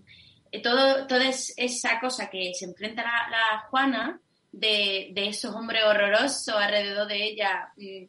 todo, 0.62 1.06
toda 1.06 1.28
es- 1.28 1.52
esa 1.56 1.98
cosa 2.00 2.30
que 2.30 2.52
se 2.54 2.64
enfrenta 2.66 3.02
la, 3.02 3.28
la 3.30 3.60
Juana 3.70 4.20
de, 4.52 5.10
de 5.12 5.28
esos 5.28 5.54
hombres 5.54 5.82
horrorosos 5.84 6.54
alrededor 6.54 7.06
de 7.06 7.24
ella, 7.24 7.72
mm, 7.76 8.04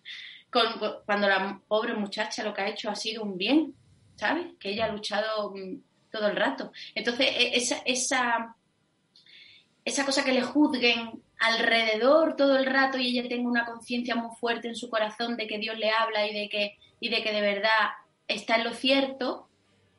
con- 0.50 1.04
cuando 1.06 1.28
la 1.28 1.60
pobre 1.68 1.94
muchacha 1.94 2.44
lo 2.44 2.54
que 2.54 2.62
ha 2.62 2.70
hecho 2.70 2.90
ha 2.90 2.96
sido 2.96 3.24
un 3.24 3.38
bien, 3.38 3.74
¿sabes? 4.22 4.46
Que 4.60 4.70
ella 4.70 4.86
ha 4.86 4.92
luchado 4.92 5.50
mm, 5.50 5.82
todo 6.12 6.28
el 6.28 6.36
rato. 6.36 6.72
Entonces, 6.94 7.26
e- 7.28 7.58
esa, 7.58 7.78
esa, 7.86 8.56
esa 9.84 10.06
cosa 10.06 10.24
que 10.24 10.32
le 10.32 10.44
juzguen 10.44 11.24
alrededor 11.40 12.36
todo 12.36 12.56
el 12.56 12.68
rato 12.68 13.00
y 13.00 13.18
ella 13.18 13.28
tenga 13.28 13.50
una 13.50 13.66
conciencia 13.66 14.16
muy 14.16 14.36
fuerte 14.36 14.68
en 14.68 14.76
su 14.76 14.92
corazón 14.92 15.38
de 15.38 15.48
que 15.48 15.58
Dios 15.58 15.76
le 15.80 15.90
habla 15.90 16.28
y 16.28 16.36
de 16.36 16.50
que, 16.50 16.78
y 17.00 17.10
de 17.10 17.24
que 17.24 17.32
de 17.34 17.42
verdad 17.42 17.90
está 18.28 18.58
en 18.58 18.66
lo 18.66 18.74
cierto, 18.76 19.50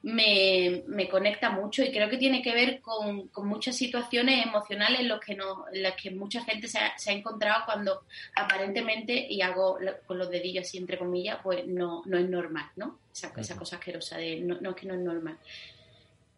me, 0.02 0.82
me, 0.88 1.08
conecta 1.08 1.50
mucho 1.50 1.82
y 1.82 1.92
creo 1.92 2.10
que 2.10 2.16
tiene 2.16 2.42
que 2.42 2.52
ver 2.52 2.80
con, 2.80 3.28
con 3.28 3.46
muchas 3.46 3.76
situaciones 3.76 4.44
emocionales 4.44 5.00
en, 5.00 5.08
los 5.08 5.20
que 5.20 5.36
no, 5.36 5.64
en 5.72 5.82
las 5.82 5.94
que 5.94 6.10
mucha 6.10 6.42
gente 6.44 6.66
se 6.66 6.78
ha, 6.78 6.98
se 6.98 7.10
ha, 7.10 7.14
encontrado 7.14 7.64
cuando 7.64 8.02
aparentemente, 8.34 9.14
y 9.14 9.40
hago 9.42 9.78
con 10.06 10.18
los 10.18 10.28
dedillos 10.28 10.66
así 10.66 10.78
entre 10.78 10.98
comillas, 10.98 11.38
pues 11.42 11.66
no, 11.66 12.02
no 12.06 12.18
es 12.18 12.28
normal, 12.28 12.66
¿no? 12.76 12.98
Esa, 13.12 13.32
esa 13.36 13.56
cosa 13.56 13.76
asquerosa 13.76 14.18
de 14.18 14.40
no, 14.40 14.60
no, 14.60 14.70
es 14.70 14.76
que 14.76 14.86
no 14.86 14.94
es 14.94 15.00
normal. 15.00 15.38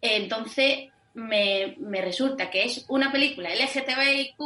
Entonces, 0.01 0.91
me, 1.15 1.77
me 1.79 2.03
resulta 2.03 2.51
que 2.51 2.65
es 2.65 2.85
una 2.89 3.11
película 3.11 3.51
LGTBIQ 3.55 4.37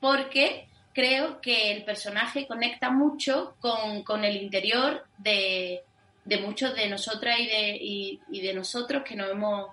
porque 0.00 0.68
creo 0.92 1.40
que 1.40 1.72
el 1.72 1.84
personaje 1.84 2.46
conecta 2.46 2.90
mucho 2.90 3.54
con, 3.60 4.02
con 4.02 4.24
el 4.24 4.36
interior 4.36 5.06
de, 5.16 5.82
de 6.30 6.38
muchos 6.38 6.76
de 6.76 6.88
nosotras 6.88 7.36
y 7.40 7.46
de, 7.48 8.20
y, 8.30 8.40
de 8.40 8.54
nosotros 8.54 9.02
que 9.02 9.16
nos 9.16 9.30
hemos 9.30 9.70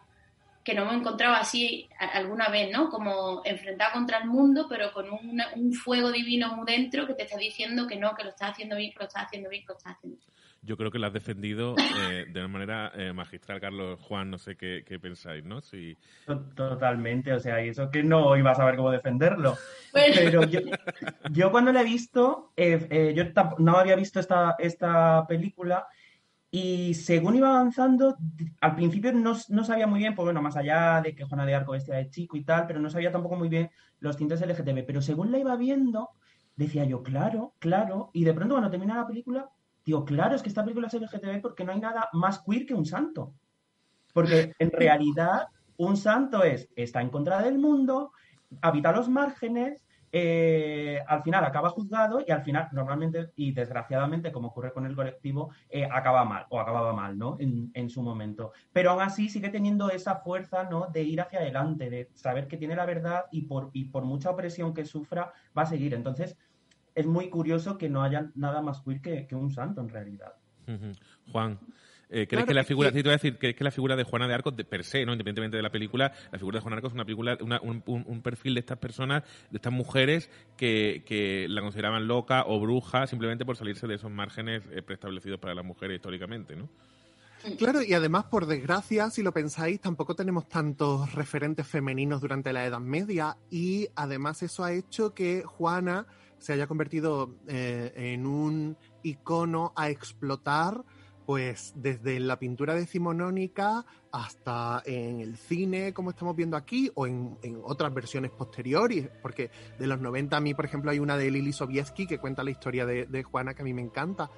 que 0.64 0.74
nos 0.74 0.84
hemos 0.84 1.00
encontrado 1.00 1.36
así 1.36 1.88
alguna 1.98 2.50
vez, 2.50 2.70
¿no? 2.74 2.90
Como 2.90 3.42
enfrentado 3.46 3.94
contra 3.94 4.18
el 4.18 4.26
mundo, 4.28 4.66
pero 4.68 4.92
con 4.92 5.06
un 5.10 5.74
fuego 5.74 6.12
divino 6.12 6.54
muy 6.58 6.66
dentro 6.66 7.08
que 7.08 7.14
te 7.14 7.24
está 7.24 7.38
diciendo 7.38 7.88
que 7.88 7.96
no, 7.96 8.14
que 8.16 8.26
lo 8.26 8.32
estás 8.32 8.52
haciendo 8.52 8.76
bien, 8.76 8.92
que 8.92 9.00
lo 9.00 9.06
estás 9.06 9.28
haciendo 9.28 9.50
bien, 9.50 9.62
que 9.62 9.68
lo 9.70 9.78
estás 9.78 9.94
haciendo 9.96 10.18
bien. 10.18 10.38
Yo 10.64 10.76
creo 10.76 10.92
que 10.92 11.00
lo 11.00 11.08
has 11.08 11.14
defendido 11.14 11.76
eh, 11.78 12.26
de 12.28 12.40
una 12.40 12.50
manera 12.50 12.92
eh, 12.96 13.14
magistral, 13.14 13.62
Carlos. 13.62 13.98
Juan, 14.02 14.30
no 14.30 14.38
sé 14.38 14.58
qué, 14.58 14.84
pensáis, 15.02 15.46
¿no? 15.46 15.62
Si... 15.62 15.96
Totalmente, 16.54 17.32
o 17.32 17.40
sea, 17.40 17.64
y 17.64 17.70
eso 17.70 17.90
que 17.90 18.04
no 18.04 18.36
iba 18.36 18.52
a 18.52 18.56
saber 18.56 18.76
cómo 18.76 18.92
defenderlo. 18.92 19.56
Pero 19.94 20.44
yo, 20.44 20.60
yo, 21.32 21.52
cuando 21.52 21.72
la 21.72 21.82
he 21.82 21.86
visto, 21.86 22.52
eh, 22.58 23.14
yo 23.16 23.24
no 23.60 23.78
había 23.78 23.96
visto 23.96 24.20
esta, 24.20 24.56
esta 24.60 25.26
película 25.28 25.88
y 26.50 26.94
según 26.94 27.36
iba 27.36 27.50
avanzando, 27.50 28.18
al 28.62 28.76
principio 28.76 29.12
no, 29.12 29.36
no, 29.50 29.64
sabía 29.66 29.86
muy 29.86 30.00
bien, 30.00 30.16
pues 30.16 30.26
bueno, 30.26 30.42
más 30.42 30.56
allá 30.56 31.02
de 31.02 31.14
que 31.14 31.26
Juana 31.26 31.46
de 31.46 31.56
Arco 31.56 31.74
vestía 31.74 31.96
de 31.96 32.10
chico 32.10 32.38
y 32.38 32.44
tal, 32.44 32.66
pero 32.68 32.80
no 32.80 32.90
sabía 32.90 33.12
tampoco 33.12 33.36
muy 33.36 33.50
bien 33.50 33.70
los 34.00 34.16
tintes 34.16 34.42
LGTB. 34.42 34.86
Pero 34.86 35.02
según 35.02 35.32
la 35.32 35.40
iba 35.40 35.56
viendo, 35.58 36.10
decía 36.56 36.86
yo, 36.86 37.04
claro, 37.04 37.54
claro. 37.60 38.12
Y 38.14 38.24
de 38.24 38.34
pronto 38.34 38.56
cuando 38.56 38.70
termina 38.70 38.96
la 38.96 39.08
película, 39.08 39.50
digo, 39.86 40.06
claro, 40.06 40.36
es 40.36 40.42
que 40.42 40.50
esta 40.50 40.64
película 40.64 40.88
es 40.88 40.94
LGTB 40.94 41.42
porque 41.42 41.66
no 41.66 41.74
hay 41.74 41.82
nada 41.82 42.08
más 42.14 42.40
queer 42.40 42.66
que 42.66 42.74
un 42.74 42.86
santo. 42.86 43.34
Porque 44.14 44.54
en 44.58 44.72
realidad 44.72 45.48
un 45.76 45.98
santo 45.98 46.44
es, 46.44 46.70
está 46.78 47.02
en 47.02 47.10
contra 47.10 47.42
del 47.42 47.60
mundo, 47.60 48.14
habita 48.62 48.94
los 48.94 49.10
márgenes, 49.10 49.82
eh, 50.20 51.00
al 51.08 51.22
final 51.22 51.46
acaba 51.46 51.70
juzgado 51.70 52.24
y 52.28 52.32
al 52.32 52.42
final, 52.42 52.68
normalmente 52.72 53.30
y 53.36 53.52
desgraciadamente, 53.52 54.32
como 54.32 54.48
ocurre 54.48 54.74
con 54.74 54.88
el 54.88 54.96
colectivo, 54.96 55.52
eh, 55.70 55.88
acaba 55.92 56.26
mal 56.26 56.48
o 56.50 56.60
acababa 56.60 56.92
mal, 56.92 57.20
¿no? 57.20 57.38
En, 57.40 57.90
su 57.92 58.02
momento. 58.02 58.52
Pero 58.74 58.90
aún 58.90 59.02
así 59.04 59.30
sigue 59.30 59.50
teniendo 59.50 59.92
esa 59.92 60.16
fuerza, 60.16 60.64
¿no? 60.64 60.88
De 60.88 61.04
ir 61.04 61.22
hacia 61.22 61.40
adelante, 61.40 61.92
de 61.92 62.10
saber 62.16 62.48
que 62.48 62.58
tiene 62.58 62.76
la 62.76 62.88
verdad 62.88 63.26
y 63.32 63.44
por, 63.44 63.72
mucha 64.04 64.32
opresión 64.32 64.74
que 64.74 64.86
sufra, 64.86 65.34
va 65.56 65.62
a 65.62 65.68
seguir. 65.68 65.94
Entonces, 65.94 66.36
es 66.96 67.06
muy 67.06 67.30
curioso 67.30 67.78
que 67.78 67.88
no 67.88 68.02
haya 68.02 68.32
nada 68.34 68.64
más 68.64 68.82
queer 68.82 69.28
que, 69.28 69.36
un 69.36 69.52
santo 69.52 69.82
en 69.82 69.90
realidad. 69.90 70.34
Juan. 71.32 71.60
Eh, 72.10 72.26
¿Crees 72.28 72.46
que 72.46 72.54
la 72.54 72.64
figura, 72.64 72.92
te 72.92 73.02
voy 73.02 73.10
a 73.10 73.18
decir, 73.18 73.38
que 73.38 73.64
la 73.64 73.72
figura 73.72 73.96
de 73.98 74.04
Juana 74.04 74.28
de 74.28 74.34
Arco, 74.34 74.52
de 74.52 74.64
per 74.64 74.86
se, 74.86 75.06
¿no? 75.06 75.12
independientemente 75.12 75.58
de 75.58 75.64
la 75.64 75.72
película, 75.72 76.14
la 76.32 76.40
figura 76.40 76.58
de 76.58 76.62
Juana 76.62 76.76
de 76.76 76.78
Arco 76.80 76.88
es 76.88 76.94
una 76.94 77.04
película, 77.04 77.38
un, 77.42 78.22
perfil 78.22 78.54
de 78.54 78.62
estas 78.62 78.78
personas, 78.78 79.24
de 79.52 79.58
estas 79.58 79.74
mujeres 79.74 80.30
que, 80.56 81.48
la 81.50 81.62
consideraban 81.62 82.08
loca 82.08 82.46
o 82.48 82.60
bruja 82.60 83.08
simplemente 83.08 83.46
por 83.46 83.58
salirse 83.58 83.88
de 83.88 83.96
esos 83.96 84.12
márgenes 84.12 84.64
eh, 84.72 84.82
preestablecidos 84.82 85.40
para 85.40 85.54
las 85.54 85.66
mujeres 85.66 85.96
históricamente, 85.96 86.56
¿no? 86.56 86.70
Claro, 87.58 87.84
y 87.84 87.94
además, 87.94 88.26
por 88.26 88.46
desgracia, 88.48 89.10
si 89.10 89.22
lo 89.22 89.32
pensáis, 89.32 89.80
tampoco 89.80 90.16
tenemos 90.16 90.50
tantos 90.50 91.14
referentes 91.14 91.68
femeninos 91.68 92.20
durante 92.20 92.52
la 92.52 92.66
Edad 92.66 92.80
Media 92.80 93.38
y 93.50 93.88
además 93.96 94.42
eso 94.44 94.64
ha 94.64 94.74
hecho 94.74 95.14
que 95.14 95.44
Juana 95.44 96.08
se 96.40 96.54
haya 96.54 96.68
convertido 96.68 97.36
eh, 97.48 97.94
en 97.96 98.26
un 98.26 98.78
icono 99.04 99.72
a 99.76 99.90
explotar 99.90 100.84
pues 101.28 101.74
desde 101.76 102.22
la 102.22 102.40
pintura 102.40 102.74
decimonónica 102.74 103.86
hasta 104.14 104.82
en 104.86 105.20
el 105.20 105.36
cine, 105.36 105.94
como 105.94 106.12
estamos 106.12 106.38
viendo 106.38 106.56
aquí, 106.56 106.90
o 106.96 107.06
en, 107.06 107.38
otras 107.66 107.94
versiones 107.94 108.32
posteriores, 108.32 109.10
porque 109.22 109.52
de 109.78 109.88
los 109.88 110.00
90 110.00 110.38
a 110.38 110.40
mí, 110.40 110.54
por 110.54 110.64
ejemplo, 110.64 110.90
hay 110.90 111.00
una 111.00 111.18
de 111.18 111.30
Lili 111.30 111.52
Sobieski 111.52 112.08
que 112.08 112.18
cuenta 112.18 112.46
la 112.46 112.52
historia 112.52 112.86
de, 112.86 113.24
Juana 113.24 113.54
que 113.54 113.62
a 113.62 113.66
mí 113.66 113.74
me 113.74 113.82
encanta, 113.82 114.32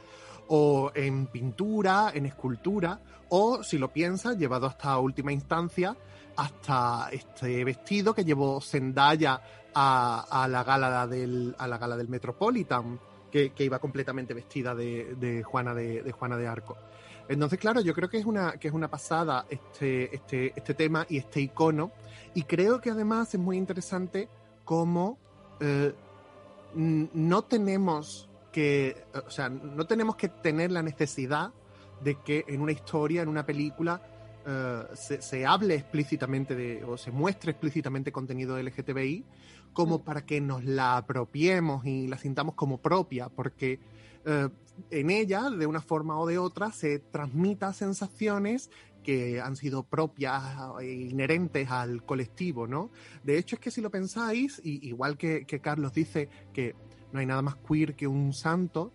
o 0.47 0.91
en 0.95 1.27
pintura, 1.27 2.11
en 2.11 2.25
escultura, 2.25 3.03
o 3.29 3.61
si 3.61 3.77
lo 3.77 3.93
piensas, 3.93 4.39
llevado 4.39 4.65
hasta 4.65 4.97
última 4.97 5.31
instancia, 5.31 5.95
hasta 6.37 7.09
este 7.11 7.63
vestido 7.65 8.15
que 8.15 8.25
llevó 8.25 8.61
Zendaya 8.61 9.39
a, 9.75 10.47
la 10.49 10.63
gala 10.63 11.05
del, 11.05 11.55
a 11.59 11.67
la 11.67 11.77
gala 11.77 11.95
del 11.95 12.09
Metropolitan 12.09 12.99
que, 13.29 13.51
iba 13.59 13.79
completamente 13.79 14.33
vestida 14.33 14.75
de, 14.75 15.43
Juana 15.45 15.73
de, 15.73 16.11
Juana 16.11 16.37
de 16.37 16.47
Arco. 16.47 16.77
Entonces, 17.27 17.59
claro, 17.59 17.81
yo 17.81 17.93
creo 17.93 18.09
que 18.09 18.17
es 18.17 18.25
una, 18.25 18.53
que 18.53 18.67
es 18.67 18.73
una 18.73 18.87
pasada 18.87 19.45
este, 19.49 20.15
este, 20.15 20.53
este 20.55 20.73
tema 20.73 21.05
y 21.09 21.17
este 21.17 21.41
icono. 21.41 21.91
Y 22.33 22.43
creo 22.43 22.81
que 22.81 22.89
además 22.89 23.33
es 23.33 23.39
muy 23.39 23.57
interesante 23.57 24.27
cómo 24.65 25.17
eh, 25.59 25.93
no 26.73 27.41
tenemos 27.43 28.29
que, 28.51 29.03
o 29.13 29.29
sea, 29.29 29.49
no 29.49 29.85
tenemos 29.85 30.15
que 30.15 30.29
tener 30.29 30.71
la 30.71 30.81
necesidad 30.81 31.51
de 32.01 32.15
que 32.15 32.45
en 32.47 32.61
una 32.61 32.71
historia, 32.71 33.21
en 33.21 33.29
una 33.29 33.45
película, 33.45 34.01
eh, 34.45 34.83
se, 34.93 35.21
se, 35.21 35.45
hable 35.45 35.75
explícitamente 35.75 36.55
de, 36.55 36.83
o 36.83 36.97
se 36.97 37.11
muestre 37.11 37.51
explícitamente 37.51 38.11
contenido 38.11 38.57
LGTBI, 38.57 39.25
como 39.79 40.03
para 40.03 40.25
que 40.25 40.41
nos 40.41 40.65
la 40.65 40.97
apropiemos 40.97 41.85
y 41.85 42.05
la 42.07 42.17
sintamos 42.17 42.55
como 42.55 42.81
propia, 42.81 43.29
porque 43.29 43.79
eh, 44.25 44.49
en 44.91 45.09
ella, 45.09 45.49
de 45.49 45.65
una 45.67 45.79
forma 45.79 46.19
o 46.19 46.27
de 46.27 46.37
otra, 46.37 46.73
se 46.73 46.99
transmita 46.99 47.71
sensaciones 47.71 48.69
que 49.05 49.39
han 49.39 49.55
sido 49.55 49.83
propias 49.83 50.43
e 50.81 50.91
inherentes 50.91 51.71
al 51.71 52.03
colectivo, 52.03 52.67
¿no? 52.67 52.91
De 53.23 53.37
hecho, 53.37 53.55
es 53.55 53.61
que 53.61 53.71
si 53.71 53.79
lo 53.79 53.89
pensáis, 53.89 54.59
y, 54.61 54.85
igual 54.85 55.17
que, 55.17 55.45
Carlos 55.45 55.93
dice 55.93 56.27
que 56.51 56.75
no 57.13 57.19
hay 57.19 57.25
nada 57.25 57.41
más 57.41 57.55
queer 57.55 57.95
que 57.95 58.05
un 58.05 58.33
santo, 58.33 58.91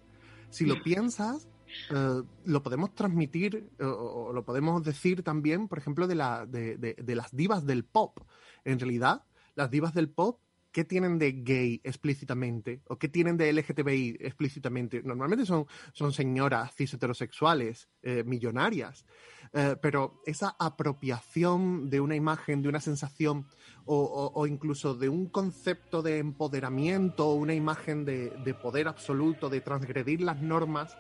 si 0.51 0.66
lo 0.66 0.74
piensas, 0.85 1.49
eh, 1.95 2.22
lo 2.45 2.62
podemos 2.62 2.95
transmitir 2.95 3.70
o, 3.80 4.32
lo 4.35 4.45
podemos 4.45 4.85
decir 4.85 5.22
también, 5.22 5.66
por 5.66 5.78
ejemplo, 5.78 6.07
de, 6.07 6.14
la, 6.14 6.45
de 6.45 7.14
las 7.14 7.35
divas 7.35 7.64
del 7.64 7.87
pop. 7.87 8.18
En 8.66 8.78
realidad, 8.78 9.24
las 9.55 9.70
divas 9.70 9.95
del 9.95 10.11
pop 10.11 10.43
¿qué 10.74 10.84
tienen 10.84 11.20
de 11.20 11.30
gay 11.30 11.80
explícitamente? 11.84 12.82
¿O 12.88 12.98
qué 12.98 13.08
tienen 13.08 13.36
de 13.36 13.50
LGTBI 13.52 14.16
explícitamente? 14.18 15.02
Normalmente 15.04 15.46
son, 15.46 15.66
son 15.92 16.12
señoras 16.12 16.74
cis 16.74 16.92
heterosexuales, 16.92 17.88
eh, 18.02 18.24
millonarias, 18.24 19.06
eh, 19.52 19.76
pero 19.80 20.20
esa 20.26 20.56
apropiación 20.58 21.88
de 21.90 22.00
una 22.00 22.16
imagen, 22.16 22.60
de 22.60 22.68
una 22.68 22.80
sensación 22.80 23.46
o, 23.86 24.46
incluso 24.48 24.94
de 24.94 25.08
un 25.08 25.28
concepto 25.28 26.02
de 26.02 26.18
empoderamiento, 26.18 27.32
una 27.34 27.54
imagen 27.54 28.04
de, 28.04 28.56
poder 28.60 28.88
absoluto, 28.88 29.48
de 29.50 29.60
transgredir 29.60 30.22
las 30.22 30.42
normas, 30.42 30.96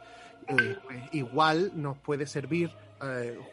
eh, 0.46 0.76
pues 0.84 1.02
igual 1.12 1.72
nos 1.74 1.98
puede 1.98 2.26
servir 2.26 2.70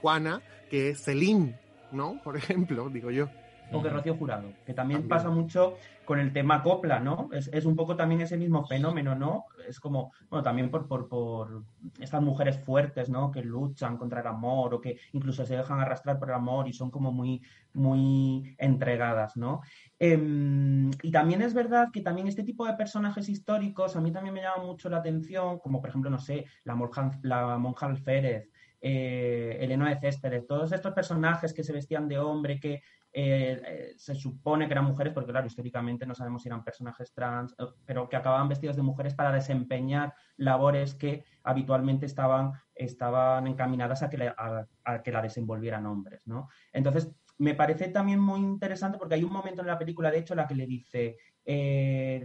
Juana, 0.02 0.42
que 0.70 0.90
es 0.90 1.04
Celine, 1.04 1.60
¿no? 1.92 2.22
Por 2.24 2.38
ejemplo, 2.38 2.90
digo 2.90 3.10
yo 3.10 3.28
o 3.72 3.82
que 3.82 3.90
Rocío 3.90 4.16
Jurado, 4.16 4.50
que 4.66 4.74
también, 4.74 5.08
pasa 5.08 5.30
mucho 5.30 5.76
con 6.06 6.20
el 6.20 6.34
tema 6.34 6.62
copla, 6.62 7.00
¿no? 7.00 7.30
Es, 7.32 7.50
es, 7.54 7.66
un 7.66 7.76
poco 7.76 7.96
también 7.96 8.22
ese 8.22 8.38
mismo 8.38 8.66
fenómeno, 8.66 9.16
¿no? 9.16 9.46
Es 9.68 9.80
como, 9.80 10.12
bueno, 10.30 10.44
también 10.44 10.70
por, 10.70 10.88
por, 10.88 11.08
por, 11.08 11.64
estas 12.00 12.22
mujeres 12.22 12.60
fuertes, 12.60 13.10
¿no? 13.10 13.32
Que 13.32 13.44
luchan 13.44 13.98
contra 13.98 14.22
el 14.22 14.28
amor 14.28 14.74
o 14.74 14.82
que 14.82 14.98
incluso 15.14 15.46
se 15.46 15.56
dejan 15.56 15.80
arrastrar 15.80 16.20
por 16.20 16.30
el 16.30 16.36
amor 16.36 16.68
y 16.68 16.74
son 16.74 16.92
como 16.92 17.12
muy, 17.12 17.42
muy 17.74 18.56
entregadas, 18.58 19.38
¿no? 19.38 19.62
Em, 20.04 20.90
y 21.04 21.12
también 21.12 21.44
es 21.44 21.54
verdad 21.54 21.90
que 21.94 22.02
también 22.02 22.28
este 22.28 22.42
tipo 22.42 22.66
de 22.66 22.74
personajes 22.74 23.30
históricos 23.30 23.96
a 23.96 24.02
mí 24.02 24.12
también 24.12 24.34
me 24.34 24.42
llama 24.42 24.64
mucho 24.64 24.90
la 24.90 24.98
atención, 24.98 25.60
como 25.60 25.80
por 25.80 25.92
ejemplo, 25.92 26.10
no 26.10 26.18
sé, 26.18 26.46
la, 26.64 26.74
monja, 26.74 27.12
la 27.22 27.60
monja 27.60 27.86
alférez, 27.86 28.50
eh, 28.82 29.58
Elena 29.62 29.90
de 29.90 30.00
Céspedes, 30.00 30.48
todos 30.48 30.72
estos 30.72 30.92
personajes 30.94 31.54
que 31.54 31.64
se 31.64 31.72
vestían 31.72 32.08
de 32.08 32.18
hombre, 32.18 32.60
que 32.60 32.82
eh, 33.14 33.62
eh, 33.66 33.94
se 33.98 34.16
supone 34.16 34.68
que 34.68 34.74
eran 34.74 34.86
mujeres, 34.86 35.12
porque 35.14 35.32
claro, 35.32 35.46
históricamente 35.46 36.06
no 36.06 36.16
sabemos 36.16 36.44
si 36.44 36.48
eran 36.48 36.64
personajes 36.64 37.14
trans, 37.14 37.54
eh, 37.60 37.66
pero 37.86 38.08
que 38.08 38.16
acababan 38.16 38.48
vestidos 38.48 38.78
de 38.78 38.84
mujeres 38.84 39.14
para 39.16 39.34
desempeñar 39.34 40.14
labores 40.38 40.96
que 40.96 41.26
habitualmente 41.44 42.06
estaban, 42.06 42.54
estaban 42.74 43.48
encaminadas 43.48 44.02
a 44.02 44.10
que, 44.10 44.32
a, 44.36 45.04
que 45.04 45.12
la 45.12 45.22
desenvolvieran 45.22 45.86
hombres, 45.88 46.22
¿no? 46.26 46.48
Entonces, 46.72 47.12
me 47.42 47.56
parece 47.56 47.88
también 47.88 48.20
muy 48.20 48.40
interesante 48.40 48.98
porque 48.98 49.16
hay 49.16 49.24
un 49.24 49.34
momento 49.34 49.62
en 49.62 49.68
la 49.68 49.78
película, 49.80 50.12
de 50.12 50.20
hecho, 50.20 50.34
en 50.34 50.38
la 50.38 50.48
que 50.48 50.56
le 50.56 50.66
dice, 50.68 51.18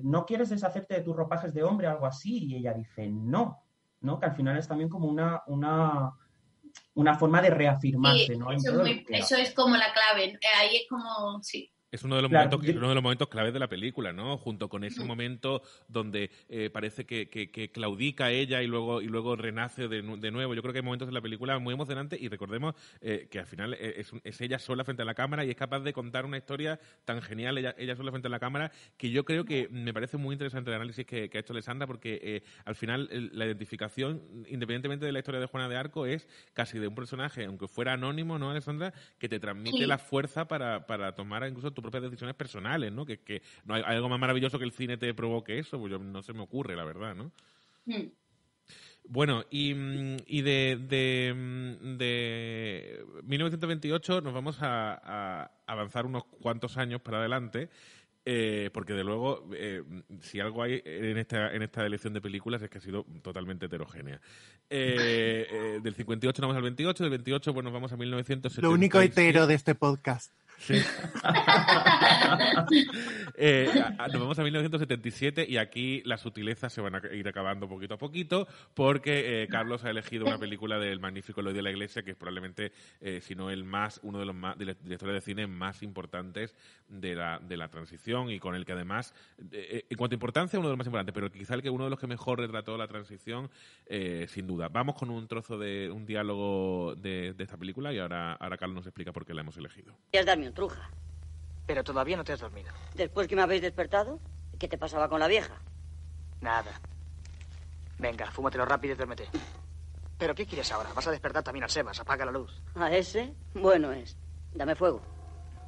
¿no 0.03 0.25
quieres 0.27 0.51
deshacerte 0.51 0.95
de 0.95 1.01
tus 1.01 1.17
ropajes 1.17 1.55
de 1.55 1.63
hombre 1.63 1.87
o 1.87 1.91
algo 1.91 2.07
así? 2.07 2.45
Y 2.47 2.57
ella 2.57 2.75
dice, 2.75 3.07
no, 3.09 3.63
¿no? 4.03 4.19
Que 4.21 4.27
al 4.27 4.35
final 4.37 4.59
es 4.59 4.69
también 4.69 4.89
como 4.91 5.09
una, 5.09 5.43
una 5.47 6.13
una 6.95 7.15
forma 7.15 7.41
de 7.41 7.51
reafirmarse, 7.51 8.35
Sí, 8.35 8.37
¿no? 8.39 8.53
Eso, 8.53 8.71
es 8.71 8.77
muy- 8.79 9.07
eso 9.09 9.37
es 9.37 9.55
como 9.55 9.77
la 9.77 9.93
clave. 9.93 10.33
Eh, 10.33 10.39
Ahí 10.59 10.77
es 10.77 10.87
como, 10.89 11.43
sí. 11.43 11.71
Es 11.93 12.03
uno 12.03 12.17
de 12.17 12.23
los 12.23 12.31
Claro, 12.31 12.51
momentos, 12.51 12.67
yo- 12.75 12.79
uno 12.79 12.89
de 12.89 12.95
los 12.97 13.03
momentos 13.03 13.29
claves 13.29 13.53
de 13.53 13.61
la 13.61 13.69
película, 13.69 14.13
¿no? 14.13 14.37
Junto 14.39 14.69
con 14.69 14.83
ese 14.83 15.05
momento 15.05 15.63
donde 15.89 16.31
eh, 16.49 16.69
parece 16.71 17.07
que, 17.07 17.29
que- 17.29 17.51
que 17.51 17.71
claudica 17.71 18.31
ella 18.33 18.61
y 18.61 18.67
luego 18.67 19.01
y 19.03 19.07
luego 19.07 19.37
renace 19.37 19.87
de, 19.87 20.03
nu- 20.03 20.17
de 20.19 20.33
nuevo. 20.33 20.53
Yo 20.55 20.63
creo 20.63 20.73
que 20.73 20.81
hay 20.81 20.85
momentos 20.85 21.07
en 21.09 21.15
la 21.15 21.21
película 21.21 21.59
muy 21.61 21.75
emocionantes 21.75 22.21
y 22.21 22.29
recordemos 22.29 22.75
eh, 23.01 23.29
que 23.31 23.39
al 23.39 23.47
final 23.47 23.75
eh, 23.75 23.95
es, 23.99 24.13
un- 24.13 24.21
es 24.25 24.41
ella 24.41 24.59
sola 24.59 24.83
frente 24.85 25.03
a 25.03 25.05
la 25.05 25.15
cámara 25.15 25.45
y 25.45 25.51
es 25.51 25.57
capaz 25.57 25.81
de 25.81 25.93
contar 25.93 26.25
una 26.25 26.37
historia 26.39 26.81
tan 27.05 27.23
genial 27.23 27.57
ella, 27.57 27.75
ella 27.79 27.95
sola 27.95 28.11
frente 28.11 28.27
a 28.27 28.31
la 28.31 28.41
cámara 28.41 28.73
que 28.97 29.11
yo 29.11 29.25
creo 29.25 29.45
que 29.45 29.69
me 29.71 29.95
parece 29.95 30.17
muy 30.17 30.33
interesante 30.35 30.71
el 30.71 30.77
análisis 30.77 31.07
que, 31.07 31.31
que 31.31 31.39
ha 31.39 31.41
hecho 31.41 31.53
Alessandra 31.53 31.87
porque 31.87 32.19
eh, 32.23 32.43
al 32.65 32.75
final 32.75 33.09
la 33.33 33.47
identificación, 33.47 34.23
independientemente 34.49 35.07
de 35.07 35.13
la 35.13 35.21
historia 35.21 35.41
de 35.41 35.47
Juana 35.47 35.69
de 35.69 35.77
Arco, 35.77 36.05
es 36.05 36.29
casi 36.53 36.81
de 36.81 36.89
un 36.89 36.97
personaje, 36.97 37.45
aunque 37.45 37.69
fuera 37.69 37.93
anónimo, 37.93 38.39
¿no, 38.41 38.51
Alessandra? 38.51 38.93
Que 39.19 39.29
te 39.29 39.39
transmite 39.39 39.77
Sí. 39.79 39.87
la 39.87 39.99
fuerza 39.99 40.49
para, 40.49 40.87
para 40.87 41.15
tomar 41.15 41.47
incluso 41.47 41.71
tus 41.77 41.83
propias 41.83 42.03
decisiones 42.03 42.35
personales, 42.35 42.93
¿no? 42.93 43.07
Que, 43.07 43.19
que 43.19 43.43
no 43.65 43.75
hay, 43.75 43.83
hay 43.87 43.95
algo 43.97 44.09
más 44.09 44.19
maravilloso 44.19 44.59
que 44.59 44.65
el 44.65 44.73
cine 44.73 44.97
te 44.97 45.15
provoque 45.15 45.59
eso, 45.59 45.79
pues 45.79 45.93
yo, 45.93 45.99
no 45.99 46.23
se 46.23 46.33
me 46.33 46.43
ocurre, 46.43 46.75
la 46.75 46.85
verdad, 46.85 47.15
¿no? 47.15 47.31
Mm. 47.85 48.09
Bueno, 49.09 49.45
y, 49.51 49.73
mm, 49.73 50.17
y 50.27 50.43
de, 50.43 50.81
de, 50.89 51.33
mm, 51.33 51.97
de 51.97 53.05
1928 53.23 54.21
nos 54.21 54.35
vamos 54.35 54.61
a, 54.61 55.01
a 55.45 55.51
avanzar 55.67 56.07
unos 56.07 56.25
cuantos 56.25 56.77
años 56.77 57.01
para 57.01 57.19
adelante, 57.19 57.69
eh, 58.29 58.71
porque 58.73 58.93
de 58.93 59.05
luego, 59.05 59.49
eh, 59.55 59.85
si 60.21 60.41
algo 60.41 60.65
hay 60.65 60.83
en 60.85 61.17
esta, 61.17 61.55
en 61.55 61.63
esta 61.63 61.87
elección 61.87 62.13
de 62.13 62.21
películas 62.21 62.61
es 62.61 62.69
que 62.69 62.79
ha 62.79 62.81
sido 62.81 63.07
totalmente 63.23 63.67
heterogénea. 63.67 64.21
Eh, 64.69 65.47
eh, 65.49 65.81
del 65.81 65.95
58 65.95 66.43
nos 66.43 66.49
vamos 66.49 66.57
al 66.57 66.65
28, 66.65 67.05
del 67.05 67.11
28 67.11 67.55
pues 67.55 67.63
nos 67.63 67.73
vamos 67.73 67.93
a 67.93 67.97
1976. 67.97 68.65
Lo 68.65 68.73
único 68.73 69.01
hetero 69.01 69.47
de 69.47 69.55
este 69.55 69.77
podcast. 69.77 70.33
Sí. 70.59 70.83
Eh, 73.39 73.69
nos 74.13 74.21
vamos 74.21 74.39
a 74.39 74.43
1977 74.43 75.45
y 75.47 75.59
aquí 75.59 76.01
las 76.07 76.23
sutilezas 76.23 76.73
se 76.73 76.81
van 76.81 76.95
a 76.95 77.01
ir 77.13 77.29
acabando 77.29 77.69
poquito 77.69 77.95
a 77.95 77.99
poquito 77.99 78.49
porque 78.73 79.43
eh, 79.43 79.49
Carlos 79.49 79.85
ha 79.85 79.91
elegido 79.91 80.25
una 80.25 80.39
película 80.39 80.79
del 80.79 81.01
magnífico 81.01 81.41
Eloy 81.41 81.53
de 81.53 81.61
la 81.61 81.71
Iglesia 81.71 82.03
que 82.03 82.13
es 82.13 82.17
probablemente, 82.17 82.73
eh, 83.01 83.21
si 83.21 83.35
no 83.35 83.51
el 83.51 83.65
más, 83.65 84.01
uno 84.03 84.19
de 84.19 84.25
los 84.25 84.35
más, 84.35 84.57
directores 84.57 85.15
de 85.15 85.21
cine 85.21 85.47
más 85.47 85.83
importantes 85.83 86.55
de 86.89 87.15
la, 87.15 87.39
de 87.39 87.59
la 87.59 87.69
transición 87.69 88.31
y 88.31 88.39
con 88.39 88.55
el 88.55 88.65
que 88.65 88.73
además, 88.73 89.13
eh, 89.53 89.85
en 89.91 89.99
cuanto 89.99 90.15
a 90.15 90.17
importancia, 90.17 90.59
uno 90.59 90.69
de 90.69 90.73
los 90.73 90.79
más 90.79 90.87
importantes, 90.87 91.13
pero 91.13 91.31
quizá 91.31 91.55
el 91.55 91.63
que 91.63 91.69
uno 91.71 91.85
de 91.85 91.91
los 91.91 92.01
que 92.01 92.07
mejor 92.07 92.41
retrató 92.41 92.79
la 92.79 92.89
transición, 92.89 93.51
sin 94.29 94.47
duda. 94.47 94.69
Vamos 94.69 94.95
con 94.95 95.11
un 95.11 95.29
trozo 95.29 95.59
de 95.59 95.91
un 95.91 96.07
diálogo 96.07 96.95
de, 96.97 97.35
esta 97.39 97.57
película 97.57 97.93
y 97.93 97.99
ahora, 97.99 98.33
ahora 98.35 98.57
Carlos 98.57 98.77
nos 98.77 98.87
explica 98.87 99.13
por 99.13 99.27
qué 99.27 99.35
la 99.35 99.43
hemos 99.43 99.57
elegido. 99.57 99.95
Truja. 100.53 100.91
Pero 101.67 101.83
todavía 101.83 102.17
no 102.17 102.25
te 102.25 102.33
has 102.33 102.41
dormido. 102.41 102.73
Después 102.95 103.27
que 103.27 103.37
me 103.37 103.43
habéis 103.43 103.63
despertado, 103.63 104.21
¿qué 104.59 104.69
te 104.69 104.79
pasaba 104.79 105.09
con 105.09 105.21
la 105.21 105.27
vieja? 105.27 105.55
Nada. 106.41 106.81
Venga, 107.99 108.31
fúmatelo 108.31 108.65
rápido 108.65 108.95
y 108.95 108.97
duérmete. 108.97 109.29
¿Pero 110.19 110.35
qué 110.35 110.47
quieres 110.47 110.71
ahora? 110.73 110.93
Vas 110.95 111.07
a 111.07 111.11
despertar 111.11 111.43
también 111.43 111.65
al 111.65 111.71
Sebas. 111.71 112.01
Apaga 112.01 112.25
la 112.25 112.33
luz. 112.33 112.63
¿A 112.75 112.91
ese? 112.95 113.35
Bueno 113.55 113.93
es. 113.93 114.17
Dame 114.55 114.75
fuego. 114.75 115.03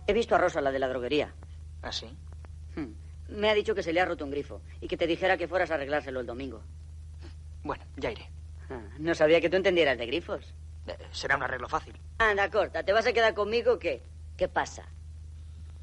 He 0.07 0.13
visto 0.13 0.35
a 0.35 0.39
Rosa, 0.39 0.61
la 0.61 0.71
de 0.71 0.79
la 0.79 0.89
droguería. 0.89 1.35
¿Ah, 1.83 1.93
sí? 1.93 2.17
Hmm. 2.75 2.93
Me 3.29 3.51
ha 3.51 3.55
dicho 3.55 3.75
que 3.75 3.83
se 3.83 3.93
le 3.93 4.01
ha 4.01 4.07
roto 4.07 4.25
un 4.25 4.31
grifo 4.31 4.63
y 4.81 4.89
que 4.89 4.97
te 4.97 5.07
dijera 5.07 5.37
que 5.37 5.49
fueras 5.49 5.71
a 5.71 5.75
arreglárselo 5.75 6.21
el 6.21 6.27
domingo. 6.27 6.63
Bueno, 7.63 7.85
ya 7.97 8.11
iré. 8.11 8.31
Ah, 8.71 8.81
no 8.99 9.15
sabía 9.15 9.41
que 9.41 9.51
tú 9.51 9.57
entendieras 9.57 9.99
de 9.99 10.07
grifos. 10.07 10.55
Eh, 10.87 10.97
será 11.11 11.37
un 11.37 11.43
arreglo 11.43 11.69
fácil. 11.69 11.95
Anda, 12.19 12.51
corta. 12.51 12.83
¿Te 12.83 12.93
vas 12.93 13.07
a 13.07 13.13
quedar 13.13 13.35
conmigo 13.35 13.75
o 13.75 13.79
qué? 13.79 14.03
¿Qué 14.39 14.47
pasa? 14.49 14.85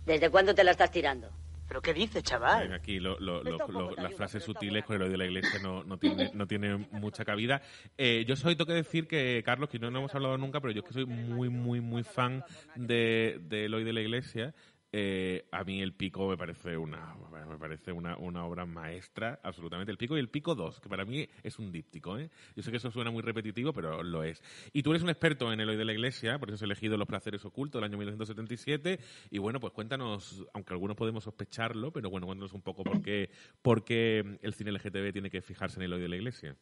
¿Desde 0.06 0.30
cuándo 0.30 0.56
te 0.56 0.64
la 0.64 0.72
estás 0.72 0.90
tirando? 0.90 1.30
¿Pero 1.68 1.82
qué 1.82 1.94
dices, 1.94 2.24
chaval? 2.24 2.72
Aquí 2.74 3.02
lo- 3.02 3.20
lo- 3.20 3.44
lo- 3.44 3.58
lo- 3.68 3.96
las 3.98 4.14
frases 4.14 4.44
sutiles 4.44 4.86
con 4.86 4.96
el 4.96 5.02
oído 5.02 5.12
de 5.12 5.18
la 5.18 5.26
iglesia 5.26 5.60
no, 5.62 5.84
no, 5.84 5.98
tiene, 5.98 6.30
no 6.34 6.48
tiene 6.48 6.78
mucha 6.92 7.26
cabida. 7.26 7.62
Eh, 7.98 8.24
yo 8.26 8.38
soy, 8.38 8.56
tengo 8.56 8.68
que 8.68 8.74
decir 8.76 9.08
que, 9.08 9.42
Carlos, 9.44 9.68
que 9.68 9.78
no, 9.78 9.92
no 9.92 10.00
hemos 10.00 10.16
hablado 10.16 10.38
nunca, 10.38 10.62
pero 10.62 10.72
yo 10.72 10.80
es 10.80 10.88
que 10.88 10.94
soy 10.94 11.06
muy, 11.06 11.50
muy, 11.50 11.82
muy 11.82 12.04
fan 12.04 12.46
de, 12.76 13.40
de 13.42 13.66
Eloy 13.66 13.84
de 13.84 13.92
la 13.92 14.00
iglesia. 14.02 14.54
Eh, 14.98 15.46
a 15.52 15.66
mí 15.66 15.82
el 15.82 15.92
pico 15.92 16.30
me 16.30 16.38
parece 16.38 16.78
una 16.78 17.18
me 17.50 17.58
parece 17.58 17.92
una, 17.92 18.16
una 18.16 18.46
obra 18.46 18.66
maestra 18.66 19.42
absolutamente 19.44 19.92
el 19.92 19.98
pico 19.98 20.16
y 20.16 20.22
el 20.22 20.30
pico 20.30 20.56
2 20.56 20.80
que 20.80 20.88
para 20.88 21.04
mí 21.04 21.28
es 21.44 21.60
un 21.60 21.70
díptico 21.70 22.18
¿eh? 22.18 22.30
yo 22.56 22.64
sé 22.64 22.72
que 22.72 22.78
eso 22.78 22.90
suena 22.92 23.12
muy 23.12 23.22
repetitivo 23.22 23.74
pero 23.74 24.02
lo 24.04 24.24
es 24.24 24.42
y 24.72 24.84
tú 24.84 24.92
eres 24.92 25.04
un 25.04 25.10
experto 25.10 25.52
en 25.52 25.60
el 25.60 25.68
hoy 25.68 25.76
de 25.76 25.84
la 25.84 25.92
iglesia 25.92 26.40
por 26.40 26.48
eso 26.48 26.56
has 26.56 26.62
elegido 26.62 26.96
los 26.96 27.10
placeres 27.10 27.44
ocultos 27.44 27.82
del 27.82 27.90
año 27.90 27.98
1977 27.98 29.00
y 29.32 29.38
bueno 29.38 29.60
pues 29.60 29.74
cuéntanos 29.74 30.48
aunque 30.54 30.72
algunos 30.72 30.96
podemos 30.96 31.26
sospecharlo 31.26 31.92
pero 31.92 32.10
bueno 32.10 32.26
cuéntanos 32.26 32.54
un 32.54 32.62
poco 32.62 32.86
por 32.86 33.02
qué, 33.02 33.30
por 33.62 33.84
qué 33.84 34.40
el 34.42 34.54
cine 34.54 34.72
LGTB 34.72 35.12
tiene 35.12 35.30
que 35.30 35.42
fijarse 35.42 35.78
en 35.78 35.84
el 35.84 35.94
hoy 35.94 36.04
de 36.04 36.08
la 36.08 36.16
iglesia 36.16 36.56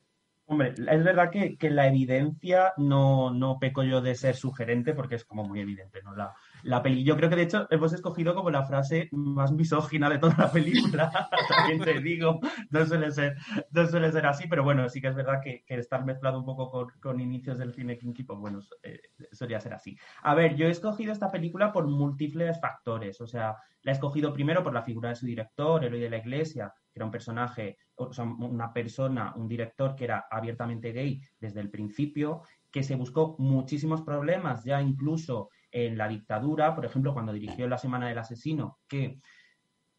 Hombre, 0.45 0.69
es 0.71 1.03
verdad 1.03 1.29
que, 1.29 1.55
que 1.55 1.69
la 1.69 1.87
evidencia 1.87 2.73
no, 2.77 3.31
no 3.31 3.59
peco 3.59 3.83
yo 3.83 4.01
de 4.01 4.15
ser 4.15 4.35
sugerente 4.35 4.93
porque 4.93 5.15
es 5.15 5.23
como 5.23 5.45
muy 5.45 5.61
evidente, 5.61 6.01
¿no? 6.03 6.13
La, 6.15 6.35
la 6.63 6.81
peli. 6.81 7.03
Yo 7.03 7.15
creo 7.15 7.29
que 7.29 7.35
de 7.35 7.43
hecho 7.43 7.67
hemos 7.69 7.93
escogido 7.93 8.33
como 8.33 8.49
la 8.49 8.63
frase 8.63 9.09
más 9.11 9.51
misógina 9.51 10.09
de 10.09 10.17
toda 10.17 10.35
la 10.37 10.51
película. 10.51 11.11
También 11.49 11.81
te 11.81 11.99
digo, 11.99 12.39
no 12.69 12.85
suele 12.85 13.11
ser, 13.11 14.25
así, 14.25 14.47
pero 14.47 14.63
bueno, 14.63 14.87
sí 14.89 15.01
que 15.01 15.07
es 15.07 15.15
verdad 15.15 15.41
que, 15.43 15.63
estar 15.67 16.05
mezclado 16.05 16.39
un 16.39 16.45
poco 16.45 16.87
con, 16.99 17.19
inicios 17.19 17.57
del 17.57 17.73
cine 17.73 17.97
kinky, 17.97 18.23
pues 18.23 18.39
bueno, 18.39 18.59
eh, 18.81 18.99
solía 19.31 19.59
ser 19.59 19.73
así. 19.73 19.97
A 20.23 20.33
ver, 20.35 20.55
yo 20.55 20.67
he 20.67 20.71
escogido 20.71 21.11
esta 21.11 21.31
película 21.31 21.71
por 21.71 21.87
múltiples 21.87 22.59
factores. 22.59 23.19
O 23.21 23.27
sea, 23.27 23.55
la 23.81 23.91
he 23.91 23.95
escogido 23.95 24.33
primero 24.33 24.63
por 24.63 24.73
la 24.73 24.83
figura 24.83 25.09
de 25.09 25.15
su 25.15 25.25
director, 25.25 25.83
Eloy 25.83 25.99
de 25.99 26.09
la 26.09 26.17
Iglesia, 26.17 26.73
que 26.91 26.99
era 26.99 27.05
un 27.05 27.11
personaje, 27.11 27.77
o 27.95 28.13
sea, 28.13 28.23
una 28.25 28.71
persona, 28.71 29.33
un 29.35 29.47
director 29.47 29.95
que 29.95 30.05
era 30.05 30.25
abiertamente 30.29 30.91
gay 30.91 31.21
desde 31.39 31.59
el 31.59 31.69
principio, 31.69 32.43
que 32.71 32.83
se 32.83 32.95
buscó 32.95 33.35
muchísimos 33.37 34.01
problemas 34.01 34.63
ya 34.63 34.81
incluso 34.81 35.49
en 35.73 35.97
la 35.97 36.07
dictadura, 36.07 36.75
por 36.75 36.85
ejemplo, 36.85 37.13
cuando 37.13 37.33
dirigió 37.33 37.67
La 37.67 37.77
Semana 37.79 38.07
del 38.07 38.19
Asesino, 38.19 38.79
que 38.87 39.19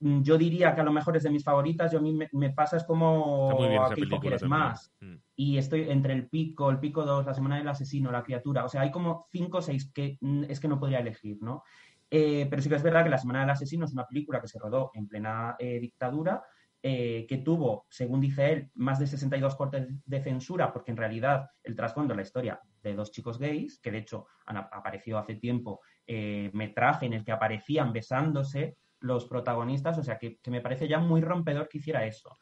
mm, 0.00 0.22
yo 0.22 0.38
diría 0.38 0.74
que 0.74 0.80
a 0.80 0.84
lo 0.84 0.92
mejor 0.92 1.16
es 1.16 1.24
de 1.24 1.30
mis 1.30 1.44
favoritas, 1.44 1.90
yo 1.90 1.98
a 1.98 2.02
mí 2.02 2.12
me, 2.14 2.28
me 2.32 2.50
pasa 2.50 2.76
es 2.76 2.84
como 2.84 3.48
Está 3.50 3.60
muy 3.60 3.68
bien 3.68 3.82
a 3.82 3.86
esa 3.86 3.94
qué 3.94 4.00
hijo 4.02 4.08
película 4.08 4.20
quieres 4.20 4.40
también. 4.40 4.60
más. 4.60 4.94
Mm. 5.00 5.14
Y 5.36 5.58
estoy 5.58 5.90
entre 5.90 6.12
el 6.14 6.28
pico, 6.28 6.70
el 6.70 6.78
pico 6.78 7.04
2, 7.04 7.26
La 7.26 7.34
Semana 7.34 7.58
del 7.58 7.68
Asesino, 7.68 8.12
La 8.12 8.22
Criatura, 8.22 8.64
o 8.64 8.68
sea, 8.68 8.82
hay 8.82 8.92
como 8.92 9.26
cinco 9.32 9.58
o 9.58 9.62
seis 9.62 9.90
que 9.92 10.16
mm, 10.20 10.44
es 10.48 10.60
que 10.60 10.68
no 10.68 10.78
podría 10.78 11.00
elegir, 11.00 11.38
¿no? 11.42 11.64
Eh, 12.08 12.46
pero 12.48 12.62
sí 12.62 12.68
que 12.68 12.76
es 12.76 12.82
verdad 12.82 13.02
que 13.02 13.10
La 13.10 13.18
Semana 13.18 13.40
del 13.40 13.50
Asesino 13.50 13.84
es 13.84 13.92
una 13.92 14.06
película 14.06 14.40
que 14.40 14.46
se 14.46 14.60
rodó 14.60 14.92
en 14.94 15.08
plena 15.08 15.56
eh, 15.58 15.80
dictadura, 15.80 16.44
eh, 16.86 17.24
que 17.26 17.38
tuvo, 17.38 17.86
según 17.88 18.20
dice 18.20 18.52
él, 18.52 18.70
más 18.74 18.98
de 18.98 19.06
62 19.06 19.56
cortes 19.56 19.88
de 20.04 20.20
censura, 20.22 20.70
porque 20.70 20.90
en 20.90 20.98
realidad 20.98 21.48
el 21.62 21.74
trasfondo 21.74 22.12
es 22.12 22.16
la 22.16 22.22
historia 22.22 22.60
de 22.82 22.94
dos 22.94 23.10
chicos 23.10 23.38
gays, 23.38 23.80
que 23.80 23.90
de 23.90 23.98
hecho 23.98 24.26
han 24.44 24.58
ap- 24.58 24.74
apareció 24.74 25.16
hace 25.16 25.36
tiempo 25.36 25.80
eh, 26.06 26.50
metraje 26.52 27.06
en 27.06 27.14
el 27.14 27.24
que 27.24 27.32
aparecían 27.32 27.94
besándose 27.94 28.76
los 29.00 29.24
protagonistas, 29.24 29.96
o 29.96 30.02
sea 30.02 30.18
que, 30.18 30.36
que 30.42 30.50
me 30.50 30.60
parece 30.60 30.86
ya 30.86 30.98
muy 30.98 31.22
rompedor 31.22 31.68
que 31.70 31.78
hiciera 31.78 32.04
eso. 32.04 32.36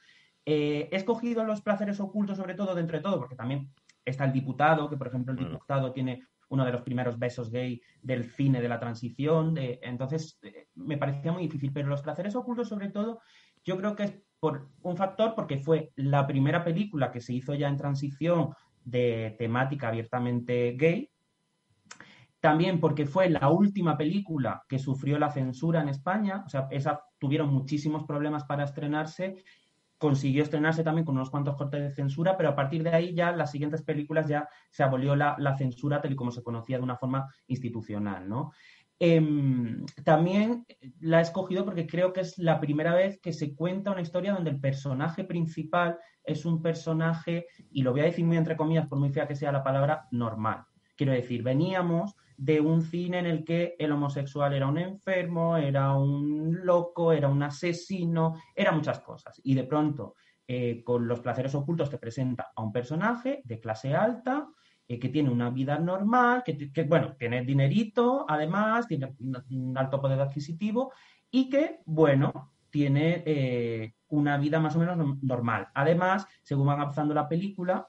Eh, 0.45 0.89
he 0.91 0.97
escogido 0.97 1.45
los 1.45 1.63
placeres 1.63 2.01
ocultos, 2.01 2.37
sobre 2.39 2.55
todo, 2.55 2.75
de 2.75 2.81
entre 2.81 2.99
todo, 3.01 3.19
porque 3.21 3.37
también 3.37 3.71
está 4.05 4.25
el 4.25 4.33
diputado, 4.33 4.91
que 4.91 4.97
por 4.97 5.07
ejemplo 5.07 5.33
el 5.33 5.39
diputado 5.53 5.93
tiene 5.93 6.25
uno 6.49 6.65
de 6.65 6.73
los 6.73 6.83
primeros 6.83 7.17
besos 7.17 7.49
gay 7.49 7.81
del 8.03 8.25
cine 8.25 8.61
de 8.61 8.69
la 8.69 8.81
transición, 8.81 9.55
de- 9.55 9.79
entonces 9.85 10.41
eh, 10.43 10.67
me 10.75 10.99
parecía 10.99 11.31
muy 11.33 11.43
difícil, 11.45 11.73
pero 11.73 11.87
los 11.89 12.03
placeres 12.03 12.35
ocultos, 12.35 12.69
sobre 12.69 12.91
todo, 12.91 13.21
yo 13.65 13.77
creo 13.77 13.95
que 13.95 14.03
es 14.03 14.23
por 14.43 14.67
un 14.83 14.97
factor 14.97 15.37
porque 15.37 15.59
fue 15.59 15.93
la 15.95 16.27
primera 16.27 16.65
película 16.65 17.13
que 17.13 17.21
se 17.21 17.33
hizo 17.33 17.55
ya 17.55 17.69
en 17.69 17.77
transición 17.77 18.51
de 18.85 19.37
temática 19.39 19.87
abiertamente 19.87 20.73
gay, 20.73 21.09
también 22.41 22.81
porque 22.81 23.07
fue 23.07 23.31
la 23.31 23.49
última 23.51 23.97
película 23.97 24.65
que 24.69 24.81
sufrió 24.81 25.17
la 25.21 25.31
censura 25.31 25.81
en 25.81 25.91
España, 25.91 26.43
o 26.45 26.49
sea, 26.49 26.67
esa 26.73 27.05
tuvieron 27.21 27.55
muchísimos 27.55 28.03
problemas 28.03 28.43
para 28.43 28.65
estrenarse, 28.65 29.45
consiguió 29.97 30.43
estrenarse 30.43 30.83
también 30.83 31.05
con 31.05 31.15
unos 31.15 31.31
cuantos 31.31 31.55
cortes 31.55 31.81
de 31.81 31.93
censura, 31.93 32.37
pero 32.37 32.49
a 32.49 32.57
partir 32.57 32.83
de 32.83 32.91
ahí 32.91 33.15
ya 33.15 33.31
las 33.31 33.53
siguientes 33.53 33.83
películas 33.83 34.27
ya 34.27 34.49
se 34.71 34.83
abolió 34.83 35.15
la, 35.15 35.37
la 35.39 35.57
censura 35.57 36.03
tal 36.03 36.15
y 36.15 36.17
como 36.17 36.33
se 36.33 36.43
conocía 36.43 36.79
de 36.79 36.83
una 36.83 36.97
forma 36.97 37.33
institucional, 37.47 38.29
¿no? 38.29 38.51
Em, 39.05 39.85
también 40.05 40.65
la 41.01 41.19
he 41.19 41.23
escogido 41.23 41.65
porque 41.65 41.89
creo 41.89 42.13
que 42.13 42.21
es 42.21 42.39
la 42.39 42.61
primera 42.61 42.95
vez 42.95 43.19
que 43.21 43.33
se 43.33 43.53
cuenta 43.53 43.91
una 43.91 44.01
historia 44.01 44.33
donde 44.33 44.51
el 44.51 44.61
personaje 44.61 45.25
principal 45.25 45.99
es 46.23 46.45
un 46.45 46.63
personaje, 46.63 47.49
y 47.73 47.83
lo 47.83 47.91
voy 47.91 48.03
a 48.03 48.05
decir 48.05 48.25
muy 48.25 48.37
entre 48.37 48.57
comillas, 48.57 48.87
por 48.87 49.01
muy 49.01 49.11
fea 49.11 49.27
que 49.27 49.35
sea 49.35 49.51
la 49.51 49.65
palabra, 49.65 50.07
normal. 50.13 50.67
Quiero 50.97 51.13
decir, 51.13 51.43
veníamos 51.43 52.15
de 52.37 52.61
un 52.61 52.81
cine 52.81 53.19
en 53.19 53.27
el 53.27 53.45
que 53.45 53.75
el 53.77 53.91
homosexual 53.91 54.55
era 54.55 54.69
un 54.69 54.79
enfermo, 54.79 55.57
era 55.57 55.97
un 55.97 56.65
loco, 56.65 57.13
era 57.13 57.27
un 57.27 57.43
asesino, 57.43 58.41
era 58.55 58.71
muchas 58.71 59.01
cosas. 59.01 59.41
Y 59.43 59.57
de 59.57 59.65
pronto, 59.65 60.15
eh, 60.47 60.85
con 60.85 61.09
los 61.09 61.19
placeres 61.19 61.57
ocultos 61.57 61.91
te 61.91 61.99
presenta 61.99 62.53
a 62.55 62.63
un 62.63 62.71
personaje 62.71 63.43
de 63.43 63.59
clase 63.59 63.97
alta, 63.97 64.47
eh, 64.89 64.99
que 64.99 65.09
tiene 65.09 65.31
una 65.31 65.51
vida 65.51 65.79
normal, 65.79 66.43
que, 66.45 66.83
bueno, 66.85 67.15
tiene 67.19 67.45
dinerito, 67.45 68.27
además, 68.29 68.87
tiene 68.87 69.15
un, 69.19 69.77
alto 69.77 70.01
poder 70.01 70.21
adquisitivo 70.21 70.93
y 71.31 71.49
que, 71.49 71.81
bueno, 71.87 72.53
tiene 72.71 73.23
eh, 73.27 73.95
una 74.09 74.37
vida 74.39 74.61
más 74.61 74.77
o 74.77 74.79
menos 74.79 74.97
no- 74.97 75.19
normal. 75.23 75.69
Además, 75.75 76.27
según 76.43 76.69
va 76.69 76.73
avanzando 76.75 77.15
la 77.15 77.29
película, 77.29 77.87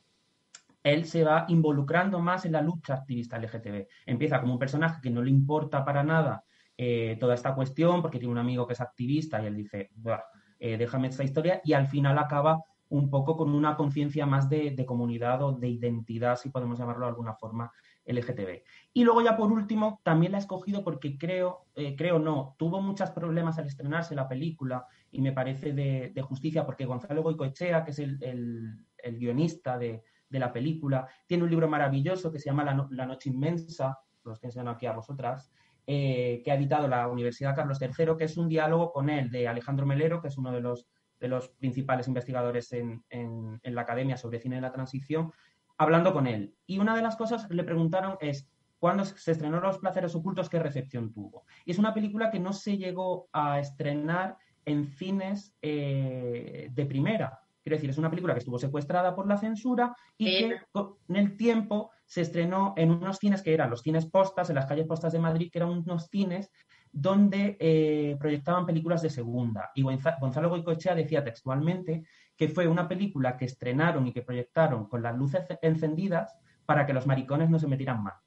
él 0.83 1.05
se 1.05 1.23
va 1.23 1.45
involucrando 1.47 2.19
más 2.19 2.45
en 2.45 2.51
la 2.51 2.61
lucha 2.61 2.95
activista 2.95 3.37
LGTB. 3.37 3.87
Empieza 4.05 4.41
como 4.41 4.53
un 4.53 4.59
personaje 4.59 5.01
que 5.01 5.09
no 5.09 5.21
le 5.21 5.31
importa 5.31 5.85
para 5.85 6.03
nada 6.03 6.43
eh, 6.77 7.17
toda 7.19 7.35
esta 7.35 7.55
cuestión, 7.55 8.01
porque 8.01 8.19
tiene 8.19 8.31
un 8.33 8.37
amigo 8.39 8.67
que 8.67 8.73
es 8.73 8.81
activista 8.81 9.41
y 9.41 9.45
él 9.45 9.55
dice, 9.55 9.89
"Buah, 9.95 10.21
eh, 10.59 10.77
déjame 10.77 11.07
esta 11.07 11.23
historia, 11.23 11.61
y 11.63 11.73
al 11.73 11.87
final 11.87 12.17
acaba 12.17 12.59
un 12.93 13.09
poco 13.09 13.35
con 13.35 13.53
una 13.55 13.75
conciencia 13.75 14.27
más 14.27 14.47
de, 14.49 14.75
comunidad 14.85 15.41
o 15.41 15.53
de 15.53 15.67
identidad, 15.67 16.35
si 16.35 16.49
podemos 16.49 16.77
llamarlo 16.77 17.05
de 17.05 17.09
alguna 17.09 17.33
forma, 17.33 17.71
LGTB. 18.05 18.61
Y 18.93 19.03
luego 19.03 19.21
ya 19.21 19.35
por 19.35 19.51
último, 19.51 19.99
también 20.03 20.31
la 20.31 20.37
he 20.37 20.41
escogido 20.41 20.83
porque 20.83 21.17
creo, 21.17 21.65
eh, 21.75 21.95
creo 21.95 22.19
no, 22.19 22.55
tuvo 22.59 22.81
muchos 22.81 23.09
problemas 23.09 23.57
al 23.57 23.65
estrenarse 23.65 24.13
la 24.13 24.27
película 24.27 24.85
y 25.11 25.21
me 25.21 25.31
parece 25.31 25.73
de, 25.73 26.13
justicia 26.21 26.65
porque 26.65 26.85
Gonzalo 26.85 27.23
Goicoechea, 27.23 27.83
que 27.83 27.91
es 27.91 27.99
el, 27.99 28.21
el- 28.21 28.85
el 28.97 29.17
guionista 29.17 29.77
de, 29.79 30.03
de 30.29 30.39
la 30.39 30.53
película, 30.53 31.07
tiene 31.25 31.43
un 31.43 31.49
libro 31.49 31.67
maravilloso 31.67 32.31
que 32.31 32.37
se 32.39 32.49
llama 32.49 32.63
La, 32.63 32.87
La 32.91 33.05
Noche 33.07 33.29
Inmensa, 33.31 33.99
los 34.23 34.39
que 34.39 34.47
enseñan 34.47 34.67
aquí 34.67 34.85
a 34.85 34.93
vosotras, 34.93 35.51
eh, 35.87 36.41
que 36.45 36.51
ha 36.51 36.55
editado 36.55 36.87
la 36.87 37.07
Universidad 37.07 37.55
Carlos 37.55 37.81
III, 37.81 38.15
que 38.17 38.25
es 38.25 38.37
un 38.37 38.47
diálogo 38.47 38.91
con 38.93 39.09
él, 39.09 39.31
de 39.31 39.47
Alejandro 39.47 39.85
Melero, 39.85 40.21
que 40.21 40.27
es 40.29 40.37
uno 40.37 40.51
de 40.51 40.61
los, 40.61 40.87
de 41.23 41.29
los 41.29 41.47
principales 41.49 42.07
investigadores 42.07 42.71
en, 42.73 43.03
en- 43.09 43.59
en 43.63 43.75
la 43.75 43.81
academia 43.81 44.17
sobre 44.17 44.39
cine 44.39 44.57
de 44.57 44.61
la 44.61 44.73
transición, 44.73 45.31
hablando 45.77 46.11
con 46.13 46.27
él. 46.27 46.53
Y 46.67 46.79
una 46.79 46.95
de 46.95 47.01
las 47.01 47.15
cosas 47.15 47.47
que 47.47 47.53
le 47.55 47.63
preguntaron 47.63 48.17
es, 48.19 48.47
¿cuándo 48.77 49.05
se 49.05 49.31
estrenó 49.31 49.61
Los 49.61 49.77
Placeres 49.79 50.13
Ocultos, 50.15 50.49
qué 50.49 50.59
recepción 50.59 51.13
tuvo? 51.13 51.45
Y 51.65 51.71
es 51.71 51.79
una 51.79 51.93
película 51.93 52.29
que 52.29 52.39
no 52.41 52.51
se 52.51 52.77
llegó 52.77 53.29
a 53.31 53.59
estrenar 53.59 54.35
en 54.65 54.85
cines 54.85 55.55
eh, 55.61 56.67
de 56.71 56.85
primera. 56.85 57.39
Quiero 57.63 57.77
decir, 57.77 57.89
es 57.89 57.97
una 57.97 58.09
película 58.09 58.33
que 58.33 58.39
estuvo 58.39 58.59
secuestrada 58.59 59.15
por 59.15 59.25
la 59.25 59.37
censura 59.37 59.95
y 60.17 60.25
que 60.49 60.57
con 60.73 60.97
el 61.15 61.37
tiempo 61.37 61.91
se 62.05 62.19
estrenó 62.21 62.73
en 62.75 62.91
unos 62.91 63.17
cines 63.17 63.41
que 63.41 63.53
eran 63.53 63.69
los 63.69 63.81
cines 63.81 64.05
postas, 64.05 64.49
en 64.49 64.55
las 64.55 64.65
calles 64.65 64.85
postas 64.85 65.13
de 65.13 65.19
Madrid, 65.19 65.49
que 65.49 65.59
eran 65.59 65.69
unos 65.69 66.09
cines 66.09 66.51
donde 66.93 67.57
eh, 67.59 68.15
proyectaban 68.19 68.65
películas 68.65 69.01
de 69.01 69.09
segunda. 69.09 69.71
Y 69.75 69.81
Gonza- 69.81 70.17
Gonzalo 70.21 70.49
Goicoechea 70.49 70.95
decía 70.95 71.23
textualmente 71.23 72.03
que 72.37 72.47
fue 72.47 72.67
una 72.67 72.87
película 72.87 73.35
que 73.35 73.45
estrenaron 73.45 74.07
y 74.07 74.13
que 74.13 74.21
proyectaron 74.21 74.87
con 74.87 75.01
las 75.03 75.17
luces 75.17 75.43
encendidas 75.61 76.37
para 76.65 76.85
que 76.85 76.93
los 76.93 77.05
maricones 77.07 77.49
no 77.49 77.59
se 77.59 77.67
metieran 77.67 78.01
más. 78.03 78.22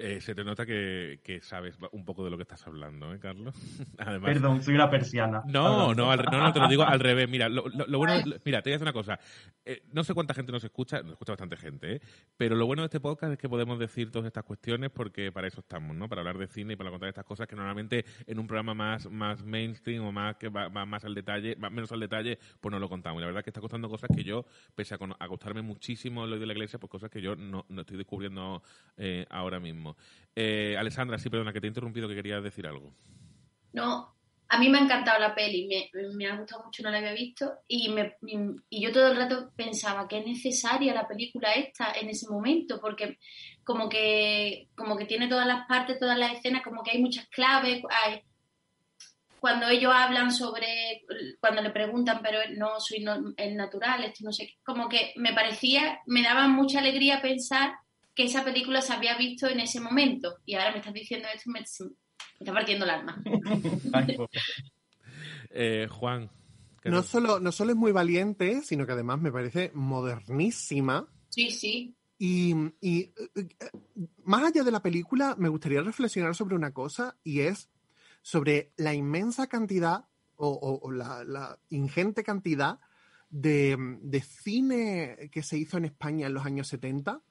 Eh, 0.00 0.20
se 0.20 0.32
te 0.32 0.44
nota 0.44 0.64
que, 0.64 1.18
que 1.24 1.40
sabes 1.40 1.76
un 1.90 2.04
poco 2.04 2.22
de 2.24 2.30
lo 2.30 2.36
que 2.36 2.42
estás 2.42 2.64
hablando, 2.68 3.12
¿eh, 3.12 3.18
Carlos? 3.18 3.52
Además, 3.98 4.30
Perdón, 4.32 4.62
soy 4.62 4.76
una 4.76 4.88
persiana. 4.88 5.42
No, 5.46 5.92
no, 5.92 6.12
al- 6.12 6.22
no, 6.30 6.38
no, 6.38 6.52
te 6.52 6.60
lo 6.60 6.68
digo 6.68 6.84
al 6.84 7.00
revés. 7.00 7.28
Mira, 7.28 7.48
lo, 7.48 7.66
lo- 7.68 7.84
lo 7.84 7.98
bueno, 7.98 8.14
lo- 8.24 8.36
mira, 8.44 8.62
te 8.62 8.70
voy 8.70 8.74
a 8.74 8.76
decir 8.76 8.82
una 8.82 8.92
cosa. 8.92 9.18
Eh, 9.64 9.82
no 9.92 10.04
sé 10.04 10.14
cuánta 10.14 10.34
gente 10.34 10.52
nos 10.52 10.62
escucha, 10.62 11.02
nos 11.02 11.14
escucha 11.14 11.32
bastante 11.32 11.56
gente, 11.56 11.94
¿eh? 11.96 12.00
pero 12.36 12.54
lo 12.54 12.64
bueno 12.66 12.82
de 12.82 12.86
este 12.86 13.00
podcast 13.00 13.32
es 13.32 13.38
que 13.40 13.48
podemos 13.48 13.76
decir 13.80 14.12
todas 14.12 14.26
estas 14.26 14.44
cuestiones 14.44 14.90
porque 14.90 15.32
para 15.32 15.48
eso 15.48 15.58
estamos, 15.60 15.96
¿no? 15.96 16.08
Para 16.08 16.20
hablar 16.20 16.38
de 16.38 16.46
cine 16.46 16.74
y 16.74 16.76
para 16.76 16.90
contar 16.90 17.08
estas 17.08 17.24
cosas 17.24 17.48
que 17.48 17.56
normalmente 17.56 18.04
en 18.28 18.38
un 18.38 18.46
programa 18.46 18.74
más, 18.74 19.10
más 19.10 19.42
mainstream 19.44 20.04
o 20.04 20.12
más 20.12 20.36
que 20.36 20.48
va, 20.48 20.68
va 20.68 20.86
más 20.86 21.04
al 21.04 21.14
detalle, 21.16 21.56
va 21.56 21.70
menos 21.70 21.90
al 21.90 21.98
detalle, 21.98 22.38
pues 22.60 22.70
no 22.70 22.78
lo 22.78 22.88
contamos. 22.88 23.18
Y 23.18 23.22
la 23.22 23.26
verdad 23.26 23.40
es 23.40 23.44
que 23.44 23.50
está 23.50 23.60
costando 23.60 23.88
cosas 23.88 24.10
que 24.14 24.22
yo, 24.22 24.44
pese 24.76 24.94
a, 24.94 24.98
a 25.18 25.26
costarme 25.26 25.62
muchísimo 25.62 26.24
lo 26.24 26.38
de 26.38 26.46
la 26.46 26.52
iglesia, 26.52 26.78
pues 26.78 26.88
cosas 26.88 27.10
que 27.10 27.20
yo 27.20 27.34
no, 27.34 27.66
no 27.68 27.80
estoy 27.80 27.96
descubriendo 27.96 28.62
eh, 28.96 29.26
ahora 29.28 29.58
mismo. 29.58 29.87
Eh, 30.34 30.76
Alessandra, 30.78 31.18
sí, 31.18 31.30
perdona, 31.30 31.52
que 31.52 31.60
te 31.60 31.66
he 31.66 31.68
interrumpido, 31.68 32.08
que 32.08 32.14
querías 32.14 32.42
decir 32.42 32.66
algo. 32.66 32.94
No, 33.72 34.18
a 34.50 34.58
mí 34.58 34.68
me 34.70 34.78
ha 34.78 34.82
encantado 34.82 35.18
la 35.20 35.34
peli, 35.34 35.68
me, 36.14 36.26
ha 36.26 36.36
gustado 36.36 36.64
mucho, 36.64 36.82
no 36.82 36.90
la 36.90 36.98
había 36.98 37.12
visto, 37.12 37.58
y, 37.68 37.94
yo 38.70 38.92
todo 38.92 39.08
el 39.08 39.16
rato 39.16 39.52
pensaba 39.54 40.08
que 40.08 40.18
es 40.18 40.26
necesaria 40.26 40.94
la 40.94 41.06
película 41.06 41.52
esta 41.52 41.92
en 41.92 42.08
ese 42.08 42.28
momento, 42.30 42.80
porque 42.80 43.18
como 43.62 43.88
que, 43.88 44.68
como 44.74 44.96
que 44.96 45.04
tiene 45.04 45.28
todas 45.28 45.46
las 45.46 45.66
partes, 45.66 45.98
todas 45.98 46.16
las 46.16 46.32
escenas, 46.32 46.62
como 46.62 46.82
que 46.82 46.92
hay 46.92 47.02
muchas 47.02 47.28
claves, 47.28 47.82
hay- 47.90 48.22
cuando 49.38 49.68
ellos 49.68 49.92
hablan 49.94 50.32
sobre, 50.32 51.04
cuando 51.40 51.62
le 51.62 51.70
preguntan, 51.70 52.20
pero 52.22 52.40
no 52.56 52.80
soy 52.80 53.04
es 53.36 53.54
natural, 53.54 54.02
esto 54.02 54.24
no 54.24 54.32
sé, 54.32 54.56
como 54.64 54.88
que 54.88 55.12
me 55.16 55.32
parecía, 55.32 56.00
me 56.06 56.22
daba 56.22 56.48
mucha 56.48 56.80
alegría 56.80 57.22
pensar 57.22 57.72
que 58.18 58.24
esa 58.24 58.44
película 58.44 58.82
se 58.82 58.92
había 58.92 59.16
visto 59.16 59.46
en 59.46 59.60
ese 59.60 59.78
momento, 59.80 60.38
y 60.44 60.56
ahora 60.56 60.72
me 60.72 60.78
estás 60.78 60.92
diciendo 60.92 61.28
esto, 61.32 61.48
me, 61.52 61.60
me 61.60 61.64
está 62.40 62.52
partiendo 62.52 62.84
el 62.84 62.90
alma. 62.90 63.22
Eh, 65.50 65.86
Juan. 65.88 66.28
¿qué 66.82 66.90
No 66.90 67.02
solo, 67.04 67.38
no 67.38 67.52
solo 67.52 67.70
es 67.70 67.76
muy 67.76 67.92
valiente, 67.92 68.62
sino 68.62 68.86
que 68.86 68.92
además 68.92 69.20
me 69.20 69.30
parece 69.30 69.70
modernísima. 69.72 71.06
Sí, 71.28 71.50
sí. 71.52 71.94
Y, 72.18 72.54
y, 72.80 73.00
eh, 73.02 73.12
eh, 73.36 73.46
más 74.24 74.42
allá 74.42 74.64
de 74.64 74.72
la 74.72 74.82
película, 74.82 75.36
me 75.38 75.48
gustaría 75.48 75.80
reflexionar 75.80 76.34
sobre 76.34 76.56
una 76.56 76.72
cosa 76.72 77.16
y 77.22 77.40
es 77.40 77.70
sobre 78.22 78.72
la 78.76 78.94
inmensa 78.94 79.46
cantidad 79.46 80.06
o, 80.34 80.48
o- 80.48 80.80
o 80.88 80.90
la, 80.90 81.22
la 81.24 81.58
ingente 81.70 82.24
cantidad 82.24 82.80
de, 83.30 83.76
de 84.02 84.20
cine 84.22 85.30
que 85.30 85.42
se 85.44 85.56
hizo 85.56 85.76
en 85.78 85.84
España 85.84 86.26
en 86.26 86.34
los 86.34 86.44
años 86.44 86.66
70 86.66 87.22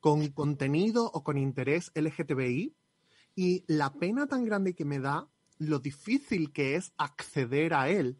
con 0.00 0.28
contenido 0.28 1.04
o 1.12 1.22
con 1.22 1.36
interés 1.38 1.92
LGTBI 1.94 2.74
y 3.36 3.64
la 3.68 3.92
pena 3.92 4.26
tan 4.26 4.44
grande 4.44 4.74
que 4.74 4.84
me 4.84 4.98
da 4.98 5.28
lo 5.58 5.78
difícil 5.78 6.52
que 6.52 6.74
es 6.76 6.92
acceder 6.96 7.74
a 7.74 7.88
él. 7.88 8.18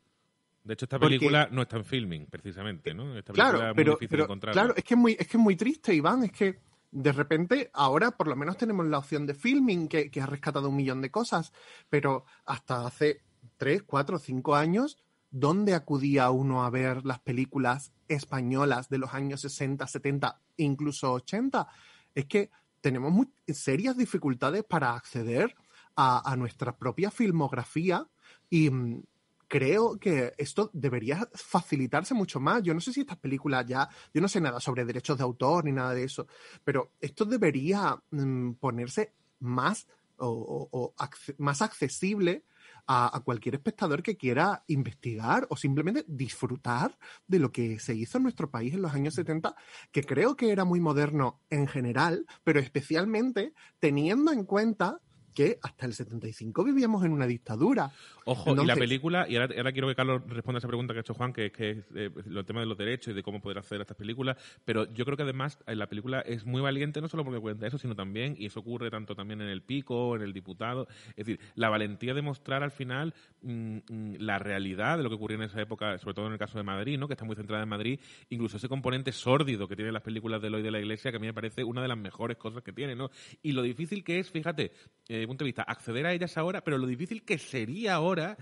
De 0.63 0.75
hecho, 0.75 0.85
esta 0.85 0.99
Porque- 0.99 1.17
película 1.19 1.49
no 1.51 1.63
está 1.63 1.79
en 1.79 1.85
filming, 1.87 2.27
precisamente, 2.27 2.93
¿no? 2.93 3.17
Esta 3.17 3.33
película 3.33 3.51
Claro, 3.51 3.59
es 3.59 3.65
muy 3.69 3.75
pero, 3.77 3.93
difícil 3.93 4.09
pero 4.11 4.25
encontrarla. 4.25 4.61
claro, 4.63 4.77
es 4.77 4.85
que 4.85 4.95
es 4.95 5.01
muy, 5.01 5.13
es 5.19 5.27
que 5.27 5.37
es 5.39 5.43
muy 5.43 5.57
triste, 5.57 5.95
Iván, 5.95 6.23
es 6.25 6.33
que 6.33 6.61
de 6.93 7.13
repente 7.13 7.71
ahora 7.73 8.11
por 8.11 8.27
lo 8.29 8.37
menos 8.37 8.57
tenemos 8.59 8.85
la 8.87 8.99
opción 8.99 9.25
de 9.27 9.33
filming 9.35 9.89
que, 9.89 10.11
que 10.11 10.21
ha 10.21 10.27
rescatado 10.27 10.69
un 10.69 10.77
millón 10.77 11.01
de 11.01 11.11
cosas, 11.11 11.53
pero 11.89 12.27
hasta 12.45 12.87
hace 12.87 13.23
tres, 13.57 13.83
cuatro, 13.85 14.19
cinco 14.19 14.55
años, 14.55 14.99
¿dónde 15.31 15.75
acudía 15.75 16.31
uno 16.31 16.65
a 16.65 16.71
ver 16.71 17.05
las 17.05 17.21
películas 17.21 17.93
españolas 18.09 18.89
de 18.89 18.99
los 18.99 19.15
años 19.15 19.41
60, 19.41 19.87
70, 19.87 20.41
incluso 20.57 21.13
80? 21.13 21.67
Es 22.15 22.27
que 22.27 22.51
tenemos 22.81 23.13
muy 23.13 23.29
serias 23.49 23.97
dificultades 23.97 24.65
para 24.65 24.95
acceder 24.95 25.55
a, 25.97 26.35
nuestra 26.37 26.77
propia 26.77 27.11
filmografía 27.11 28.07
y 28.49 28.71
mm, 28.71 29.03
creo 29.49 29.99
que 29.99 30.33
esto 30.39 30.71
debería 30.73 31.29
facilitarse 31.35 32.15
mucho 32.15 32.41
más. 32.41 32.63
Yo 32.63 32.73
no 32.73 32.81
sé 32.81 32.93
si 32.93 33.01
estas 33.01 33.19
películas 33.19 33.67
ya, 33.67 33.89
yo 34.15 34.21
no 34.23 34.29
sé 34.29 34.41
nada 34.41 34.61
sobre 34.61 34.85
derechos 34.85 35.19
de 35.19 35.25
autor 35.25 35.65
ni 35.65 35.73
nada 35.73 35.93
de 35.93 36.05
eso, 36.05 36.27
pero 36.65 36.93
esto 37.01 37.25
debería 37.25 38.01
mm, 38.11 38.53
ponerse 38.53 39.13
más 39.41 39.87
o, 40.17 40.95
más 41.39 41.63
accesible 41.63 42.45
a, 42.93 43.17
a 43.17 43.21
cualquier 43.21 43.55
espectador 43.55 44.03
que 44.03 44.17
quiera 44.17 44.65
investigar 44.67 45.47
o 45.49 45.57
simplemente 45.57 46.05
disfrutar 46.09 46.99
de 47.29 47.39
lo 47.39 47.53
que 47.53 47.79
se 47.79 47.95
hizo 47.95 48.19
en 48.19 48.25
nuestro 48.25 48.51
país 48.51 48.75
en 48.75 48.83
los 48.83 48.93
años 48.93 49.15
70, 49.15 49.55
que 49.93 50.03
creo 50.03 50.35
que 50.35 50.51
era 50.51 50.65
muy 50.65 50.81
moderno 50.81 51.41
en 51.51 51.69
general, 51.69 52.27
pero 52.43 52.59
especialmente 52.59 53.55
teniendo 53.79 54.33
en 54.33 54.45
cuenta 54.45 55.01
que 55.35 55.59
hasta 55.63 55.87
el 55.87 55.95
75 55.95 56.65
vivíamos 56.65 57.05
en 57.05 57.13
una 57.13 57.27
dictadura. 57.27 57.91
Ojo, 58.25 58.53
y 58.53 58.55
la 58.55 58.63
Entonces- 58.63 58.79
película, 58.79 59.27
y 59.29 59.37
ahora, 59.37 59.55
ahora 59.57 59.73
quiero 59.73 59.89
que 59.89 59.95
Carlos 59.95 60.23
responda 60.27 60.59
a 60.59 60.61
esa 60.61 60.69
pregunta 60.69 60.93
que 60.95 60.99
ha 60.99 61.01
hecho 61.01 61.15
Juan, 61.15 61.33
que 61.33 61.47
es 61.47 61.53
que 61.53 61.71
es 61.71 61.79
eh, 61.95 62.11
el 62.27 62.45
tema 62.45 62.61
de 62.61 62.67
los 62.67 62.77
derechos 62.77 63.13
y 63.13 63.15
de 63.15 63.23
cómo 63.23 63.41
poder 63.41 63.59
acceder 63.59 63.81
a 63.81 63.83
estas 63.83 63.97
películas, 63.97 64.37
pero 64.65 64.93
yo 64.93 65.05
creo 65.05 65.17
que 65.17 65.23
además 65.23 65.59
eh, 65.67 65.75
la 65.75 65.89
película 65.89 66.21
es 66.21 66.45
muy 66.45 66.61
valiente, 66.61 67.01
no 67.01 67.09
solo 67.09 67.25
porque 67.25 67.41
cuenta 67.41 67.67
eso, 67.67 67.79
sino 67.79 67.95
también, 67.97 68.35
y 68.39 68.47
eso 68.47 68.61
ocurre 68.61 68.91
tanto 68.91 69.15
también 69.15 69.41
en 69.41 69.49
El 69.49 69.63
Pico, 69.63 70.17
en 70.17 70.23
El 70.23 70.33
Diputado, 70.33 70.87
es 71.11 71.27
decir, 71.27 71.41
la 71.55 71.69
valentía 71.69 72.15
de 72.15 72.23
mostrar 72.23 72.63
al 72.63 72.71
final 72.71 73.15
mm, 73.43 73.77
mm, 73.89 74.15
la 74.19 74.39
realidad 74.39 74.97
de 74.97 75.03
lo 75.03 75.09
que 75.09 75.17
ocurrió 75.17 75.37
en 75.39 75.45
esa 75.45 75.61
época, 75.61 75.99
sobre 75.99 76.15
todo 76.15 76.27
en 76.27 76.33
el 76.33 76.39
caso 76.39 76.59
de 76.59 76.65
Madrid, 76.65 76.99
¿no? 76.99 77.07
que 77.09 77.15
está 77.15 77.25
muy 77.25 77.37
centrada 77.37 77.63
en 77.63 77.69
Madrid, 77.69 78.01
incluso 78.29 78.57
ese 78.57 78.69
componente 78.69 79.13
sórdido 79.13 79.67
que 79.69 79.77
tienen 79.77 79.95
las 79.95 80.03
películas 80.03 80.41
de 80.41 80.49
Eloy 80.49 80.63
de 80.63 80.71
la 80.71 80.79
Iglesia, 80.79 81.11
que 81.11 81.17
a 81.17 81.21
mí 81.21 81.27
me 81.27 81.35
parece 81.35 81.65
una 81.65 81.83
de 81.83 81.89
las 81.89 81.99
mejores 81.99 82.37
cosas 82.37 82.63
que 82.63 82.73
tiene, 82.73 82.95
¿no? 82.95 83.11
Y 83.43 83.53
lo 83.53 83.63
difícil 83.63 84.05
que 84.05 84.19
es, 84.19 84.31
fíjate, 84.31 84.73
mi 85.21 85.27
punto 85.27 85.45
de 85.45 85.49
vista, 85.49 85.63
acceder 85.63 86.07
a 86.07 86.13
ellas 86.13 86.37
ahora, 86.39 86.63
pero 86.63 86.79
lo 86.79 86.87
difícil 86.87 87.23
que 87.25 87.39
sería 87.39 87.95
ahora 87.95 88.37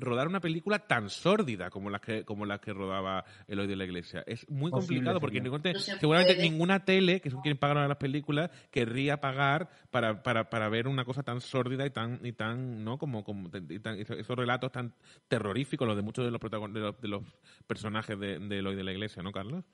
rodar 0.00 0.28
una 0.28 0.40
película 0.40 0.78
tan 0.80 1.10
sórdida 1.10 1.70
como 1.70 1.90
las 1.90 2.00
que 2.00 2.24
como 2.24 2.46
las 2.46 2.60
que 2.60 2.72
rodaba 2.72 3.24
Eloy 3.48 3.66
de 3.66 3.76
la 3.76 3.84
Iglesia. 3.84 4.22
Es 4.26 4.48
muy 4.48 4.70
Posible 4.70 4.96
complicado 4.96 5.20
porque 5.20 5.40
No 5.40 5.78
se 5.80 5.98
seguramente 5.98 6.34
puede. 6.34 6.50
ninguna 6.50 6.84
tele, 6.84 7.20
que 7.20 7.30
son 7.30 7.40
quienes 7.40 7.58
pagan 7.58 7.78
a 7.78 7.88
las 7.88 7.96
películas, 7.98 8.50
querría 8.70 9.20
pagar 9.20 9.68
para, 9.90 10.22
para, 10.22 10.50
para 10.50 10.68
ver 10.68 10.88
una 10.88 11.04
cosa 11.04 11.22
tan 11.22 11.40
sórdida 11.40 11.86
y 11.86 11.90
tan 11.90 12.20
y 12.24 12.32
tan 12.32 12.84
no 12.84 12.98
como, 12.98 13.24
como 13.24 13.48
y 13.68 13.78
tan- 13.78 13.98
esos 13.98 14.18
esos 14.18 14.36
relatos 14.36 14.72
tan 14.72 14.92
terroríficos 15.28 15.86
los 15.86 15.96
de 15.96 16.02
muchos 16.02 16.24
de 16.24 16.30
los 16.30 16.40
protagon- 16.40 16.72
de 16.72 16.80
los, 16.80 17.00
de 17.00 17.08
los 17.08 17.22
personajes 17.66 18.18
de, 18.18 18.38
de 18.38 18.58
Eloy 18.58 18.74
de 18.74 18.84
la 18.84 18.92
Iglesia, 18.92 19.22
¿no, 19.22 19.32
Carlos? 19.32 19.64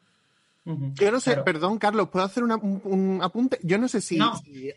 Yo 0.64 1.10
no 1.10 1.18
sé, 1.18 1.38
perdón, 1.38 1.78
Carlos, 1.78 2.08
¿puedo 2.10 2.24
hacer 2.24 2.44
un, 2.44 3.20
apunte? 3.20 3.58
Yo 3.62 3.78
no 3.78 3.88
sé 3.88 4.00
si, 4.00 4.18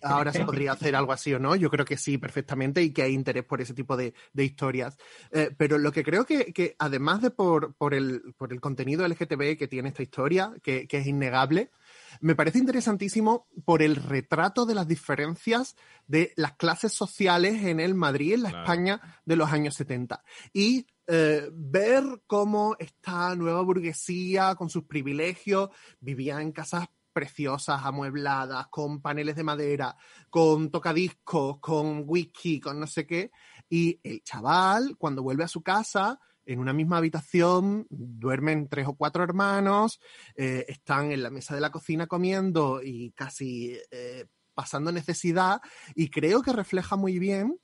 ahora 0.02 0.32
se 0.32 0.44
podría 0.44 0.72
hacer 0.72 0.96
algo 0.96 1.12
así 1.12 1.34
o 1.34 1.40
no. 1.40 1.56
Yo 1.56 1.70
creo 1.70 1.86
que 1.86 1.98
sí, 1.98 2.18
perfectamente, 2.18 2.82
y 2.82 2.92
que 2.92 3.04
hay 3.04 3.14
interés 3.14 3.44
por 3.44 3.62
ese 3.62 3.76
tipo 3.76 3.96
de, 3.96 4.14
historias. 4.36 4.98
Eh, 5.32 5.52
pero 5.56 5.78
lo 5.78 5.92
que 5.92 6.04
creo 6.04 6.26
que, 6.26 6.76
además 6.80 7.22
de 7.22 7.30
por, 7.30 7.76
el, 7.92 8.34
por 8.38 8.52
el 8.52 8.62
contenido 8.62 9.08
LGTB 9.08 9.58
que 9.58 9.68
tiene 9.68 9.90
esta 9.90 10.02
historia, 10.02 10.54
que, 10.64 10.88
es 10.90 11.08
innegable, 11.08 11.70
me 12.20 12.36
parece 12.36 12.58
interesantísimo 12.58 13.48
por 13.64 13.84
el 13.84 13.96
retrato 13.96 14.66
de 14.66 14.74
las 14.74 14.88
diferencias 14.88 15.76
de 16.08 16.34
las 16.36 16.54
clases 16.54 16.94
sociales 16.94 17.64
en 17.64 17.80
el 17.80 17.94
Madrid, 17.94 18.34
en 18.34 18.44
la 18.44 18.50
España 18.50 19.02
de 19.26 19.36
los 19.36 19.52
años 19.52 19.76
70. 19.76 20.24
Y 20.54 20.88
eh, 21.08 21.50
ver 21.54 22.04
cómo 22.26 22.76
esta 22.80 23.36
nueva 23.36 23.62
burguesía 23.62 24.56
con 24.56 24.70
sus 24.70 24.86
privilegios 24.86 25.70
vivía 26.00 26.42
en 26.42 26.52
casas 26.52 26.88
preciosas, 27.14 27.82
amuebladas, 27.84 28.68
con 28.68 29.02
paneles 29.02 29.36
de 29.36 29.44
madera, 29.44 29.96
con 30.30 30.72
tocadiscos, 30.72 31.60
con 31.60 32.04
whisky, 32.08 32.60
con 32.60 32.80
no 32.80 32.88
sé 32.88 33.06
qué. 33.06 33.32
Y 33.70 34.00
el 34.04 34.24
chaval, 34.24 34.96
cuando 34.98 35.22
vuelve 35.22 35.44
a 35.44 35.48
su 35.48 35.62
casa, 35.62 36.20
en 36.44 36.60
una 36.60 36.74
misma 36.74 36.98
habitación, 36.98 37.86
duermen 37.90 38.68
tres 38.68 38.88
o 38.88 38.96
cuatro 38.96 39.24
hermanos, 39.24 40.00
eh, 40.36 40.66
están 40.68 41.12
en 41.12 41.24
la 41.24 41.30
mesa 41.30 41.56
de 41.56 41.62
la 41.62 41.72
cocina 41.72 42.08
comiendo 42.08 42.82
y 42.84 43.12
casi 43.12 43.78
eh, 43.92 44.26
pasando 44.54 44.92
necesidad. 44.92 45.62
Y 45.94 46.10
creo 46.10 46.42
que 46.42 46.52
refleja 46.52 46.96
muy 46.96 47.20
bien 47.20 47.60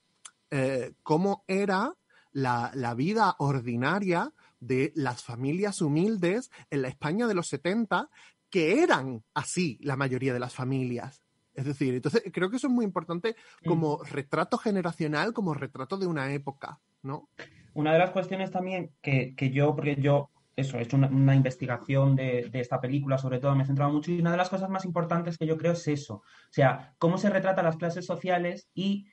cómo 1.03 1.45
era 1.47 1.95
la, 2.34 2.93
vida 2.95 3.36
ordinaria 3.39 4.32
de 4.59 4.91
las 4.95 5.23
familias 5.23 5.82
humildes 5.82 6.51
en 6.69 6.84
la 6.84 6.88
España 6.88 7.27
de 7.27 7.34
los 7.34 7.47
70, 7.47 8.09
que 8.49 8.84
eran 8.84 9.23
así 9.34 9.79
la 9.82 9.95
mayoría 9.95 10.34
de 10.34 10.39
las 10.39 10.53
familias. 10.53 11.23
Es 11.53 11.65
decir, 11.65 11.93
entonces 11.93 12.23
creo 12.32 12.49
que 12.49 12.57
eso 12.57 12.67
es 12.67 12.73
muy 12.73 12.86
importante 12.86 13.36
como 13.65 14.01
retrato 14.03 14.57
generacional, 14.57 15.34
como 15.34 15.53
retrato 15.53 15.97
de 15.97 16.07
una 16.07 16.32
época, 16.34 16.79
¿no? 17.01 17.27
Una 17.73 17.93
de 17.93 17.99
las 17.99 18.11
cuestiones 18.11 18.51
también 18.51 18.91
que, 19.01 19.34
yo, 19.53 19.75
porque 19.75 19.95
yo, 19.95 20.29
eso, 20.55 20.77
he 20.77 20.84
hecho 20.84 20.97
una, 20.97 21.36
investigación 21.36 22.15
de, 22.15 22.49
de, 22.49 22.59
esta 22.59 22.79
película, 22.79 23.17
sobre 23.17 23.39
todo 23.39 23.55
me 23.55 23.63
he 23.63 23.65
centrado 23.65 23.91
mucho, 23.91 24.11
y 24.11 24.19
una 24.19 24.32
de 24.32 24.38
las 24.38 24.49
cosas 24.49 24.69
más 24.69 24.86
importantes 24.86 25.38
que 25.38 25.45
yo 25.45 25.57
creo 25.57 25.73
es 25.73 25.88
eso. 25.88 26.15
O 26.15 26.51
sea, 26.51 26.93
cómo 26.99 27.17
se 27.17 27.29
retrata 27.29 27.63
las 27.63 27.77
clases 27.77 28.05
sociales 28.05 28.69
y 28.73 29.07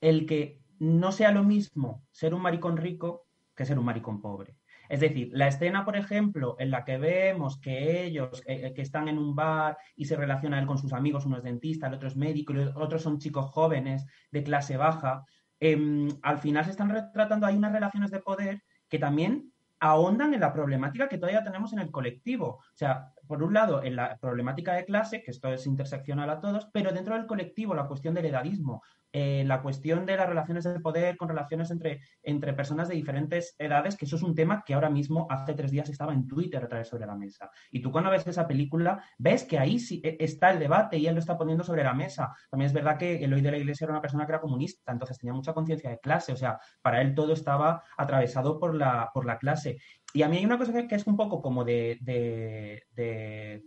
el 0.00 0.26
que 0.26 0.59
no 0.80 1.12
sea 1.12 1.30
lo 1.30 1.44
mismo 1.44 2.02
ser 2.10 2.34
un 2.34 2.42
maricón 2.42 2.76
rico 2.76 3.26
que 3.54 3.64
ser 3.64 3.78
un 3.78 3.84
maricón 3.84 4.20
pobre. 4.20 4.56
Es 4.88 4.98
decir, 4.98 5.30
la 5.32 5.46
escena, 5.46 5.84
por 5.84 5.96
ejemplo, 5.96 6.56
en 6.58 6.72
la 6.72 6.84
que 6.84 6.98
vemos 6.98 7.60
que 7.60 8.04
ellos 8.04 8.42
eh, 8.46 8.66
eh, 8.66 8.74
que 8.74 8.82
están 8.82 9.06
en 9.06 9.18
un 9.18 9.36
bar 9.36 9.78
y 9.94 10.06
se 10.06 10.16
relaciona 10.16 10.58
él 10.58 10.66
con 10.66 10.78
sus 10.78 10.92
amigos, 10.92 11.26
uno 11.26 11.36
es 11.36 11.44
dentista, 11.44 11.86
el 11.86 11.94
otro 11.94 12.08
es 12.08 12.16
médico, 12.16 12.52
y 12.54 12.58
otros 12.74 13.02
son 13.02 13.18
chicos 13.18 13.50
jóvenes 13.50 14.04
de 14.32 14.42
clase 14.42 14.76
baja, 14.76 15.24
em, 15.60 16.08
al 16.22 16.38
final 16.38 16.64
se 16.64 16.72
están 16.72 16.90
retratando, 16.90 17.46
hay 17.46 17.56
unas 17.56 17.72
relaciones 17.72 18.10
de 18.10 18.20
poder 18.20 18.62
que 18.88 18.98
también 18.98 19.52
ahondan 19.78 20.34
en 20.34 20.40
la 20.40 20.52
problemática 20.52 21.08
que 21.08 21.18
todavía 21.18 21.44
tenemos 21.44 21.72
en 21.72 21.78
el 21.80 21.90
colectivo. 21.90 22.46
O 22.46 22.76
sea, 22.76 23.12
por 23.30 23.44
un 23.44 23.54
lado, 23.54 23.80
en 23.84 23.94
la 23.94 24.18
problemática 24.18 24.74
de 24.74 24.84
clase, 24.84 25.22
que 25.22 25.30
esto 25.30 25.52
es 25.52 25.64
interseccional 25.64 26.28
a 26.30 26.40
todos, 26.40 26.68
pero 26.72 26.90
dentro 26.90 27.14
del 27.14 27.28
colectivo, 27.28 27.76
la 27.76 27.86
cuestión 27.86 28.12
del 28.12 28.26
edadismo, 28.26 28.82
eh, 29.12 29.44
la 29.46 29.62
cuestión 29.62 30.04
de 30.04 30.16
las 30.16 30.28
relaciones 30.28 30.64
de 30.64 30.80
poder 30.80 31.16
con 31.16 31.28
relaciones 31.28 31.70
entre, 31.70 32.00
entre 32.24 32.54
personas 32.54 32.88
de 32.88 32.96
diferentes 32.96 33.54
edades, 33.56 33.96
que 33.96 34.04
eso 34.04 34.16
es 34.16 34.22
un 34.22 34.34
tema 34.34 34.64
que 34.66 34.74
ahora 34.74 34.90
mismo, 34.90 35.28
hace 35.30 35.54
tres 35.54 35.70
días, 35.70 35.88
estaba 35.88 36.12
en 36.12 36.26
Twitter 36.26 36.64
otra 36.64 36.78
vez 36.78 36.88
sobre 36.88 37.06
la 37.06 37.14
mesa. 37.14 37.50
Y 37.70 37.80
tú 37.80 37.92
cuando 37.92 38.10
ves 38.10 38.26
esa 38.26 38.48
película, 38.48 39.00
ves 39.16 39.44
que 39.44 39.58
ahí 39.58 39.78
sí 39.78 40.00
e, 40.04 40.16
está 40.18 40.50
el 40.50 40.58
debate 40.58 40.98
y 40.98 41.06
él 41.06 41.14
lo 41.14 41.20
está 41.20 41.38
poniendo 41.38 41.62
sobre 41.62 41.84
la 41.84 41.94
mesa. 41.94 42.34
También 42.50 42.66
es 42.66 42.72
verdad 42.72 42.98
que 42.98 43.22
Eloy 43.22 43.42
de 43.42 43.52
la 43.52 43.58
Iglesia 43.58 43.84
era 43.84 43.92
una 43.92 44.02
persona 44.02 44.26
que 44.26 44.32
era 44.32 44.40
comunista, 44.40 44.90
entonces 44.90 45.18
tenía 45.18 45.34
mucha 45.34 45.52
conciencia 45.52 45.90
de 45.90 46.00
clase, 46.00 46.32
o 46.32 46.36
sea, 46.36 46.58
para 46.82 47.00
él 47.00 47.14
todo 47.14 47.32
estaba 47.32 47.84
atravesado 47.96 48.58
por 48.58 48.74
la, 48.74 49.08
por 49.14 49.24
la 49.24 49.38
clase. 49.38 49.78
Y 50.12 50.22
a 50.22 50.28
mí 50.28 50.38
hay 50.38 50.44
una 50.44 50.58
cosa 50.58 50.86
que, 50.86 50.94
es 50.94 51.06
un 51.06 51.16
poco 51.16 51.40
como 51.40 51.64
de, 51.64 51.98
de, 52.00 53.62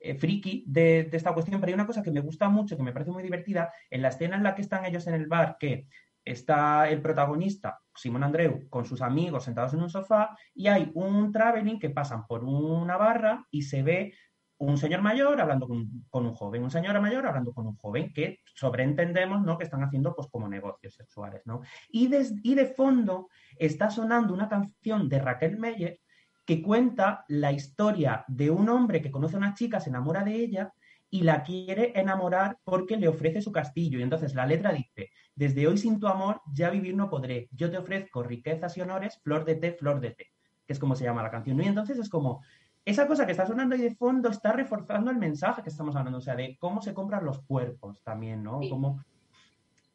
eh, 0.00 0.14
friki 0.14 0.64
de, 0.66 1.08
esta 1.12 1.34
cuestión, 1.34 1.60
pero 1.60 1.70
hay 1.70 1.74
una 1.74 1.86
cosa 1.86 2.02
que 2.02 2.10
me 2.10 2.20
gusta 2.20 2.48
mucho, 2.48 2.76
que 2.76 2.82
me 2.82 2.92
parece 2.92 3.10
muy 3.10 3.22
divertida, 3.22 3.72
en 3.90 4.02
la 4.02 4.08
escena 4.08 4.36
en 4.36 4.42
la 4.42 4.54
que 4.54 4.62
están 4.62 4.84
ellos 4.84 5.06
en 5.06 5.14
el 5.14 5.26
bar, 5.26 5.56
que 5.58 5.88
está 6.24 6.88
el 6.88 7.00
protagonista, 7.00 7.80
Simón 7.94 8.22
Andreu, 8.22 8.68
con 8.68 8.84
sus 8.84 9.02
amigos 9.02 9.44
sentados 9.44 9.72
en 9.74 9.82
un 9.82 9.90
sofá, 9.90 10.36
y 10.54 10.68
hay 10.68 10.90
un 10.94 11.32
traveling 11.32 11.78
que 11.78 11.90
pasan 11.90 12.26
por 12.26 12.44
una 12.44 12.96
barra 12.96 13.46
y 13.50 13.62
se 13.62 13.82
ve 13.82 14.14
un 14.58 14.76
señor 14.76 15.02
mayor 15.02 15.40
hablando 15.40 15.66
con, 15.68 16.26
un 16.26 16.34
joven, 16.34 16.62
un 16.64 16.70
señor 16.70 17.00
mayor 17.00 17.26
hablando 17.26 17.52
con 17.52 17.66
un 17.66 17.76
joven, 17.76 18.12
que 18.12 18.40
sobreentendemos, 18.54 19.42
¿no? 19.42 19.56
Que 19.56 19.64
están 19.64 19.82
haciendo, 19.82 20.14
pues, 20.14 20.28
como 20.28 20.48
negocios 20.48 20.94
sexuales, 20.94 21.42
¿no? 21.44 21.60
Y, 21.90 22.10
y 22.42 22.54
de 22.54 22.66
fondo 22.66 23.28
está 23.56 23.90
sonando 23.90 24.34
una 24.34 24.48
canción 24.48 25.08
de 25.08 25.20
Raquel 25.20 25.58
Meyer 25.58 26.00
que 26.44 26.62
cuenta 26.62 27.24
la 27.28 27.52
historia 27.52 28.24
de 28.26 28.50
un 28.50 28.68
hombre 28.70 29.02
que 29.02 29.10
conoce 29.10 29.36
a 29.36 29.38
una 29.38 29.54
chica, 29.54 29.80
se 29.80 29.90
enamora 29.90 30.24
de 30.24 30.34
ella 30.34 30.72
y 31.10 31.22
la 31.22 31.42
quiere 31.42 31.92
enamorar 31.94 32.58
porque 32.64 32.96
le 32.96 33.08
ofrece 33.08 33.40
su 33.40 33.52
castillo. 33.52 33.98
Y 33.98 34.02
entonces 34.02 34.34
la 34.34 34.46
letra 34.46 34.72
dice, 34.72 35.10
desde 35.34 35.66
hoy 35.66 35.78
sin 35.78 36.00
tu 36.00 36.08
amor 36.08 36.40
ya 36.52 36.70
vivir 36.70 36.96
no 36.96 37.10
podré, 37.10 37.48
yo 37.52 37.70
te 37.70 37.78
ofrezco 37.78 38.22
riquezas 38.22 38.76
y 38.76 38.80
honores, 38.80 39.20
flor 39.22 39.44
de 39.44 39.56
té, 39.56 39.72
flor 39.72 40.00
de 40.00 40.10
té, 40.10 40.26
que 40.66 40.72
es 40.72 40.78
como 40.78 40.96
se 40.96 41.04
llama 41.04 41.22
la 41.22 41.30
canción. 41.30 41.60
Y 41.60 41.66
entonces 41.66 41.98
es 41.98 42.08
como, 42.08 42.42
esa 42.84 43.06
cosa 43.06 43.26
que 43.26 43.32
está 43.32 43.46
sonando 43.46 43.74
ahí 43.74 43.82
de 43.82 43.94
fondo 43.94 44.30
está 44.30 44.52
reforzando 44.52 45.10
el 45.10 45.18
mensaje 45.18 45.62
que 45.62 45.68
estamos 45.68 45.94
hablando, 45.96 46.18
o 46.18 46.22
sea, 46.22 46.36
de 46.36 46.56
cómo 46.58 46.80
se 46.80 46.94
compran 46.94 47.24
los 47.24 47.40
cuerpos 47.42 48.02
también, 48.02 48.42
¿no? 48.42 48.60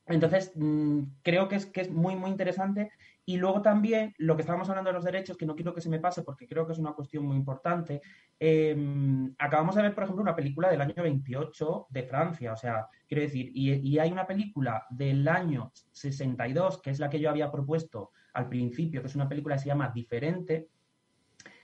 Entonces, 0.06 0.52
mm, 0.56 1.00
creo 1.22 1.48
que 1.48 1.56
es, 1.56 1.66
que 1.66 1.82
es 1.82 1.92
muy, 1.92 2.16
muy 2.16 2.30
interesante. 2.30 2.92
Y 3.26 3.38
luego 3.38 3.62
también 3.62 4.14
lo 4.18 4.36
que 4.36 4.42
estábamos 4.42 4.70
hablando 4.70 4.90
de 4.90 4.96
los 4.96 5.06
derechos, 5.06 5.38
que 5.38 5.46
no 5.46 5.56
quiero 5.56 5.74
que 5.74 5.80
se 5.80 5.90
me 5.90 6.00
pase 6.00 6.24
porque 6.24 6.46
creo 6.46 6.68
que 6.68 6.74
es 6.74 6.80
una 6.80 6.92
cuestión 6.92 7.26
muy 7.26 7.38
importante. 7.38 8.02
Em, 8.38 9.34
acabamos 9.38 9.76
de 9.76 9.82
ver, 9.82 9.96
por 9.96 10.04
ejemplo, 10.04 10.22
una 10.22 10.36
película 10.36 10.70
del 10.70 10.82
año 10.82 11.02
28 11.02 11.88
de 11.90 12.04
Francia, 12.04 12.52
o 12.52 12.58
sea, 12.58 12.88
quiero 13.08 13.22
decir, 13.22 13.50
y, 13.54 13.72
y, 13.76 14.00
hay 14.00 14.12
una 14.12 14.28
película 14.28 14.86
del 14.90 15.26
año 15.28 15.72
62, 15.92 16.82
que 16.82 16.90
es 16.90 17.00
la 17.00 17.10
que 17.10 17.20
yo 17.20 17.30
había 17.30 17.50
propuesto 17.50 18.12
al 18.34 18.50
principio, 18.50 19.02
que 19.02 19.08
es 19.08 19.16
una 19.16 19.30
película 19.30 19.56
que 19.56 19.62
se 19.62 19.68
llama 19.68 19.92
Diferente, 19.94 20.68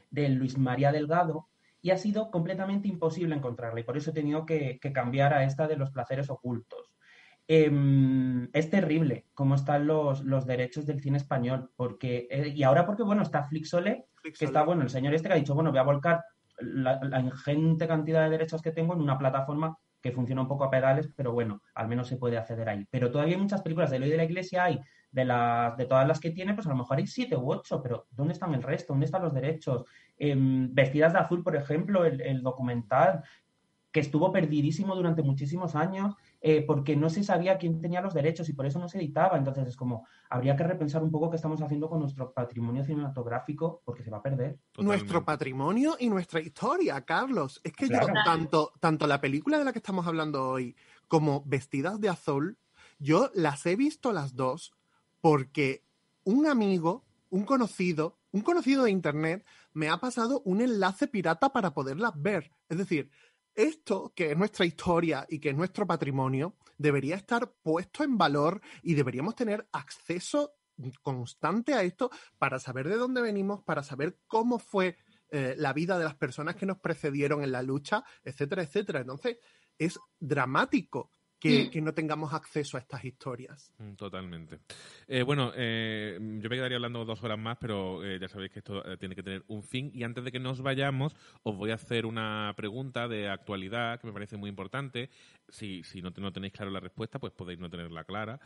de 0.10 0.30
Luis 0.30 0.58
María 0.58 0.92
Delgado, 0.92 1.48
y 1.82 1.92
ha 1.92 1.98
sido 1.98 2.30
completamente 2.30 2.88
imposible 2.88 3.36
encontrarla, 3.36 3.80
y 3.80 3.84
por 3.84 3.98
eso 3.98 4.12
he 4.12 4.14
tenido 4.14 4.46
que, 4.46 4.80
cambiar 4.94 5.34
a 5.34 5.44
esta 5.44 5.68
de 5.68 5.78
los 5.78 5.92
placeres 5.92 6.30
ocultos. 6.30 6.94
Em, 7.48 8.48
es 8.54 8.70
terrible 8.70 9.26
cómo 9.34 9.56
están 9.56 9.88
los, 9.88 10.22
los, 10.24 10.46
derechos 10.46 10.86
del 10.86 11.02
cine 11.02 11.18
español, 11.18 11.72
porque, 11.76 12.28
eh, 12.30 12.54
y 12.56 12.64
ahora 12.64 12.86
porque, 12.86 13.04
bueno, 13.04 13.24
está 13.24 13.44
Flixole, 13.44 14.08
que 14.38 14.46
está, 14.46 14.64
bueno, 14.64 14.84
el 14.84 14.90
señor 14.90 15.14
este 15.14 15.30
que 15.30 15.34
ha 15.34 15.38
dicho, 15.38 15.56
bueno, 15.56 15.72
voy 15.72 15.80
a 15.80 15.84
volcar 15.84 16.24
la, 16.60 17.00
la, 17.02 17.20
ingente 17.22 17.88
cantidad 17.88 18.24
de 18.26 18.32
derechos 18.32 18.62
que 18.62 18.72
tengo 18.72 18.94
en 18.94 19.02
una 19.02 19.18
plataforma 19.18 19.78
que 20.02 20.12
funciona 20.12 20.42
un 20.42 20.48
poco 20.48 20.64
a 20.64 20.70
pedales, 20.70 21.10
pero 21.16 21.32
bueno, 21.34 21.62
al 21.74 21.88
menos 21.88 22.08
se 22.08 22.18
puede 22.18 22.38
acceder 22.38 22.70
ahí. 22.70 22.88
Pero 22.90 23.12
todavía 23.12 23.36
hay 23.36 23.42
muchas 23.42 23.62
películas 23.62 23.90
de 23.90 23.98
Eloy 23.98 24.10
de 24.10 24.18
la 24.18 24.24
Iglesia, 24.24 24.64
hay 24.66 24.80
de, 25.12 25.26
las, 25.26 25.76
de 25.78 25.86
todas 25.86 26.08
las 26.08 26.20
que 26.20 26.32
tiene, 26.32 26.54
pues 26.54 26.68
a 26.68 26.70
lo 26.70 26.76
mejor 26.76 26.98
hay 26.98 27.08
siete 27.08 27.36
u 27.36 27.52
ocho, 27.52 27.82
pero 27.82 28.08
¿dónde 28.12 28.34
están 28.34 28.54
el 28.54 28.64
resto? 28.64 28.94
¿Dónde 28.94 29.06
están 29.06 29.24
los 29.24 29.34
derechos? 29.34 29.86
Em, 30.18 30.74
Vestidas 30.74 31.14
de 31.14 31.20
azul, 31.20 31.44
por 31.44 31.56
ejemplo, 31.56 32.06
el, 32.06 32.42
documental, 32.42 33.24
que 33.92 34.00
estuvo 34.00 34.32
perdidísimo 34.32 34.96
durante 34.96 35.24
muchísimos 35.24 35.76
años 35.76 36.16
eh, 36.42 36.64
porque 36.66 36.96
no 36.96 37.10
se 37.10 37.24
sabía 37.24 37.58
quién 37.58 37.82
tenía 37.82 38.02
los 38.02 38.14
derechos 38.14 38.48
y 38.48 38.54
por 38.54 38.66
eso 38.66 38.80
no 38.80 38.88
se 38.88 38.98
editaba. 38.98 39.38
Entonces 39.38 39.68
es 39.68 39.76
como, 39.76 40.08
habría 40.30 40.56
que 40.56 40.64
repensar 40.64 41.04
un 41.04 41.12
poco 41.12 41.30
qué 41.30 41.36
estamos 41.36 41.62
haciendo 41.62 41.90
con 41.90 42.00
nuestro 42.00 42.34
patrimonio 42.34 42.84
cinematográfico 42.84 43.82
porque 43.84 44.04
se 44.04 44.10
va 44.10 44.18
a 44.18 44.24
perder. 44.24 44.58
Nuestro 44.78 45.26
patrimonio 45.26 45.98
y 46.00 46.10
nuestra 46.10 46.40
historia, 46.40 47.02
Carlos. 47.02 47.60
Es 47.64 47.74
que 47.74 47.90
yo, 47.90 48.00
tanto, 48.24 48.72
tanto 48.80 49.06
la 49.06 49.20
película 49.20 49.58
de 49.58 49.66
la 49.66 49.74
que 49.74 49.80
estamos 49.80 50.08
hablando 50.08 50.50
hoy 50.50 50.76
como 51.08 51.44
Vestidas 51.46 52.00
de 52.00 52.10
azul, 52.10 52.58
yo 53.00 53.32
las 53.34 53.66
he 53.66 53.76
visto 53.76 54.14
las 54.14 54.36
dos 54.36 54.74
porque 55.22 55.84
un 56.24 56.48
amigo, 56.48 57.06
un 57.30 57.44
conocido, 57.44 58.18
un 58.32 58.42
conocido 58.42 58.84
de 58.84 58.92
internet 58.92 59.46
me 59.74 59.90
ha 59.90 59.98
pasado 59.98 60.42
un 60.46 60.62
enlace 60.62 61.08
pirata 61.08 61.52
para 61.52 61.74
poderlas 61.74 62.14
ver. 62.16 62.52
Es 62.70 62.78
decir, 62.78 63.10
esto 63.60 64.14
que 64.16 64.32
es 64.32 64.38
nuestra 64.38 64.66
historia 64.66 65.26
y 65.30 65.40
que 65.40 65.50
es 65.50 65.56
nuestro 65.56 65.86
patrimonio 65.86 66.56
debería 66.78 67.16
estar 67.16 67.54
puesto 67.62 68.04
en 68.04 68.18
valor 68.18 68.62
y 68.82 68.94
deberíamos 68.94 69.36
tener 69.36 69.68
acceso 69.72 70.54
constante 71.02 71.74
a 71.74 71.84
esto 71.84 72.10
para 72.38 72.60
saber 72.60 72.88
de 72.88 72.96
dónde 72.96 73.22
venimos, 73.22 73.62
para 73.64 73.84
saber 73.84 74.18
cómo 74.28 74.60
fue 74.60 74.98
eh, 75.30 75.56
la 75.58 75.74
vida 75.74 75.98
de 75.98 76.06
las 76.06 76.16
personas 76.16 76.56
que 76.56 76.66
nos 76.66 76.80
precedieron 76.80 77.44
en 77.44 77.52
la 77.52 77.62
lucha, 77.62 78.04
etcétera, 78.24 78.64
etcétera. 78.64 79.02
Entonces, 79.02 79.38
es 79.78 80.00
dramático 80.20 81.12
que, 81.40 81.66
Mm. 81.66 81.70
que 81.72 81.82
no 81.82 81.94
tengamos 81.94 82.34
acceso 82.34 82.76
a 82.78 82.82
estas 82.82 83.06
historias. 83.06 83.74
Mm, 83.78 83.94
Totalmente. 83.94 84.60
Eh, 85.08 85.24
bueno, 85.24 85.52
eh, 85.56 86.18
yo 86.20 86.50
me 86.50 86.56
quedaría 86.56 86.76
hablando 86.78 87.06
dos 87.06 87.24
horas 87.24 87.40
más, 87.40 87.58
pero 87.60 88.04
eh, 88.04 88.20
ya 88.20 88.28
sabéis 88.28 88.52
que 88.52 88.60
esto 88.60 88.86
eh, 88.86 88.98
tiene 88.98 89.16
que 89.16 89.24
tener 89.24 89.44
un 89.48 89.64
fin. 89.64 89.90
Y 89.94 90.04
antes 90.04 90.24
de 90.24 90.32
que 90.32 90.40
nos 90.40 90.62
vayamos, 90.62 91.16
os 91.44 91.56
voy 91.56 91.72
a 91.72 91.76
hacer 91.76 92.06
una 92.06 92.54
pregunta 92.58 93.08
de 93.08 93.30
actualidad 93.30 94.00
que 94.00 94.08
me 94.08 94.14
parece 94.14 94.38
muy 94.38 94.50
importante. 94.50 95.10
Si, 95.48 95.84
si 95.84 96.02
no, 96.02 96.12
no 96.18 96.32
tenéis 96.34 96.54
claro 96.54 96.72
la 96.72 96.80
respuesta, 96.80 97.20
pues 97.20 97.34
podéis 97.34 97.60
no 97.60 97.70
tenerla 97.70 98.04
clara. 98.04 98.40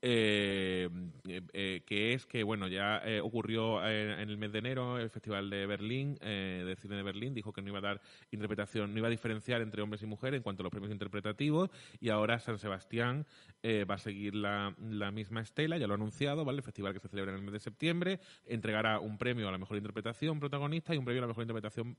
Eh, 0.00 0.88
eh, 1.26 1.82
que 1.84 2.12
es 2.14 2.24
que, 2.24 2.44
bueno, 2.44 2.68
ya 2.68 2.98
eh, 3.04 3.20
ocurrió 3.20 3.84
eh, 3.84 4.22
en 4.22 4.30
el 4.30 4.38
mes 4.38 4.52
de 4.52 4.60
enero 4.60 4.96
el 4.98 5.10
Festival 5.10 5.50
de 5.50 5.66
Berlín, 5.66 6.14
de 6.20 6.76
Cine 6.80 6.94
de 6.96 7.02
Berlín, 7.02 7.34
dijo 7.34 7.52
que 7.52 7.62
no 7.62 7.68
iba 7.68 7.78
a 7.78 7.82
dar 7.82 8.00
interpretación, 8.30 8.92
no 8.92 8.98
iba 8.98 9.08
a 9.08 9.10
diferenciar 9.10 9.60
entre 9.60 9.82
hombres 9.82 10.02
y 10.02 10.06
mujeres 10.06 10.38
en 10.38 10.42
cuanto 10.44 10.62
a 10.62 10.64
los 10.64 10.70
premios 10.70 10.92
interpretativos, 10.92 11.70
y 12.00 12.10
ahora 12.10 12.38
San 12.38 12.58
Sebastián 12.58 13.26
va 13.64 13.94
a 13.94 13.98
seguir 13.98 14.36
la, 14.36 14.74
la 14.80 15.10
misma 15.10 15.40
estela, 15.40 15.78
ya 15.78 15.86
lo 15.88 15.94
ha 15.94 15.96
anunciado, 15.96 16.44
¿vale? 16.44 16.58
El 16.58 16.64
festival 16.64 16.94
que 16.94 17.00
se 17.00 17.08
celebra 17.08 17.32
en 17.32 17.38
el 17.38 17.44
mes 17.44 17.54
de 17.54 17.60
septiembre 17.60 18.20
entregará 18.46 19.00
un 19.00 19.18
premio 19.18 19.48
a 19.48 19.52
la 19.52 19.58
mejor 19.58 19.76
interpretación 19.78 20.38
protagonista 20.38 20.94
y 20.94 20.98
un 20.98 21.04
premio 21.04 21.22
a 21.22 21.26
la 21.26 21.28
mejor 21.28 21.42
interpretación 21.42 21.96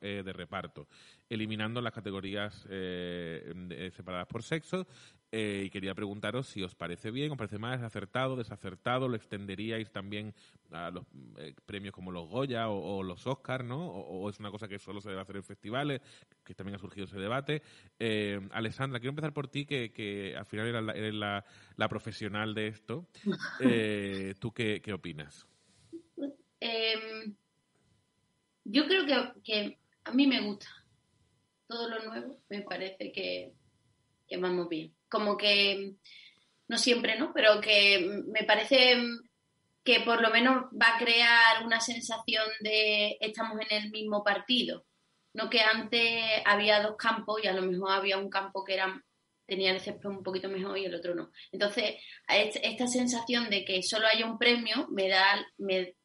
eh, 0.00 0.22
de 0.24 0.32
reparto, 0.32 0.88
eliminando 1.28 1.80
las 1.80 1.92
categorías 1.92 2.64
de- 2.68 3.92
separadas 3.94 4.26
por 4.26 4.42
sexo. 4.42 4.86
Eh, 5.32 5.64
y 5.66 5.70
quería 5.70 5.94
preguntaros 5.94 6.46
si 6.48 6.62
os 6.62 6.74
parece 6.74 7.10
bien, 7.10 7.30
os 7.32 7.38
parece 7.38 7.58
más 7.58 7.80
acertado, 7.82 8.36
desacertado, 8.36 9.08
lo 9.08 9.16
extenderíais 9.16 9.90
también 9.90 10.34
a 10.72 10.90
los 10.90 11.04
eh, 11.38 11.54
premios 11.66 11.92
como 11.94 12.10
los 12.12 12.28
Goya 12.28 12.68
o, 12.68 12.98
o 12.98 13.02
los 13.02 13.26
Oscar, 13.26 13.64
¿no? 13.64 13.86
O, 13.88 14.22
o 14.24 14.30
es 14.30 14.38
una 14.40 14.50
cosa 14.50 14.68
que 14.68 14.78
solo 14.78 15.00
se 15.00 15.08
debe 15.10 15.20
hacer 15.22 15.36
en 15.36 15.44
festivales, 15.44 16.00
que 16.44 16.54
también 16.54 16.76
ha 16.76 16.78
surgido 16.78 17.06
ese 17.06 17.18
debate. 17.18 17.62
Eh, 17.98 18.40
Alessandra, 18.52 18.98
quiero 19.00 19.10
empezar 19.10 19.32
por 19.32 19.48
ti, 19.48 19.66
que, 19.66 19.92
que 19.92 20.36
al 20.36 20.46
final 20.46 20.66
eres 20.68 20.82
la, 20.82 20.92
eres 20.92 21.14
la- 21.14 21.44
la 21.76 21.88
profesional 21.88 22.54
de 22.54 22.66
esto. 22.68 23.06
Eh, 23.62 24.34
¿Tú 24.40 24.52
qué, 24.52 24.80
qué 24.80 24.94
opinas? 24.94 25.46
Em, 26.60 27.34
yo 28.64 28.86
creo 28.86 29.04
que, 29.06 29.40
que 29.44 29.78
a 30.04 30.12
mí 30.12 30.26
me 30.26 30.40
gusta 30.40 30.66
todo 31.66 31.88
lo 31.90 32.04
nuevo, 32.06 32.40
me 32.48 32.62
parece 32.62 33.12
que, 33.12 33.52
que 34.26 34.36
vamos 34.38 34.68
bien. 34.70 34.94
Como 35.10 35.36
que, 35.36 35.94
no 36.68 36.78
siempre, 36.78 37.18
¿no? 37.18 37.32
Pero 37.34 37.60
que 37.60 38.22
me 38.26 38.44
parece 38.44 38.96
que 39.84 40.00
por 40.00 40.20
lo 40.22 40.30
menos 40.30 40.66
va 40.80 40.94
a 40.94 40.98
crear 40.98 41.64
una 41.64 41.80
sensación 41.80 42.44
de 42.60 43.16
estamos 43.20 43.58
en 43.60 43.84
el 43.84 43.90
mismo 43.90 44.22
partido. 44.22 44.86
No 45.32 45.50
que 45.50 45.60
antes 45.60 46.22
había 46.44 46.82
dos 46.82 46.96
campos 46.96 47.40
y 47.42 47.48
a 47.48 47.52
lo 47.52 47.62
mejor 47.62 47.92
había 47.92 48.18
un 48.18 48.30
campo 48.30 48.64
que 48.64 48.74
era 48.74 49.02
tenía 49.50 49.72
el 49.72 49.80
césped 49.80 50.08
un 50.08 50.22
poquito 50.22 50.48
mejor 50.48 50.78
y 50.78 50.84
el 50.84 50.94
otro 50.94 51.12
no. 51.12 51.32
Entonces, 51.50 51.96
esta 52.28 52.86
sensación 52.86 53.50
de 53.50 53.64
que 53.64 53.82
solo 53.82 54.06
haya 54.06 54.24
un 54.24 54.38
premio 54.38 54.86
me 54.90 55.08
da, 55.08 55.44
me, 55.58 55.96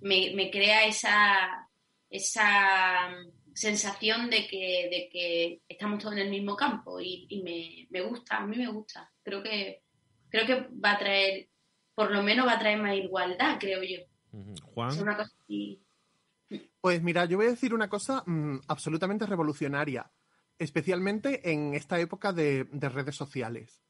me, 0.00 0.32
me 0.34 0.50
crea 0.50 0.86
esa, 0.86 1.68
esa 2.08 3.10
sensación 3.54 4.30
de 4.30 4.46
que, 4.46 4.88
de 4.90 5.08
que 5.12 5.62
estamos 5.68 5.98
todos 5.98 6.14
en 6.14 6.20
el 6.20 6.30
mismo 6.30 6.56
campo 6.56 7.00
y, 7.00 7.26
y 7.28 7.42
me, 7.42 7.88
me 7.90 8.06
gusta, 8.06 8.38
a 8.38 8.46
mí 8.46 8.56
me 8.56 8.68
gusta. 8.68 9.10
Creo 9.22 9.42
que, 9.42 9.82
creo 10.28 10.46
que 10.46 10.68
va 10.78 10.92
a 10.92 10.98
traer, 10.98 11.48
por 11.94 12.10
lo 12.10 12.22
menos 12.22 12.46
va 12.46 12.54
a 12.54 12.58
traer 12.58 12.80
más 12.80 12.96
igualdad, 12.96 13.58
creo 13.58 13.82
yo. 13.82 13.98
Juan. 14.74 14.90
Es 14.90 14.98
una 15.00 15.16
cosa 15.16 15.32
así. 15.42 15.82
Pues 16.80 17.02
mira, 17.02 17.24
yo 17.26 17.36
voy 17.36 17.46
a 17.46 17.50
decir 17.50 17.74
una 17.74 17.88
cosa 17.88 18.22
mm, 18.26 18.60
absolutamente 18.68 19.26
revolucionaria, 19.26 20.10
especialmente 20.58 21.50
en 21.52 21.74
esta 21.74 22.00
época 22.00 22.32
de, 22.32 22.64
de 22.64 22.88
redes 22.88 23.16
sociales. 23.16 23.82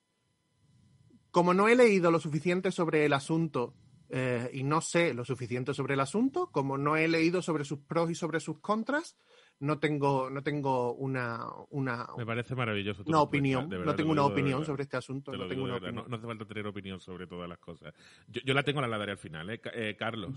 Como 1.30 1.54
no 1.54 1.68
he 1.68 1.76
leído 1.76 2.10
lo 2.10 2.18
suficiente 2.18 2.72
sobre 2.72 3.04
el 3.04 3.12
asunto 3.12 3.76
eh, 4.12 4.50
y 4.52 4.64
no 4.64 4.80
sé 4.80 5.14
lo 5.14 5.24
suficiente 5.24 5.72
sobre 5.72 5.94
el 5.94 6.00
asunto, 6.00 6.50
como 6.50 6.76
no 6.76 6.96
he 6.96 7.06
leído 7.06 7.42
sobre 7.42 7.64
sus 7.64 7.78
pros 7.78 8.10
y 8.10 8.16
sobre 8.16 8.40
sus 8.40 8.58
contras, 8.58 9.16
no 9.60 9.78
tengo, 9.78 10.30
no 10.30 10.42
tengo 10.42 10.94
una, 10.94 11.46
una, 11.70 12.06
Me 12.16 12.26
parece 12.26 12.54
maravilloso. 12.54 13.02
una 13.06 13.20
opinión. 13.20 13.68
verdad, 13.68 13.84
No 13.84 13.92
te 13.92 13.98
tengo 13.98 14.12
una 14.12 14.24
opinión 14.24 14.64
sobre 14.64 14.82
este 14.84 14.96
asunto. 14.96 15.30
Te 15.32 15.38
No 15.38 15.46
tengo 15.46 15.64
una 15.64 15.76
opinión. 15.76 15.94
No, 15.96 16.08
no 16.08 16.16
hace 16.16 16.26
falta 16.26 16.46
tener 16.46 16.66
opinión 16.66 16.98
sobre 16.98 17.26
todas 17.26 17.48
las 17.48 17.58
cosas. 17.58 17.94
Yo, 18.26 18.40
yo 18.44 18.54
la 18.54 18.62
tengo, 18.62 18.80
la 18.80 18.88
la 18.88 18.98
daré 18.98 19.12
al 19.12 19.18
final. 19.18 19.50
¿eh? 19.50 19.60
Eh, 19.74 19.96
Carlos. 19.98 20.34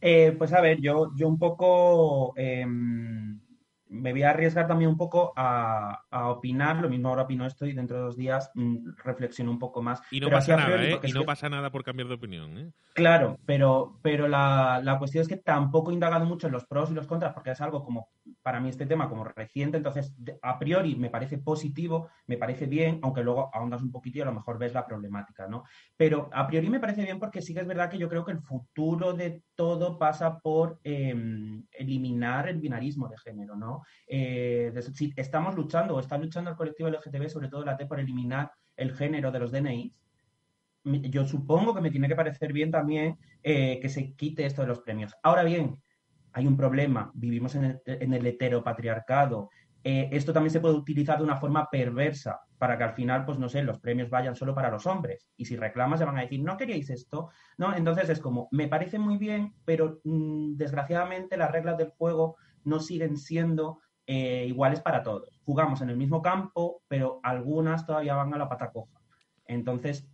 Eh, 0.00 0.34
pues 0.36 0.52
a 0.52 0.60
ver, 0.60 0.80
yo, 0.80 1.12
yo 1.14 1.28
un 1.28 1.38
poco 1.38 2.32
em, 2.36 3.38
me 3.92 4.12
voy 4.12 4.22
a 4.22 4.30
arriesgar 4.30 4.66
también 4.66 4.90
un 4.90 4.96
poco 4.96 5.32
a, 5.36 6.02
a 6.10 6.28
opinar, 6.30 6.76
lo 6.76 6.88
mismo 6.88 7.08
ahora 7.08 7.22
opino 7.22 7.46
esto 7.46 7.66
y 7.66 7.72
dentro 7.72 7.96
de 7.98 8.02
dos 8.04 8.16
días 8.16 8.50
mm, 8.54 8.96
reflexiono 9.04 9.50
un 9.50 9.58
poco 9.58 9.82
más. 9.82 10.00
Y 10.10 10.18
no 10.20 10.26
Pero 10.28 10.38
pasa 10.38 10.56
nada, 10.56 10.84
¿eh? 10.84 11.00
Y 11.04 11.12
no 11.12 11.20
que- 11.20 11.26
pasa 11.26 11.48
nada 11.48 11.70
por 11.70 11.84
cambiar 11.84 12.08
de 12.08 12.14
opinión, 12.14 12.58
¿eh? 12.58 12.72
Claro, 12.94 13.38
pero, 13.46 13.98
pero 14.02 14.28
la, 14.28 14.80
la 14.84 14.98
cuestión 14.98 15.22
es 15.22 15.28
que 15.28 15.38
tampoco 15.38 15.90
he 15.90 15.94
indagado 15.94 16.26
mucho 16.26 16.46
en 16.46 16.52
los 16.52 16.66
pros 16.66 16.90
y 16.90 16.94
los 16.94 17.06
contras, 17.06 17.32
porque 17.32 17.52
es 17.52 17.60
algo 17.62 17.82
como, 17.82 18.10
para 18.42 18.60
mí 18.60 18.68
este 18.68 18.84
tema 18.84 19.08
como 19.08 19.24
reciente, 19.24 19.78
entonces 19.78 20.14
a 20.42 20.58
priori 20.58 20.94
me 20.96 21.08
parece 21.08 21.38
positivo, 21.38 22.08
me 22.26 22.36
parece 22.36 22.66
bien, 22.66 23.00
aunque 23.02 23.22
luego 23.22 23.50
ahondas 23.54 23.80
un 23.82 23.90
poquito 23.92 24.18
y 24.18 24.20
a 24.20 24.26
lo 24.26 24.34
mejor 24.34 24.58
ves 24.58 24.74
la 24.74 24.84
problemática, 24.86 25.46
¿no? 25.46 25.64
Pero 25.96 26.28
a 26.34 26.46
priori 26.46 26.68
me 26.68 26.80
parece 26.80 27.02
bien 27.02 27.18
porque 27.18 27.40
sí 27.40 27.54
que 27.54 27.60
es 27.60 27.66
verdad 27.66 27.88
que 27.88 27.96
yo 27.98 28.10
creo 28.10 28.26
que 28.26 28.32
el 28.32 28.40
futuro 28.42 29.14
de 29.14 29.42
todo 29.54 29.98
pasa 29.98 30.38
por 30.38 30.78
eh, 30.84 31.14
eliminar 31.72 32.48
el 32.48 32.58
binarismo 32.58 33.08
de 33.08 33.16
género, 33.18 33.56
¿no? 33.56 33.81
Eh, 34.06 34.72
si 34.94 35.12
estamos 35.16 35.54
luchando 35.54 35.96
o 35.96 36.00
está 36.00 36.18
luchando 36.18 36.50
el 36.50 36.56
colectivo 36.56 36.88
LGTB, 36.88 37.28
sobre 37.28 37.48
todo 37.48 37.64
la 37.64 37.76
T, 37.76 37.86
por 37.86 38.00
eliminar 38.00 38.50
el 38.76 38.94
género 38.94 39.30
de 39.30 39.38
los 39.38 39.52
DNIs, 39.52 39.92
yo 40.84 41.24
supongo 41.24 41.74
que 41.74 41.80
me 41.80 41.90
tiene 41.90 42.08
que 42.08 42.16
parecer 42.16 42.52
bien 42.52 42.70
también 42.70 43.18
eh, 43.42 43.78
que 43.80 43.88
se 43.88 44.14
quite 44.14 44.46
esto 44.46 44.62
de 44.62 44.68
los 44.68 44.80
premios. 44.80 45.14
Ahora 45.22 45.44
bien, 45.44 45.80
hay 46.32 46.46
un 46.46 46.56
problema, 46.56 47.10
vivimos 47.14 47.54
en 47.54 47.64
el, 47.64 47.80
en 47.84 48.14
el 48.14 48.26
heteropatriarcado. 48.26 49.50
Eh, 49.84 50.08
esto 50.12 50.32
también 50.32 50.52
se 50.52 50.60
puede 50.60 50.76
utilizar 50.76 51.18
de 51.18 51.24
una 51.24 51.36
forma 51.36 51.68
perversa 51.70 52.40
para 52.58 52.78
que 52.78 52.84
al 52.84 52.94
final, 52.94 53.24
pues 53.24 53.38
no 53.38 53.48
sé, 53.48 53.62
los 53.62 53.80
premios 53.80 54.08
vayan 54.08 54.36
solo 54.36 54.54
para 54.54 54.70
los 54.70 54.86
hombres. 54.86 55.28
Y 55.36 55.44
si 55.44 55.56
reclamas, 55.56 55.98
se 55.98 56.06
van 56.06 56.18
a 56.18 56.22
decir, 56.22 56.40
no 56.40 56.56
queríais 56.56 56.90
esto, 56.90 57.30
¿no? 57.58 57.74
Entonces 57.74 58.08
es 58.08 58.20
como, 58.20 58.48
me 58.52 58.68
parece 58.68 58.98
muy 58.98 59.18
bien, 59.18 59.54
pero 59.64 60.00
mm, 60.04 60.54
desgraciadamente 60.56 61.36
las 61.36 61.50
reglas 61.50 61.76
del 61.76 61.90
juego 61.90 62.36
no 62.64 62.80
siguen 62.80 63.16
siendo 63.16 63.78
eh, 64.06 64.46
iguales 64.48 64.80
para 64.80 65.02
todos. 65.02 65.38
Jugamos 65.44 65.80
en 65.80 65.90
el 65.90 65.96
mismo 65.96 66.22
campo, 66.22 66.82
pero 66.88 67.20
algunas 67.22 67.86
todavía 67.86 68.14
van 68.14 68.34
a 68.34 68.38
la 68.38 68.48
pata 68.48 68.70
coja. 68.72 69.00
Entonces, 69.46 70.08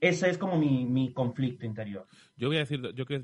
ese 0.00 0.28
es 0.28 0.38
como 0.38 0.58
mi, 0.58 0.84
mi 0.84 1.12
conflicto 1.12 1.64
interior. 1.66 2.06
Yo 2.36 2.48
voy 2.48 2.56
a 2.56 2.60
decir, 2.60 2.80
yo, 2.94 3.06
quiero- 3.06 3.22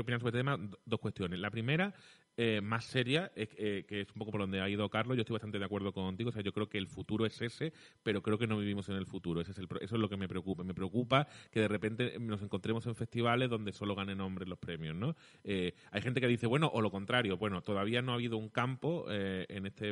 opinar 0.00 0.20
sobre 0.20 0.30
este 0.30 0.38
tema 0.38 0.56
do- 0.56 0.78
dos 0.84 0.98
cuestiones. 1.00 1.38
La 1.38 1.50
primera, 1.50 1.94
eh, 2.38 2.60
más 2.62 2.84
seria, 2.84 3.32
eh, 3.34 3.48
eh, 3.56 3.84
que 3.88 4.02
es 4.02 4.08
un 4.10 4.18
poco 4.18 4.32
por 4.32 4.40
donde 4.42 4.60
ha 4.60 4.68
ido 4.68 4.88
Carlos, 4.90 5.16
yo 5.16 5.22
estoy 5.22 5.34
bastante 5.34 5.58
de 5.58 5.64
acuerdo 5.64 5.92
contigo, 5.92 6.28
o 6.28 6.32
sea, 6.32 6.42
yo 6.42 6.52
creo 6.52 6.68
que 6.68 6.76
el 6.76 6.86
futuro 6.86 7.24
es 7.24 7.40
ese, 7.40 7.72
pero 8.02 8.22
creo 8.22 8.36
que 8.36 8.46
no 8.46 8.58
vivimos 8.58 8.90
en 8.90 8.96
el 8.96 9.06
futuro, 9.06 9.40
ese 9.40 9.52
es 9.52 9.58
el, 9.58 9.68
eso 9.80 9.94
es 9.94 10.00
lo 10.00 10.08
que 10.08 10.18
me 10.18 10.28
preocupa. 10.28 10.62
Me 10.62 10.74
preocupa 10.74 11.28
que 11.50 11.60
de 11.60 11.68
repente 11.68 12.18
nos 12.18 12.42
encontremos 12.42 12.86
en 12.86 12.94
festivales 12.94 13.48
donde 13.48 13.72
solo 13.72 13.94
ganen 13.94 14.20
hombres 14.20 14.48
los 14.48 14.58
premios, 14.58 14.94
¿no? 14.94 15.16
Hay 15.44 16.02
gente 16.02 16.20
que 16.20 16.28
dice, 16.28 16.46
bueno, 16.46 16.70
o 16.72 16.80
lo 16.82 16.90
contrario, 16.90 17.36
bueno, 17.38 17.62
todavía 17.62 18.02
no 18.02 18.12
ha 18.12 18.16
habido 18.16 18.36
un 18.36 18.50
campo 18.50 19.06
eh, 19.08 19.46
en 19.48 19.66
esta 19.66 19.86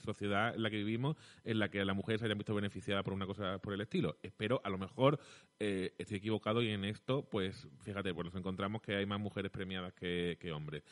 sociedad 0.00 0.54
en 0.54 0.62
la 0.62 0.70
que 0.70 0.78
vivimos 0.78 1.16
en 1.44 1.58
la 1.58 1.68
que 1.68 1.84
las 1.84 1.94
mujeres 1.94 2.20
se 2.20 2.26
hayan 2.26 2.38
visto 2.38 2.54
beneficiadas 2.54 3.04
por 3.04 3.12
una 3.12 3.26
cosa 3.26 3.58
por 3.58 3.72
el 3.72 3.80
estilo. 3.80 4.16
Espero, 4.22 4.60
a 4.64 4.70
lo 4.70 4.78
mejor 4.78 5.20
estoy 5.58 6.18
equivocado 6.18 6.62
y 6.62 6.70
en 6.70 6.84
esto, 6.84 7.28
pues 7.30 7.68
fíjate, 7.82 8.12
pues 8.12 8.26
nos 8.26 8.34
encontramos 8.34 8.82
que 8.82 8.96
hay 8.96 9.06
más 9.06 9.20
mujeres 9.20 9.50
premiadas 9.50 9.92
que, 9.94 10.52
hombres. 10.52 10.82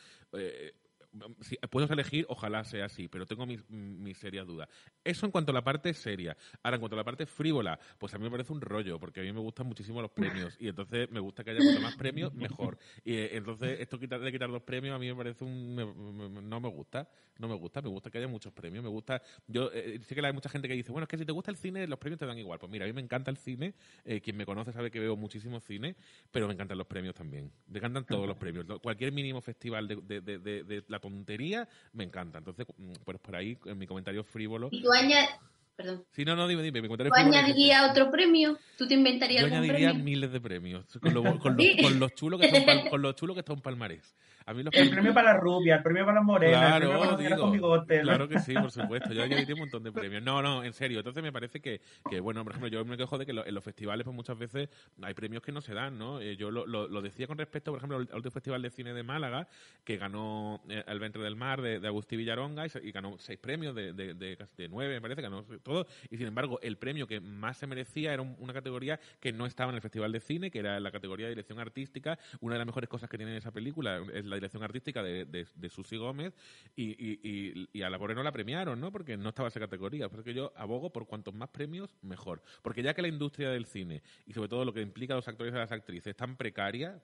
Si 1.41 1.55
puedes 1.69 1.89
elegir, 1.89 2.25
ojalá 2.29 2.63
sea 2.63 2.85
así, 2.85 3.07
pero 3.07 3.25
tengo 3.25 3.45
mis, 3.45 3.67
mis 3.69 4.17
serias 4.17 4.45
dudas. 4.45 4.67
Eso 5.03 5.25
en 5.25 5.31
cuanto 5.31 5.51
a 5.51 5.53
la 5.55 5.63
parte 5.63 5.93
seria. 5.93 6.35
Ahora, 6.63 6.75
en 6.75 6.81
cuanto 6.81 6.95
a 6.95 6.97
la 6.97 7.03
parte 7.03 7.25
frívola, 7.25 7.79
pues 7.97 8.13
a 8.13 8.17
mí 8.17 8.23
me 8.25 8.31
parece 8.31 8.51
un 8.53 8.61
rollo, 8.61 8.99
porque 8.99 9.21
a 9.21 9.23
mí 9.23 9.31
me 9.31 9.39
gustan 9.39 9.67
muchísimo 9.67 10.01
los 10.01 10.11
premios, 10.11 10.55
y 10.59 10.67
entonces 10.67 11.09
me 11.11 11.19
gusta 11.19 11.43
que 11.43 11.51
haya 11.51 11.59
cuanto 11.61 11.81
más 11.81 11.95
premios, 11.95 12.33
mejor. 12.33 12.77
Y 13.03 13.13
eh, 13.13 13.37
entonces, 13.37 13.79
esto 13.79 13.97
de 13.97 14.31
quitar 14.31 14.49
los 14.49 14.61
premios 14.63 14.95
a 14.95 14.99
mí 14.99 15.07
me 15.07 15.15
parece 15.15 15.43
un... 15.43 15.75
me- 15.75 15.85
me- 15.85 16.41
no 16.41 16.59
me 16.59 16.69
gusta, 16.69 17.09
no 17.39 17.47
me 17.47 17.55
gusta, 17.55 17.81
me 17.81 17.89
gusta 17.89 18.09
que 18.09 18.17
haya 18.17 18.27
muchos 18.27 18.51
premios, 18.53 18.83
me 18.83 18.89
gusta... 18.89 19.21
Yo 19.47 19.69
eh, 19.73 19.99
sé 20.03 20.15
que 20.15 20.25
hay 20.25 20.33
mucha 20.33 20.49
gente 20.49 20.67
que 20.67 20.73
dice, 20.73 20.91
bueno, 20.91 21.03
es 21.03 21.09
que 21.09 21.17
si 21.17 21.25
te 21.25 21.31
gusta 21.31 21.51
el 21.51 21.57
cine, 21.57 21.87
los 21.87 21.99
premios 21.99 22.19
te 22.19 22.25
dan 22.25 22.37
igual. 22.37 22.59
Pues 22.59 22.71
mira, 22.71 22.85
a 22.85 22.87
mí 22.87 22.93
me 22.93 23.01
encanta 23.01 23.31
el 23.31 23.37
cine, 23.37 23.73
eh, 24.03 24.21
quien 24.21 24.37
me 24.37 24.45
conoce 24.45 24.71
sabe 24.71 24.91
que 24.91 24.99
veo 24.99 25.15
muchísimo 25.15 25.59
cine, 25.59 25.95
pero 26.31 26.47
me 26.47 26.53
encantan 26.53 26.77
los 26.77 26.87
premios 26.87 27.15
también. 27.15 27.51
Me 27.67 27.77
encantan 27.79 28.05
todos 28.05 28.27
los 28.27 28.37
premios. 28.37 28.65
Cualquier 28.81 29.11
mínimo 29.11 29.41
festival 29.41 29.87
de, 29.87 29.95
de- 29.97 30.21
de- 30.21 30.39
de- 30.39 30.63
de 30.63 30.83
la 30.87 30.99
tontería 31.09 31.67
me 31.93 32.03
encanta. 32.03 32.39
Entonces, 32.39 32.65
mm, 32.77 32.93
pues 33.03 33.19
por 33.19 33.35
ahí, 33.35 33.57
en 33.65 33.77
mi 33.77 33.85
comentario 33.87 34.23
frívolo... 34.23 34.69
Y 34.71 34.81
tú 34.81 34.91
añades, 34.91 35.29
perdón, 35.75 36.03
Sí, 36.11 36.25
no, 36.25 36.35
no, 36.35 36.47
dime, 36.47 36.63
dime, 36.63 36.81
mi 36.81 36.87
comentario 36.87 37.11
tú 37.11 37.15
frívolo 37.15 37.33
es 37.33 37.39
ese. 37.41 37.45
añadirías 37.51 37.91
otro 37.91 38.11
premio, 38.11 38.57
tú 38.77 38.87
te 38.87 38.93
inventarías 38.95 39.41
Yo 39.41 39.45
algún 39.47 39.59
añadiría 39.59 39.89
premio. 39.89 40.03
miles 40.05 40.31
de 40.31 40.41
premios 40.41 40.85
con 41.01 41.13
lo, 41.13 41.39
con 41.39 41.55
lo- 41.55 41.63
Sí. 41.63 41.77
con 41.81 41.99
lo 41.99 42.09
chulo 42.09 42.37
que 42.39 42.47
un 42.47 42.65
pal- 42.65 42.89
con 42.89 43.01
lo 43.01 43.11
chulo 43.13 43.33
que 43.33 43.41
está 43.41 43.53
un 43.53 43.61
palmarés. 43.61 44.15
A 44.47 44.53
mí 44.53 44.61
los 44.61 44.73
El 44.75 44.89
premio 44.91 45.11
para 45.13 45.33
la 45.33 45.39
rubia, 45.39 45.77
el 45.77 45.81
premio 45.83 46.05
para 46.05 46.15
la 46.15 46.21
morena, 46.21 46.75
el 46.77 46.81
premio 46.83 46.99
para 46.99 47.11
la 47.13 47.17
Claro, 47.17 47.41
con 47.41 47.51
bigote. 47.51 48.01
claro 48.01 48.27
que 48.29 48.39
sí, 48.39 48.53
por 48.53 48.69
supuesto. 48.71 49.11
Yo 49.11 49.23
añadiría 49.23 49.55
un 49.55 49.61
montón 49.61 49.81
de 49.83 49.91
premios. 49.91 50.21
No, 50.21 50.41
no, 50.43 50.63
en 50.63 50.71
serio. 50.73 50.99
Entonces 50.99 51.23
me 51.23 51.31
parece 51.31 51.59
que, 51.61 51.81
que, 52.07 52.19
bueno, 52.19 52.43
por 52.43 52.51
ejemplo, 52.51 52.69
yo 52.69 52.85
me 52.85 52.95
quejo 52.95 53.17
de 53.17 53.25
que 53.25 53.33
lo- 53.33 53.43
en 53.45 53.55
los 53.55 53.63
festivales, 53.63 54.03
pues 54.03 54.15
muchas 54.15 54.37
veces 54.37 54.69
hay 55.01 55.13
premios 55.15 55.41
que 55.41 55.51
no 55.51 55.61
se 55.61 55.73
dan, 55.73 55.97
¿no? 55.97 56.21
Eh, 56.21 56.35
yo 56.37 56.51
lo, 56.51 56.67
lo- 56.67 56.87
lo 56.87 57.01
decía 57.01 57.25
con 57.25 57.37
respecto, 57.39 57.71
por 57.71 57.79
ejemplo, 57.79 57.97
al 57.97 58.03
último 58.13 58.29
Festival 58.31 58.61
de 58.61 58.69
Cine 58.69 58.93
de 58.93 59.01
Málaga, 59.01 59.47
que 59.83 59.97
ganó 59.97 60.61
eh, 60.69 60.83
El 60.87 60.99
Ventre 60.99 61.23
del 61.23 61.35
Mar 61.35 61.61
de, 61.63 61.79
de 61.79 61.87
Agustí 61.87 62.15
Villaronga 62.15 62.65
y, 62.83 62.91
ganó 62.91 63.15
seis 63.17 63.39
premios 63.39 63.73
de, 63.73 63.93
de, 63.93 64.13
de, 64.13 64.37
casi 64.37 64.55
de 64.57 64.67
nueve, 64.69 64.93
me 64.93 65.01
parece, 65.01 65.23
ganó 65.23 65.43
todo. 65.63 65.87
Y 66.11 66.17
sin 66.17 66.27
embargo, 66.27 66.59
el 66.61 66.77
premio 66.77 67.07
que 67.07 67.19
más 67.19 67.57
se 67.57 67.65
merecía 67.65 68.13
era 68.13 68.21
un- 68.21 68.35
una 68.39 68.53
categoría 68.53 68.99
que 69.19 69.33
no 69.33 69.47
estaba 69.47 69.71
en 69.71 69.75
el 69.77 69.81
Festival 69.81 70.11
de 70.11 70.19
Cine, 70.19 70.51
que 70.51 70.59
era 70.59 70.79
la 70.79 70.91
categoría 70.91 71.25
de 71.25 71.31
dirección 71.31 71.59
artística. 71.59 72.19
Una 72.41 72.53
de 72.53 72.59
las 72.59 72.67
mejores 72.67 72.87
cosas 72.89 73.09
que 73.09 73.17
tiene 73.17 73.35
esa 73.35 73.51
película 73.51 74.01
es 74.13 74.23
la 74.25 74.34
dirección 74.35 74.63
artística 74.63 75.01
de, 75.03 75.69
Susi 75.69 75.97
Gómez 75.97 76.33
y, 76.75 77.81
a 77.81 77.89
la 77.89 77.99
pobre 77.99 78.15
no 78.15 78.23
la 78.23 78.31
premiaron, 78.31 78.79
¿no? 78.79 78.91
Porque 78.91 79.17
no 79.17 79.29
estaba 79.29 79.49
esa 79.49 79.59
categoría. 79.59 80.09
Por 80.09 80.19
eso 80.19 80.25
que 80.25 80.33
yo 80.33 80.53
abogo 80.55 80.91
por 80.91 81.07
cuantos 81.07 81.33
más 81.33 81.49
premios, 81.49 81.95
mejor. 82.01 82.41
Porque 82.61 82.83
ya 82.83 82.93
que 82.93 83.01
la 83.01 83.07
industria 83.07 83.49
del 83.49 83.65
cine 83.65 84.03
y 84.25 84.33
sobre 84.33 84.49
todo 84.49 84.65
lo 84.65 84.73
que 84.73 84.81
implica 84.81 85.13
a 85.13 85.17
los 85.17 85.27
actores 85.27 85.53
y 85.53 85.57
a 85.57 85.59
las 85.59 85.71
actrices 85.71 86.07
es 86.07 86.15
tan 86.15 86.37
precaria, 86.37 87.01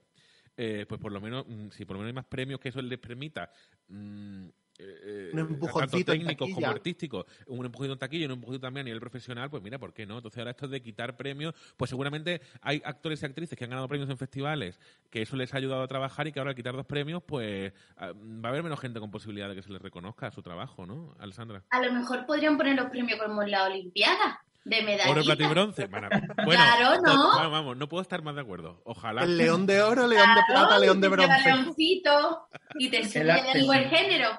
eh, 0.57 0.85
pues 0.87 0.99
por 0.99 1.11
lo 1.11 1.21
menos, 1.21 1.45
mm, 1.47 1.69
si 1.69 1.85
por 1.85 1.95
lo 1.95 1.99
menos 1.99 2.09
hay 2.09 2.15
más 2.15 2.25
premios 2.25 2.59
que 2.59 2.69
eso 2.69 2.81
les 2.81 2.99
permita 2.99 3.51
mm, 3.87 4.47
eh, 4.81 5.29
Un 5.33 5.39
eh, 5.39 5.41
empujoncito 5.41 5.79
tanto 5.79 6.11
en 6.13 6.19
técnico 6.19 6.47
como 6.53 6.67
artístico, 6.67 7.25
un 7.47 7.65
empujito 7.65 7.93
en 7.93 7.99
taquilla 7.99 8.23
y 8.23 8.25
un 8.25 8.33
empujito 8.33 8.59
también 8.59 8.83
a 8.83 8.85
nivel 8.85 8.99
profesional, 8.99 9.49
pues 9.49 9.61
mira, 9.61 9.77
¿por 9.79 9.93
qué 9.93 10.05
no? 10.05 10.17
Entonces 10.17 10.39
ahora 10.39 10.51
esto 10.51 10.67
de 10.67 10.81
quitar 10.81 11.15
premios, 11.15 11.53
pues 11.77 11.89
seguramente 11.89 12.41
hay 12.61 12.81
actores 12.83 13.21
y 13.21 13.25
actrices 13.25 13.57
que 13.57 13.63
han 13.63 13.69
ganado 13.69 13.87
premios 13.87 14.09
en 14.09 14.17
festivales, 14.17 14.79
que 15.09 15.21
eso 15.21 15.35
les 15.35 15.53
ha 15.53 15.57
ayudado 15.57 15.83
a 15.83 15.87
trabajar 15.87 16.27
y 16.27 16.31
que 16.31 16.39
ahora 16.39 16.51
al 16.51 16.55
quitar 16.55 16.75
dos 16.75 16.85
premios, 16.85 17.23
pues 17.23 17.73
ah, 17.97 18.11
va 18.13 18.49
a 18.49 18.51
haber 18.51 18.63
menos 18.63 18.79
gente 18.79 18.99
con 18.99 19.11
posibilidad 19.11 19.49
de 19.49 19.55
que 19.55 19.61
se 19.61 19.71
les 19.71 19.81
reconozca 19.81 20.31
su 20.31 20.41
trabajo, 20.41 20.85
¿no, 20.85 21.15
Alessandra? 21.19 21.63
A 21.69 21.81
lo 21.81 21.93
mejor 21.93 22.25
podrían 22.25 22.57
poner 22.57 22.75
los 22.75 22.89
premios 22.89 23.19
como 23.19 23.43
en 23.43 23.51
la 23.51 23.65
Olimpiada, 23.65 24.43
de 24.63 24.81
medallita. 24.83 25.09
Oro, 25.11 25.23
plata 25.23 25.43
y 25.43 25.47
bronce. 25.47 25.85
Bueno, 25.87 26.07
Claro, 26.45 27.01
¿no? 27.01 27.13
vamos, 27.29 27.51
vamos, 27.51 27.77
no 27.77 27.89
puedo 27.89 28.01
estar 28.01 28.21
más 28.21 28.35
de 28.35 28.41
acuerdo. 28.41 28.81
Ojalá. 28.85 29.23
El 29.23 29.37
león 29.37 29.65
de 29.65 29.81
oro, 29.81 30.07
león 30.07 30.35
de 30.35 30.41
plata, 30.47 30.77
león 30.79 31.01
de 31.01 31.07
bronce. 31.07 31.43
leoncito 31.45 32.47
y 32.75 32.89
te 32.89 32.97
arte, 33.31 33.51
el 33.59 33.65
buen 33.65 33.89
sí. 33.89 33.95
género. 33.95 34.29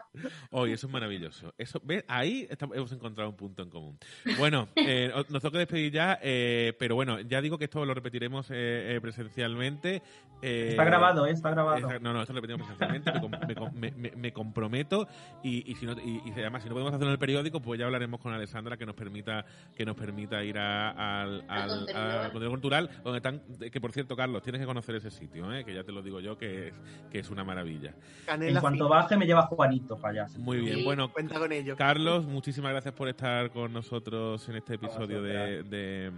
Oye, 0.51 0.75
eso 0.75 0.87
es 0.87 0.93
maravilloso. 0.93 1.53
Eso, 1.59 1.81
¿ves? 1.85 2.05
Ahí 2.09 2.47
estamos- 2.51 2.77
hemos 2.77 2.93
encontrado 2.93 3.31
un 3.31 3.37
punto 3.37 3.63
en 3.63 3.71
común. 3.71 3.99
Bueno, 4.39 4.69
eh, 4.77 5.11
os- 5.15 5.29
nos 5.31 5.43
toca 5.43 5.59
despedir 5.59 5.93
ya, 5.93 6.19
eh, 6.23 6.73
pero 6.79 6.95
bueno, 6.95 7.21
ya 7.21 7.41
digo 7.41 7.59
que 7.59 7.65
esto 7.65 7.85
lo 7.85 7.93
repetiremos 7.95 8.47
eh, 8.51 8.99
presencialmente. 9.03 10.03
eh, 10.41 10.69
Está 10.71 10.85
grabado, 10.85 11.27
eh, 11.27 11.31
está 11.33 11.51
grabado. 11.51 11.89
no, 12.01 12.13
no, 12.13 12.21
esto 12.23 12.33
lo 12.33 12.41
repetimos 12.41 12.67
presencialmente, 12.67 13.13
me, 13.13 13.21
com- 13.21 13.47
me 13.49 13.55
com- 13.55 13.73
me- 13.75 13.91
me- 13.93 14.11
me 14.17 14.33
comprometo 14.33 15.07
y, 15.43 15.71
y 15.71 15.75
si 15.77 15.87
no, 15.87 15.93
y, 15.93 16.21
y 16.27 16.33
además 16.33 16.63
si 16.63 16.69
no 16.69 16.75
podemos 16.75 16.93
hacerlo 16.93 17.09
en 17.09 17.13
el 17.13 17.19
periódico, 17.19 17.61
pues 17.61 17.79
ya 17.81 17.87
hablaremos 17.87 18.21
con 18.21 18.33
Alessandra 18.33 18.77
que 18.77 18.85
nos 18.87 18.95
permita 18.95 19.45
que 19.77 19.85
nos 19.85 19.95
permita 19.97 20.12
ir 20.21 20.59
a- 20.59 21.23
al, 21.23 21.45
al, 21.49 21.69
contenido. 21.69 22.03
al 22.03 22.23
contenido 22.33 22.51
cultural, 22.51 22.91
donde 23.03 23.17
están, 23.19 23.41
que 23.71 23.81
por 23.81 23.93
cierto, 23.93 24.17
Carlos, 24.17 24.43
tienes 24.43 24.61
que 24.61 24.67
conocer 24.67 24.95
ese 24.97 25.11
sitio, 25.11 25.53
eh, 25.53 25.65
que 25.65 25.75
ya 25.75 25.85
te 25.85 25.93
lo 25.93 26.03
digo 26.03 26.21
yo, 26.21 26.37
que 26.37 26.69
es, 26.69 26.75
que 27.11 27.19
es 27.21 27.31
una 27.31 27.45
maravilla. 27.45 27.95
En 28.29 28.59
cuanto 28.61 28.89
baje 28.89 29.17
me 29.17 29.27
lleva 29.27 29.43
Juanito 29.43 29.97
para 29.97 30.25
allá. 30.25 30.39
Muy 30.39 30.59
bien, 30.59 30.79
Sí, 30.79 30.85
bueno, 30.85 31.13
cuenta 31.13 31.39
con 31.39 31.53
ello. 31.53 31.77
Carlos, 31.77 32.25
muchísimas 32.27 32.73
gracias 32.73 32.95
por 32.95 33.09
estar 33.09 33.51
con 33.51 33.73
nosotros 33.73 34.49
en 34.49 34.57
este 34.57 34.75
episodio 34.75 35.23
de, 35.23 35.63
de, 35.63 36.13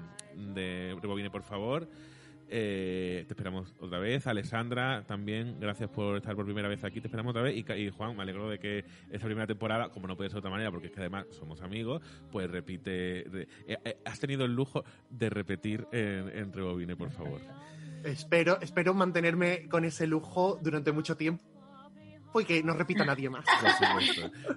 de 0.54 0.96
Rebobine, 1.00 1.30
por 1.30 1.42
favor. 1.42 1.88
Eh, 2.56 3.24
te 3.26 3.32
esperamos 3.32 3.74
otra 3.80 3.98
vez. 3.98 4.28
Alessandra, 4.28 5.02
también, 5.08 5.58
gracias 5.58 5.90
por 5.90 6.16
estar 6.16 6.36
por 6.36 6.44
primera 6.44 6.68
vez 6.68 6.84
aquí. 6.84 7.00
Te 7.00 7.08
esperamos 7.08 7.30
otra 7.30 7.42
vez. 7.42 7.56
Y, 7.56 7.90
Juan, 7.90 8.16
me 8.16 8.22
alegro 8.22 8.48
de 8.48 8.60
que 8.60 8.84
esta 9.10 9.26
primera 9.26 9.44
temporada, 9.48 9.88
como 9.88 10.06
no 10.06 10.16
puede 10.16 10.30
ser 10.30 10.36
de 10.36 10.38
otra 10.38 10.50
manera, 10.52 10.70
porque 10.70 10.86
es 10.86 10.92
que 10.92 11.00
además 11.00 11.26
somos 11.30 11.62
amigos, 11.62 12.00
pues 12.30 12.48
repite. 12.48 13.24
re- 13.28 13.48
eh, 13.66 13.76
eh, 13.84 13.96
has 14.04 14.20
tenido 14.20 14.44
el 14.44 14.54
lujo 14.54 14.84
de 15.10 15.30
repetir 15.30 15.84
en, 15.90 16.28
en 16.28 16.52
por 16.96 17.10
favor. 17.10 17.40
Espero, 18.04 18.60
espero 18.60 18.94
mantenerme 18.94 19.68
con 19.68 19.84
ese 19.84 20.06
lujo 20.06 20.60
durante 20.62 20.92
mucho 20.92 21.16
tiempo 21.16 21.42
y 22.40 22.44
que 22.44 22.62
no 22.62 22.74
repita 22.74 23.04
nadie 23.04 23.30
más. 23.30 23.44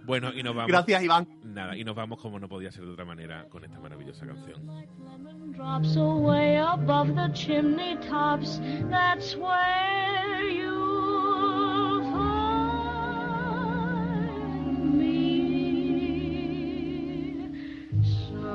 Bueno, 0.05 0.31
y 0.33 0.43
nos 0.43 0.55
vamos. 0.55 0.71
Gracias, 0.71 1.03
Iván. 1.03 1.27
Nada, 1.43 1.75
y 1.77 1.83
nos 1.83 1.95
vamos 1.95 2.19
como 2.21 2.39
no 2.39 2.47
podía 2.47 2.71
ser 2.71 2.85
de 2.85 2.91
otra 2.91 3.05
manera 3.05 3.47
con 3.49 3.63
esta 3.63 3.79
maravillosa 3.79 4.25
canción. 4.25 4.61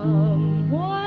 Somewhere 0.02 1.01